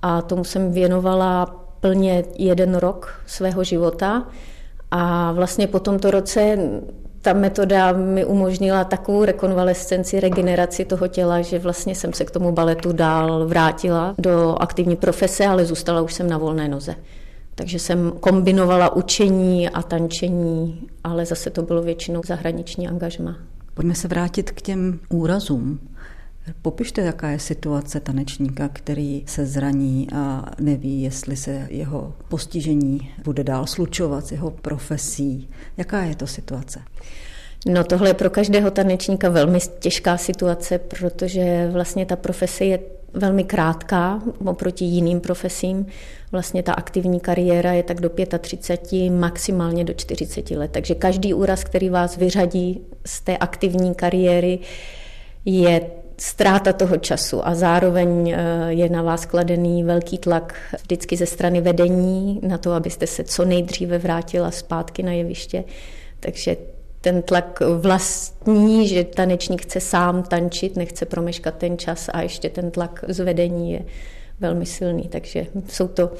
A 0.01 0.21
tomu 0.21 0.43
jsem 0.43 0.71
věnovala 0.71 1.65
plně 1.81 2.23
jeden 2.37 2.75
rok 2.75 3.21
svého 3.25 3.63
života. 3.63 4.27
A 4.91 5.31
vlastně 5.31 5.67
po 5.67 5.79
tomto 5.79 6.11
roce 6.11 6.57
ta 7.21 7.33
metoda 7.33 7.91
mi 7.91 8.25
umožnila 8.25 8.83
takovou 8.83 9.25
rekonvalescenci, 9.25 10.19
regeneraci 10.19 10.85
toho 10.85 11.07
těla, 11.07 11.41
že 11.41 11.59
vlastně 11.59 11.95
jsem 11.95 12.13
se 12.13 12.25
k 12.25 12.31
tomu 12.31 12.51
baletu 12.51 12.91
dál 12.91 13.47
vrátila 13.47 14.15
do 14.17 14.55
aktivní 14.59 14.95
profese, 14.95 15.45
ale 15.45 15.65
zůstala 15.65 16.01
už 16.01 16.13
jsem 16.13 16.29
na 16.29 16.37
volné 16.37 16.67
noze. 16.67 16.95
Takže 17.55 17.79
jsem 17.79 18.11
kombinovala 18.19 18.95
učení 18.95 19.69
a 19.69 19.81
tančení, 19.81 20.87
ale 21.03 21.25
zase 21.25 21.49
to 21.49 21.61
bylo 21.61 21.81
většinou 21.81 22.21
zahraniční 22.25 22.87
angažma. 22.87 23.35
Pojďme 23.73 23.95
se 23.95 24.07
vrátit 24.07 24.51
k 24.51 24.61
těm 24.61 24.99
úrazům. 25.09 25.79
Popište, 26.61 27.01
jaká 27.01 27.29
je 27.29 27.39
situace 27.39 27.99
tanečníka, 27.99 28.69
který 28.73 29.23
se 29.25 29.45
zraní 29.45 30.07
a 30.15 30.45
neví, 30.59 31.01
jestli 31.01 31.35
se 31.35 31.67
jeho 31.69 32.13
postižení 32.27 33.11
bude 33.23 33.43
dál 33.43 33.67
slučovat 33.67 34.25
s 34.25 34.31
jeho 34.31 34.51
profesí. 34.51 35.49
Jaká 35.77 36.03
je 36.03 36.15
to 36.15 36.27
situace? 36.27 36.81
No 37.67 37.83
tohle 37.83 38.09
je 38.09 38.13
pro 38.13 38.29
každého 38.29 38.71
tanečníka 38.71 39.29
velmi 39.29 39.59
těžká 39.79 40.17
situace, 40.17 40.77
protože 40.77 41.69
vlastně 41.71 42.05
ta 42.05 42.15
profese 42.15 42.65
je 42.65 42.79
velmi 43.13 43.43
krátká 43.43 44.21
oproti 44.45 44.85
jiným 44.85 45.19
profesím. 45.19 45.85
Vlastně 46.31 46.63
ta 46.63 46.73
aktivní 46.73 47.19
kariéra 47.19 47.73
je 47.73 47.83
tak 47.83 48.01
do 48.01 48.09
35, 48.39 49.09
maximálně 49.09 49.83
do 49.83 49.93
40 49.93 50.51
let. 50.51 50.71
Takže 50.71 50.95
každý 50.95 51.33
úraz, 51.33 51.63
který 51.63 51.89
vás 51.89 52.17
vyřadí 52.17 52.81
z 53.05 53.21
té 53.21 53.37
aktivní 53.37 53.95
kariéry, 53.95 54.59
je 55.45 55.81
ztráta 56.19 56.73
toho 56.73 56.97
času 56.97 57.47
a 57.47 57.55
zároveň 57.55 58.29
eh, 58.29 58.37
je 58.69 58.89
na 58.89 59.01
vás 59.01 59.25
kladený 59.25 59.83
velký 59.83 60.17
tlak 60.17 60.55
vždycky 60.81 61.17
ze 61.17 61.25
strany 61.25 61.61
vedení 61.61 62.39
na 62.43 62.57
to, 62.57 62.71
abyste 62.71 63.07
se 63.07 63.23
co 63.23 63.45
nejdříve 63.45 63.97
vrátila 63.97 64.51
zpátky 64.51 65.03
na 65.03 65.11
jeviště. 65.11 65.63
Takže 66.19 66.57
ten 67.01 67.21
tlak 67.21 67.59
vlastní, 67.81 68.87
že 68.87 69.03
tanečník 69.03 69.61
chce 69.61 69.79
sám 69.79 70.23
tančit, 70.23 70.75
nechce 70.75 71.05
promeškat 71.05 71.55
ten 71.55 71.77
čas 71.77 72.09
a 72.13 72.21
ještě 72.21 72.49
ten 72.49 72.71
tlak 72.71 73.05
zvedení 73.07 73.71
je 73.71 73.85
velmi 74.39 74.65
silný, 74.65 75.03
takže 75.03 75.47
jsou 75.67 75.87
to 75.87 76.11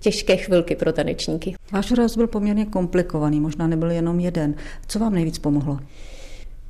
těžké 0.00 0.36
chvilky 0.36 0.76
pro 0.76 0.92
tanečníky. 0.92 1.54
Váš 1.72 1.92
raz 1.92 2.16
byl 2.16 2.26
poměrně 2.26 2.66
komplikovaný, 2.66 3.40
možná 3.40 3.66
nebyl 3.66 3.90
jenom 3.90 4.20
jeden. 4.20 4.54
Co 4.86 4.98
vám 4.98 5.14
nejvíc 5.14 5.38
pomohlo? 5.38 5.78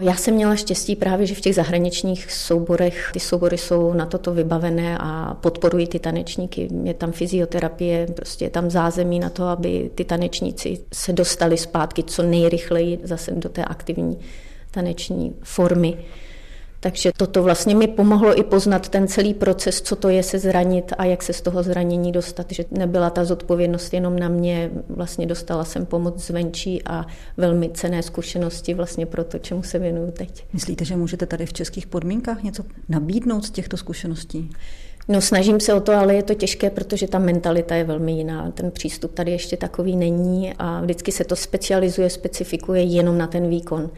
Já 0.01 0.17
jsem 0.17 0.35
měla 0.35 0.57
štěstí 0.57 0.97
právě, 0.97 1.27
že 1.27 1.35
v 1.35 1.41
těch 1.41 1.55
zahraničních 1.55 2.33
souborech 2.33 3.11
ty 3.13 3.21
soubory 3.21 3.59
jsou 3.59 3.93
na 3.93 4.07
toto 4.07 4.35
vybavené 4.35 4.99
a 5.01 5.35
podporují 5.35 5.87
ty 5.87 5.99
tanečníky. 5.99 6.69
Je 6.83 6.95
tam 6.95 7.13
fyzioterapie, 7.13 8.07
prostě 8.07 8.45
je 8.45 8.51
tam 8.51 8.71
zázemí 8.71 9.19
na 9.19 9.31
to, 9.31 9.45
aby 9.45 9.91
ty 9.95 10.05
tanečníci 10.05 10.79
se 10.93 11.13
dostali 11.13 11.57
zpátky 11.57 12.03
co 12.03 12.23
nejrychleji 12.23 12.99
zase 13.03 13.31
do 13.31 13.49
té 13.49 13.65
aktivní 13.65 14.19
taneční 14.71 15.35
formy. 15.43 15.97
Takže 16.85 17.13
toto 17.17 17.43
vlastně 17.43 17.75
mi 17.75 17.87
pomohlo 17.87 18.39
i 18.39 18.43
poznat 18.43 18.89
ten 18.89 19.09
celý 19.09 19.35
proces, 19.35 19.83
co 19.83 19.97
to 19.97 20.09
je 20.09 20.23
se 20.23 20.39
zranit 20.39 20.93
a 20.99 21.05
jak 21.05 21.23
se 21.23 21.33
z 21.33 21.41
toho 21.41 21.63
zranění 21.63 22.13
dostat, 22.13 22.47
že 22.53 22.65
nebyla 22.71 23.11
ta 23.11 23.25
zodpovědnost 23.25 23.95
jenom 23.95 24.19
na 24.19 24.29
mě, 24.29 24.71
vlastně 24.89 25.27
dostala 25.27 25.65
jsem 25.65 25.87
pomoc 25.87 26.27
zvenčí 26.27 26.83
a 26.87 27.07
velmi 27.37 27.71
cené 27.75 28.03
zkušenosti 28.03 28.75
vlastně 28.75 29.07
pro 29.07 29.25
to, 29.25 29.39
čemu 29.39 29.63
se 29.63 29.79
věnuju 29.79 30.11
teď. 30.11 30.45
Myslíte, 30.53 30.85
že 30.85 30.97
můžete 30.97 31.27
tady 31.27 31.47
v 31.47 31.53
českých 31.53 31.87
podmínkách 31.87 32.43
něco 32.43 32.65
nabídnout 32.89 33.45
z 33.45 33.51
těchto 33.51 33.77
zkušeností? 33.77 34.51
No 35.09 35.21
snažím 35.21 35.61
se 35.61 35.75
o 35.75 35.81
to, 35.81 35.93
ale 35.93 36.15
je 36.15 36.23
to 36.23 36.35
těžké, 36.35 36.71
protože 36.71 37.09
ta 37.09 37.19
mentalita 37.19 37.75
je 37.75 37.85
velmi 37.85 38.13
jiná. 38.13 38.51
Ten 38.51 38.71
přístup 38.71 39.15
tady 39.15 39.31
ještě 39.31 39.57
takový 39.57 39.97
není 39.97 40.55
a 40.59 40.81
vždycky 40.81 41.13
se 41.13 41.25
to 41.25 41.37
specializuje, 41.37 42.11
specifikuje 42.11 42.83
jenom 42.83 43.19
na 43.19 43.27
ten 43.27 43.49
výkon 43.49 43.91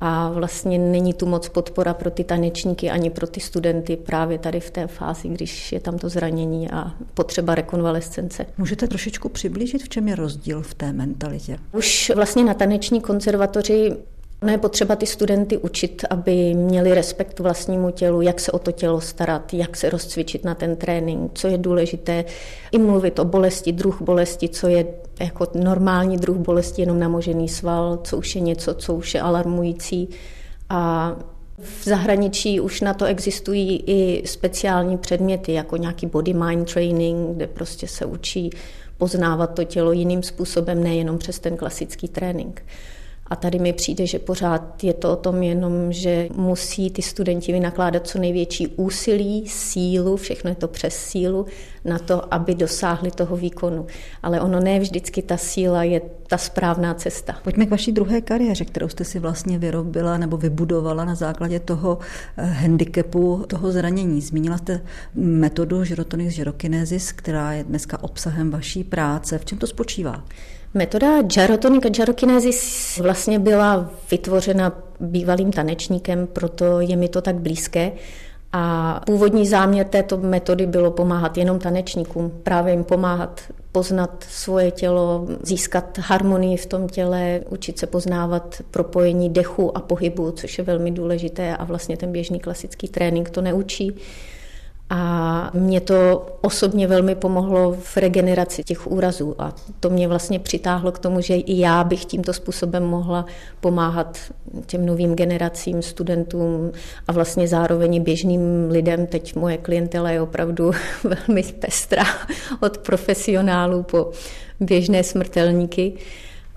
a 0.00 0.30
vlastně 0.30 0.78
není 0.78 1.12
tu 1.12 1.26
moc 1.26 1.48
podpora 1.48 1.94
pro 1.94 2.10
ty 2.10 2.24
tanečníky 2.24 2.90
ani 2.90 3.10
pro 3.10 3.26
ty 3.26 3.40
studenty 3.40 3.96
právě 3.96 4.38
tady 4.38 4.60
v 4.60 4.70
té 4.70 4.86
fázi, 4.86 5.28
když 5.28 5.72
je 5.72 5.80
tam 5.80 5.98
to 5.98 6.08
zranění 6.08 6.70
a 6.70 6.92
potřeba 7.14 7.54
rekonvalescence. 7.54 8.46
Můžete 8.58 8.88
trošičku 8.88 9.28
přiblížit, 9.28 9.82
v 9.82 9.88
čem 9.88 10.08
je 10.08 10.14
rozdíl 10.14 10.62
v 10.62 10.74
té 10.74 10.92
mentalitě? 10.92 11.58
Už 11.72 12.12
vlastně 12.14 12.44
na 12.44 12.54
taneční 12.54 13.00
konzervatoři 13.00 13.96
No 14.42 14.52
je 14.52 14.58
potřeba 14.58 14.96
ty 14.96 15.06
studenty 15.06 15.58
učit, 15.58 16.04
aby 16.10 16.54
měli 16.54 16.94
respekt 16.94 17.34
k 17.34 17.40
vlastnímu 17.40 17.90
tělu, 17.90 18.20
jak 18.20 18.40
se 18.40 18.52
o 18.52 18.58
to 18.58 18.72
tělo 18.72 19.00
starat, 19.00 19.54
jak 19.54 19.76
se 19.76 19.90
rozcvičit 19.90 20.44
na 20.44 20.54
ten 20.54 20.76
trénink, 20.76 21.30
co 21.34 21.48
je 21.48 21.58
důležité, 21.58 22.24
i 22.72 22.78
mluvit 22.78 23.18
o 23.18 23.24
bolesti, 23.24 23.72
druh 23.72 24.02
bolesti, 24.02 24.48
co 24.48 24.68
je 24.68 24.86
jako 25.20 25.46
normální 25.54 26.16
druh 26.16 26.36
bolesti, 26.36 26.82
jenom 26.82 26.98
namožený 26.98 27.48
sval, 27.48 27.98
co 28.04 28.16
už 28.16 28.34
je 28.34 28.40
něco, 28.40 28.74
co 28.74 28.94
už 28.94 29.14
je 29.14 29.20
alarmující. 29.20 30.08
A 30.68 31.12
v 31.58 31.84
zahraničí 31.84 32.60
už 32.60 32.80
na 32.80 32.94
to 32.94 33.04
existují 33.04 33.84
i 33.86 34.26
speciální 34.26 34.98
předměty, 34.98 35.52
jako 35.52 35.76
nějaký 35.76 36.06
body-mind 36.06 36.64
training, 36.64 37.36
kde 37.36 37.46
prostě 37.46 37.88
se 37.88 38.04
učí 38.04 38.50
poznávat 38.98 39.54
to 39.54 39.64
tělo 39.64 39.92
jiným 39.92 40.22
způsobem, 40.22 40.82
nejenom 40.82 41.18
přes 41.18 41.38
ten 41.38 41.56
klasický 41.56 42.08
trénink. 42.08 42.62
A 43.30 43.36
tady 43.36 43.58
mi 43.58 43.72
přijde, 43.72 44.06
že 44.06 44.18
pořád 44.18 44.84
je 44.84 44.94
to 44.94 45.12
o 45.12 45.16
tom 45.16 45.42
jenom, 45.42 45.92
že 45.92 46.28
musí 46.34 46.90
ty 46.90 47.02
studenti 47.02 47.52
vynakládat 47.52 48.06
co 48.06 48.18
největší 48.18 48.66
úsilí, 48.66 49.48
sílu, 49.48 50.16
všechno 50.16 50.50
je 50.50 50.54
to 50.54 50.68
přes 50.68 50.94
sílu, 50.94 51.46
na 51.88 51.98
to, 51.98 52.34
aby 52.34 52.54
dosáhli 52.54 53.10
toho 53.10 53.36
výkonu. 53.36 53.86
Ale 54.22 54.40
ono 54.40 54.60
ne 54.60 54.80
vždycky 54.80 55.22
ta 55.22 55.36
síla 55.36 55.82
je 55.82 56.00
ta 56.26 56.38
správná 56.38 56.94
cesta. 56.94 57.36
Pojďme 57.44 57.66
k 57.66 57.70
vaší 57.70 57.92
druhé 57.92 58.20
kariéře, 58.20 58.64
kterou 58.64 58.88
jste 58.88 59.04
si 59.04 59.18
vlastně 59.18 59.58
vyrobila 59.58 60.18
nebo 60.18 60.36
vybudovala 60.36 61.04
na 61.04 61.14
základě 61.14 61.60
toho 61.60 61.98
eh, 62.36 62.44
handicapu, 62.44 63.44
toho 63.46 63.72
zranění. 63.72 64.20
Zmínila 64.20 64.58
jste 64.58 64.80
metodu 65.14 65.84
žirotonis 65.84 66.34
žirokinézis, 66.34 67.12
která 67.12 67.52
je 67.52 67.64
dneska 67.64 68.02
obsahem 68.02 68.50
vaší 68.50 68.84
práce. 68.84 69.38
V 69.38 69.44
čem 69.44 69.58
to 69.58 69.66
spočívá? 69.66 70.24
Metoda 70.74 71.22
gyrotonika 71.22 71.88
gyrokinesis 71.88 72.98
vlastně 73.02 73.38
byla 73.38 73.90
vytvořena 74.10 74.72
bývalým 75.00 75.52
tanečníkem, 75.52 76.26
proto 76.26 76.80
je 76.80 76.96
mi 76.96 77.08
to 77.08 77.22
tak 77.22 77.36
blízké. 77.36 77.92
A 78.52 79.00
původní 79.06 79.46
záměr 79.46 79.86
této 79.86 80.16
metody 80.16 80.66
bylo 80.66 80.90
pomáhat 80.90 81.36
jenom 81.36 81.58
tanečníkům, 81.58 82.32
právě 82.42 82.74
jim 82.74 82.84
pomáhat 82.84 83.40
poznat 83.72 84.24
svoje 84.28 84.70
tělo, 84.70 85.26
získat 85.42 85.98
harmonii 85.98 86.56
v 86.56 86.66
tom 86.66 86.88
těle, 86.88 87.40
učit 87.50 87.78
se 87.78 87.86
poznávat 87.86 88.62
propojení 88.70 89.30
dechu 89.30 89.76
a 89.76 89.80
pohybu, 89.80 90.30
což 90.30 90.58
je 90.58 90.64
velmi 90.64 90.90
důležité 90.90 91.56
a 91.56 91.64
vlastně 91.64 91.96
ten 91.96 92.12
běžný 92.12 92.40
klasický 92.40 92.88
trénink 92.88 93.30
to 93.30 93.42
neučí. 93.42 93.96
A 94.90 95.50
mě 95.54 95.80
to 95.80 96.26
osobně 96.40 96.86
velmi 96.86 97.14
pomohlo 97.14 97.76
v 97.80 97.96
regeneraci 97.96 98.64
těch 98.64 98.86
úrazů 98.86 99.34
a 99.38 99.54
to 99.80 99.90
mě 99.90 100.08
vlastně 100.08 100.38
přitáhlo 100.38 100.92
k 100.92 100.98
tomu, 100.98 101.20
že 101.20 101.34
i 101.34 101.60
já 101.60 101.84
bych 101.84 102.04
tímto 102.04 102.32
způsobem 102.32 102.84
mohla 102.84 103.26
pomáhat 103.60 104.18
těm 104.66 104.86
novým 104.86 105.14
generacím, 105.14 105.82
studentům 105.82 106.72
a 107.08 107.12
vlastně 107.12 107.48
zároveň 107.48 108.02
běžným 108.02 108.70
lidem. 108.70 109.06
Teď 109.06 109.36
moje 109.36 109.58
klientela 109.58 110.10
je 110.10 110.22
opravdu 110.22 110.70
velmi 111.04 111.42
pestrá 111.42 112.04
od 112.60 112.78
profesionálů 112.78 113.82
po 113.82 114.10
běžné 114.60 115.04
smrtelníky. 115.04 115.92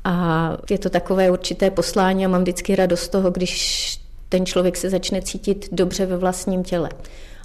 A 0.03 0.57
je 0.69 0.77
to 0.77 0.89
takové 0.89 1.32
určité 1.32 1.71
poslání 1.71 2.25
a 2.25 2.29
mám 2.29 2.41
vždycky 2.41 2.75
radost 2.75 3.07
toho, 3.07 3.32
když 3.32 4.01
ten 4.29 4.45
člověk 4.45 4.77
se 4.77 4.89
začne 4.89 5.21
cítit 5.21 5.69
dobře 5.71 6.05
ve 6.05 6.17
vlastním 6.17 6.63
těle. 6.63 6.89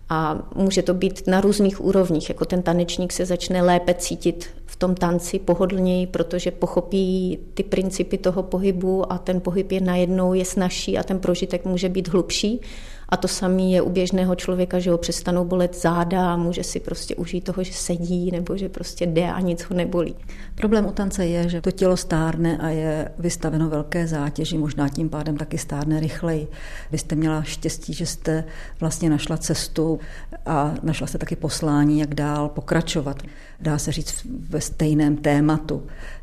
A 0.09 0.49
může 0.55 0.83
to 0.83 0.95
být 0.95 1.27
na 1.27 1.41
různých 1.41 1.85
úrovních, 1.85 2.29
jako 2.29 2.45
ten 2.45 2.63
tanečník 2.63 3.13
se 3.13 3.27
začne 3.27 3.63
lépe 3.63 3.95
cítit 3.95 4.49
v 4.67 4.77
tom 4.77 4.95
tanci 4.95 5.39
pohodlněji, 5.39 6.07
protože 6.07 6.51
pochopí 6.51 7.39
ty 7.55 7.63
principy 7.63 8.19
toho 8.19 8.43
pohybu 8.43 9.13
a 9.13 9.19
ten 9.19 9.41
pohyb 9.41 9.73
je 9.73 9.81
najednou 9.81 10.35
je 10.35 10.45
snažší 10.45 10.99
a 10.99 11.03
ten 11.03 11.19
prožitek 11.19 11.65
může 11.65 11.89
být 11.89 12.09
hlubší. 12.09 12.61
A 13.09 13.17
to 13.17 13.29
samé 13.29 13.63
je 13.63 13.83
u 13.83 13.91
běžného 13.91 14.35
člověka, 14.35 14.79
že 14.79 14.91
ho 14.91 14.99
přestanou 14.99 15.45
bolet 15.45 15.77
záda 15.81 16.37
může 16.37 16.65
si 16.65 16.81
prostě 16.81 17.15
užít 17.15 17.45
toho, 17.45 17.65
že 17.65 17.73
sedí 17.73 18.31
nebo 18.31 18.57
že 18.57 18.69
prostě 18.69 19.07
jde 19.07 19.33
a 19.33 19.41
nic 19.41 19.63
ho 19.63 19.77
nebolí. 19.77 20.17
Problém 20.55 20.87
u 20.87 20.93
tance 20.93 21.27
je, 21.27 21.49
že 21.49 21.61
to 21.61 21.71
tělo 21.71 21.97
stárne 21.97 22.59
a 22.59 22.69
je 22.69 23.09
vystaveno 23.19 23.69
velké 23.69 24.07
zátěži, 24.07 24.59
možná 24.59 24.89
tím 24.89 25.09
pádem 25.09 25.37
taky 25.37 25.59
stárne 25.59 26.01
rychleji. 26.01 26.49
Vy 26.93 26.99
jste 26.99 27.15
měla 27.15 27.43
štěstí, 27.43 27.95
že 27.95 28.07
jste 28.07 28.45
vlastně 28.81 29.11
našla 29.11 29.37
cestu 29.37 30.01
a 30.47 30.75
našla 30.83 31.07
jste 31.07 31.19
taky 31.19 31.37
poslání, 31.37 32.01
jak 32.01 32.15
dál 32.15 32.49
pokračovat. 32.49 33.23
Dá 33.61 33.79
se 33.79 33.93
říct 33.93 34.27
ve 34.49 34.61
stejném 34.61 35.17
tématu. 35.17 35.83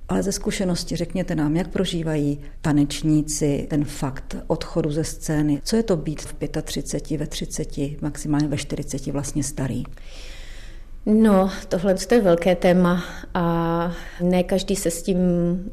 Ale 0.10 0.24
ze 0.24 0.32
zkušenosti 0.32 0.95
řekněte 0.95 1.36
nám, 1.36 1.56
jak 1.56 1.68
prožívají 1.68 2.39
tanečníci 2.62 3.68
ten 3.70 3.86
fakt 3.86 4.36
odchodu 4.47 4.91
ze 4.91 5.04
scény. 5.04 5.62
Co 5.64 5.76
je 5.76 5.84
to 5.84 5.97
být 5.97 6.22
v 6.22 6.36
35, 6.62 7.18
ve 7.18 7.28
30, 7.28 8.01
maximálně 8.01 8.47
ve 8.47 8.58
40 8.58 9.08
vlastně 9.08 9.43
starý? 9.43 9.84
No, 11.06 11.51
tohle 11.70 11.95
je 12.12 12.22
velké 12.22 12.56
téma 12.56 13.04
a 13.34 13.91
ne 14.22 14.43
každý 14.43 14.76
se 14.76 14.91
s 14.91 15.01
tím 15.01 15.18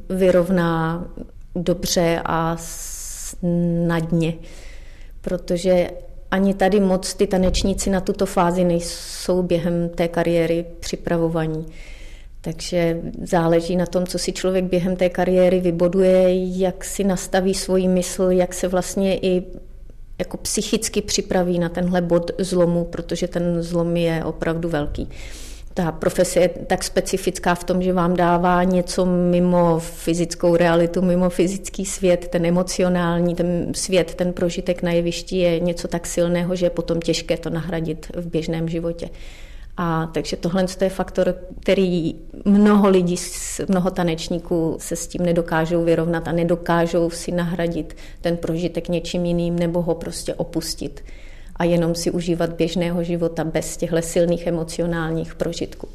vyrovná 0.08 1.04
dobře 1.54 2.22
a 2.24 2.56
snadně, 2.60 4.34
protože 5.20 5.90
ani 6.30 6.54
tady 6.54 6.80
moc 6.80 7.14
ty 7.14 7.26
tanečníci 7.26 7.90
na 7.90 8.00
tuto 8.00 8.26
fázi 8.26 8.64
nejsou 8.64 9.42
během 9.42 9.88
té 9.88 10.08
kariéry 10.08 10.66
připravovaní. 10.80 11.66
Takže 12.40 13.00
záleží 13.22 13.76
na 13.76 13.86
tom, 13.86 14.06
co 14.06 14.18
si 14.18 14.32
člověk 14.32 14.64
během 14.64 14.96
té 14.96 15.08
kariéry 15.08 15.60
vyboduje, 15.60 16.46
jak 16.58 16.84
si 16.84 17.04
nastaví 17.04 17.54
svoji 17.54 17.88
mysl, 17.88 18.22
jak 18.30 18.54
se 18.54 18.68
vlastně 18.68 19.18
i 19.18 19.42
jako 20.18 20.36
psychicky 20.36 21.02
připraví 21.02 21.58
na 21.58 21.68
tenhle 21.68 22.00
bod 22.02 22.30
zlomu, 22.38 22.84
protože 22.84 23.28
ten 23.28 23.62
zlom 23.62 23.96
je 23.96 24.24
opravdu 24.24 24.68
velký. 24.68 25.08
Ta 25.74 25.92
profese 25.92 26.40
je 26.40 26.48
tak 26.48 26.84
specifická 26.84 27.54
v 27.54 27.64
tom, 27.64 27.82
že 27.82 27.92
vám 27.92 28.16
dává 28.16 28.64
něco 28.64 29.06
mimo 29.06 29.78
fyzickou 29.78 30.56
realitu, 30.56 31.02
mimo 31.02 31.30
fyzický 31.30 31.86
svět, 31.86 32.28
ten 32.28 32.46
emocionální, 32.46 33.34
ten 33.34 33.72
svět, 33.74 34.14
ten 34.14 34.32
prožitek 34.32 34.82
na 34.82 34.92
jevišti 34.92 35.38
je 35.38 35.60
něco 35.60 35.88
tak 35.88 36.06
silného, 36.06 36.56
že 36.56 36.66
je 36.66 36.70
potom 36.70 37.00
těžké 37.00 37.36
to 37.36 37.50
nahradit 37.50 38.06
v 38.14 38.26
běžném 38.26 38.68
životě. 38.68 39.08
A 39.82 40.06
takže 40.06 40.36
tohle 40.36 40.66
je 40.80 40.88
faktor, 40.88 41.34
který 41.60 42.14
mnoho 42.44 42.88
lidí, 42.88 43.16
mnoho 43.68 43.90
tanečníků 43.90 44.76
se 44.80 44.96
s 44.96 45.06
tím 45.06 45.22
nedokážou 45.22 45.84
vyrovnat 45.84 46.28
a 46.28 46.32
nedokážou 46.32 47.10
si 47.10 47.32
nahradit 47.32 47.96
ten 48.20 48.36
prožitek 48.36 48.88
něčím 48.88 49.24
jiným 49.24 49.58
nebo 49.58 49.82
ho 49.82 49.94
prostě 49.94 50.34
opustit 50.34 51.04
a 51.56 51.64
jenom 51.64 51.94
si 51.94 52.10
užívat 52.10 52.52
běžného 52.52 53.04
života 53.04 53.44
bez 53.44 53.76
těchto 53.76 54.02
silných 54.02 54.46
emocionálních 54.46 55.34
prožitků. 55.34 55.88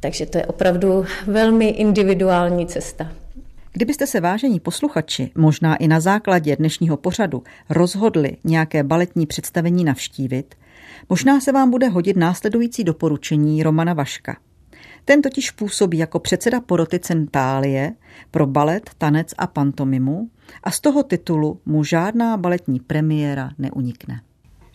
Takže 0.00 0.26
to 0.26 0.38
je 0.38 0.46
opravdu 0.46 1.04
velmi 1.26 1.68
individuální 1.68 2.66
cesta. 2.66 3.12
Kdybyste 3.72 4.06
se 4.06 4.20
vážení 4.20 4.60
posluchači, 4.60 5.30
možná 5.34 5.76
i 5.76 5.88
na 5.88 6.00
základě 6.00 6.56
dnešního 6.56 6.96
pořadu, 6.96 7.42
rozhodli 7.70 8.36
nějaké 8.44 8.82
baletní 8.82 9.26
představení 9.26 9.84
navštívit, 9.84 10.54
Možná 11.10 11.40
se 11.40 11.52
vám 11.52 11.70
bude 11.70 11.88
hodit 11.88 12.16
následující 12.16 12.84
doporučení 12.84 13.62
Romana 13.62 13.94
Vaška. 13.94 14.36
Ten 15.04 15.22
totiž 15.22 15.50
působí 15.50 15.98
jako 15.98 16.18
předseda 16.18 16.60
poroty 16.60 16.98
Centálie 16.98 17.92
pro 18.30 18.46
balet, 18.46 18.90
tanec 18.98 19.34
a 19.38 19.46
pantomimu 19.46 20.30
a 20.64 20.70
z 20.70 20.80
toho 20.80 21.02
titulu 21.02 21.60
mu 21.66 21.84
žádná 21.84 22.36
baletní 22.36 22.80
premiéra 22.80 23.50
neunikne. 23.58 24.20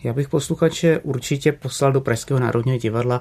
Já 0.04 0.12
bych 0.12 0.28
posluchače 0.28 0.98
určitě 0.98 1.52
poslal 1.52 1.92
do 1.92 2.00
Pražského 2.00 2.40
národního 2.40 2.78
divadla 2.78 3.20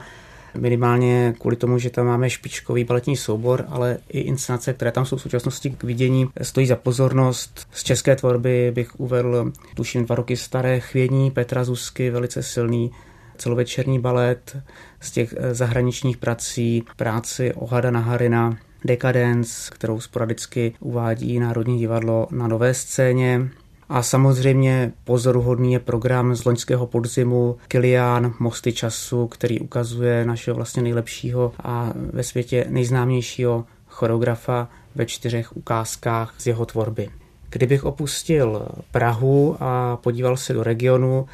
minimálně 0.58 1.36
kvůli 1.40 1.56
tomu, 1.56 1.78
že 1.80 1.90
tam 1.90 2.06
máme 2.06 2.30
špičkový 2.30 2.84
baletní 2.84 3.18
soubor, 3.18 3.66
ale 3.70 3.98
i 4.10 4.20
inscenace, 4.20 4.74
které 4.74 4.92
tam 4.92 5.06
jsou 5.06 5.18
v 5.18 5.22
současnosti 5.22 5.70
k 5.70 5.84
vidění, 5.84 6.30
stojí 6.42 6.68
za 6.68 6.76
pozornost. 6.76 7.68
Z 7.72 7.84
české 7.84 8.16
tvorby 8.16 8.72
bych 8.76 9.00
uvedl, 9.00 9.52
tuším, 9.76 10.06
dva 10.06 10.16
roky 10.16 10.38
staré 10.38 10.80
chvění 10.80 11.32
Petra 11.32 11.64
Zusky, 11.64 12.10
velice 12.10 12.44
silný 12.44 12.92
celovečerní 13.38 14.00
balet, 14.00 14.58
z 15.00 15.12
těch 15.12 15.36
eh, 15.38 15.56
zahraničních 15.56 16.18
prací, 16.18 16.84
práci 16.98 17.54
Ohada 17.54 17.92
Naharina, 17.92 18.58
Decadence, 18.86 19.72
kterou 19.76 20.00
sporadicky 20.00 20.74
uvádí 20.80 21.40
Národní 21.40 21.80
divadlo 21.80 22.28
na 22.32 22.48
nové 22.48 22.74
scéně, 22.74 23.50
a 23.90 24.04
samozřejmě 24.04 24.92
pozoruhodný 25.04 25.74
je 25.74 25.80
program 25.80 26.36
z 26.36 26.46
loňského 26.46 26.88
podzimu 26.88 27.58
Kilian 27.68 28.34
Mosty 28.40 28.74
času, 28.74 29.28
který 29.28 29.60
ukazuje 29.60 30.26
našeho 30.26 30.56
vlastně 30.56 30.84
nejlepšího 30.84 31.54
a 31.64 31.94
ve 31.96 32.24
světě 32.24 32.66
nejznámějšího 32.70 33.66
choreografa 33.88 34.70
ve 34.96 35.06
čtyřech 35.06 35.58
ukázkách 35.58 36.34
z 36.38 36.48
jeho 36.48 36.66
tvorby. 36.66 37.10
Kdybych 37.50 37.84
opustil 37.84 38.66
Prahu 38.92 39.58
a 39.60 39.98
podíval 39.98 40.38
se 40.38 40.54
do 40.54 40.64
regionu, 40.64 41.28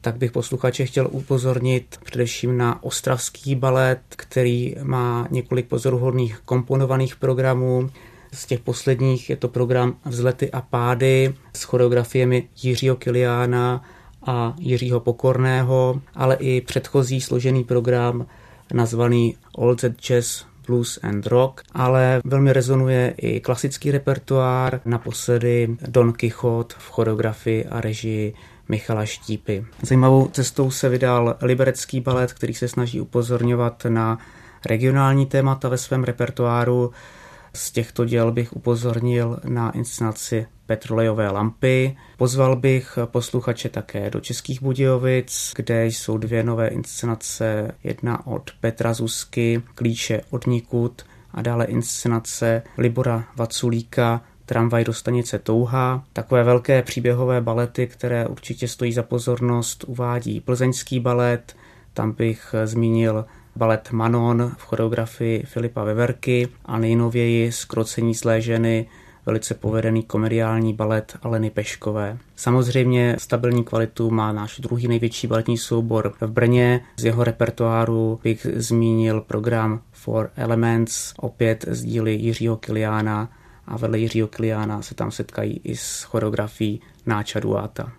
tak 0.00 0.16
bych 0.16 0.32
posluchače 0.32 0.86
chtěl 0.86 1.08
upozornit 1.10 1.98
především 2.04 2.58
na 2.58 2.84
ostravský 2.84 3.54
balet, 3.54 4.00
který 4.08 4.76
má 4.82 5.28
několik 5.30 5.66
pozoruhodných 5.66 6.40
komponovaných 6.44 7.16
programů. 7.16 7.90
Z 8.32 8.46
těch 8.46 8.60
posledních 8.60 9.30
je 9.30 9.36
to 9.36 9.48
program 9.48 9.96
Vzlety 10.04 10.50
a 10.50 10.60
pády 10.60 11.34
s 11.54 11.62
choreografiemi 11.62 12.48
Jiřího 12.62 12.96
Kiliána 12.96 13.84
a 14.26 14.54
Jiřího 14.58 15.00
Pokorného, 15.00 16.00
ale 16.14 16.36
i 16.36 16.60
předchozí 16.60 17.20
složený 17.20 17.64
program 17.64 18.26
nazvaný 18.74 19.36
Old 19.52 19.84
Jazz 19.84 20.44
blues 20.66 20.98
and 21.02 21.26
rock, 21.26 21.62
ale 21.72 22.20
velmi 22.24 22.52
rezonuje 22.52 23.14
i 23.16 23.40
klasický 23.40 23.90
repertoár, 23.90 24.80
naposledy 24.84 25.76
Don 25.88 26.12
Quixote 26.12 26.74
v 26.78 26.90
choreografii 26.90 27.64
a 27.64 27.80
režii 27.80 28.34
Michala 28.68 29.04
Štípy. 29.04 29.64
Zajímavou 29.82 30.28
cestou 30.28 30.70
se 30.70 30.88
vydal 30.88 31.36
liberecký 31.42 32.00
balet, 32.00 32.32
který 32.32 32.54
se 32.54 32.68
snaží 32.68 33.00
upozorňovat 33.00 33.86
na 33.88 34.18
regionální 34.66 35.26
témata 35.26 35.68
ve 35.68 35.78
svém 35.78 36.04
repertoáru. 36.04 36.92
Z 37.56 37.70
těchto 37.70 38.04
děl 38.04 38.32
bych 38.32 38.56
upozornil 38.56 39.40
na 39.44 39.70
inscenaci 39.70 40.46
Petrolejové 40.66 41.30
lampy. 41.30 41.96
Pozval 42.16 42.56
bych 42.56 42.98
posluchače 43.04 43.68
také 43.68 44.10
do 44.10 44.20
Českých 44.20 44.62
Budějovic, 44.62 45.52
kde 45.56 45.86
jsou 45.86 46.18
dvě 46.18 46.42
nové 46.42 46.68
inscenace. 46.68 47.70
Jedna 47.84 48.26
od 48.26 48.50
Petra 48.60 48.94
Zusky, 48.94 49.62
Klíče 49.74 50.20
od 50.30 50.46
Nikud 50.46 51.02
a 51.32 51.42
dále 51.42 51.64
inscenace 51.64 52.62
Libora 52.78 53.24
Vaculíka, 53.36 54.20
Tramvaj 54.46 54.84
do 54.84 54.92
stanice 54.92 55.38
Touha. 55.38 56.04
Takové 56.12 56.44
velké 56.44 56.82
příběhové 56.82 57.40
balety, 57.40 57.86
které 57.86 58.26
určitě 58.26 58.68
stojí 58.68 58.92
za 58.92 59.02
pozornost, 59.02 59.84
uvádí 59.86 60.40
plzeňský 60.40 61.00
balet, 61.00 61.56
tam 61.94 62.12
bych 62.12 62.54
zmínil 62.64 63.24
balet 63.56 63.90
Manon 63.92 64.52
v 64.58 64.62
choreografii 64.62 65.42
Filipa 65.46 65.84
Veverky 65.84 66.48
a 66.64 66.78
nejnověji 66.78 67.52
Skrocení 67.52 68.14
zlé 68.14 68.40
ženy, 68.40 68.86
velice 69.26 69.54
povedený 69.54 70.02
komediální 70.02 70.74
balet 70.74 71.16
Aleny 71.22 71.50
Peškové. 71.50 72.18
Samozřejmě 72.36 73.16
stabilní 73.18 73.64
kvalitu 73.64 74.10
má 74.10 74.32
náš 74.32 74.60
druhý 74.60 74.88
největší 74.88 75.26
baletní 75.26 75.58
soubor 75.58 76.12
v 76.20 76.26
Brně. 76.26 76.80
Z 76.96 77.04
jeho 77.04 77.24
repertoáru 77.24 78.20
bych 78.22 78.46
zmínil 78.54 79.20
program 79.20 79.80
Four 79.92 80.30
Elements, 80.36 81.14
opět 81.16 81.64
z 81.68 81.84
díly 81.84 82.14
Jiřího 82.14 82.56
Kiliána 82.56 83.30
a 83.66 83.76
vedle 83.76 83.98
Jiřího 83.98 84.28
Kiliána 84.28 84.82
se 84.82 84.94
tam 84.94 85.10
setkají 85.10 85.60
i 85.64 85.76
s 85.76 86.02
choreografií 86.02 86.80
Náča 87.06 87.40
Duáta. 87.40 87.92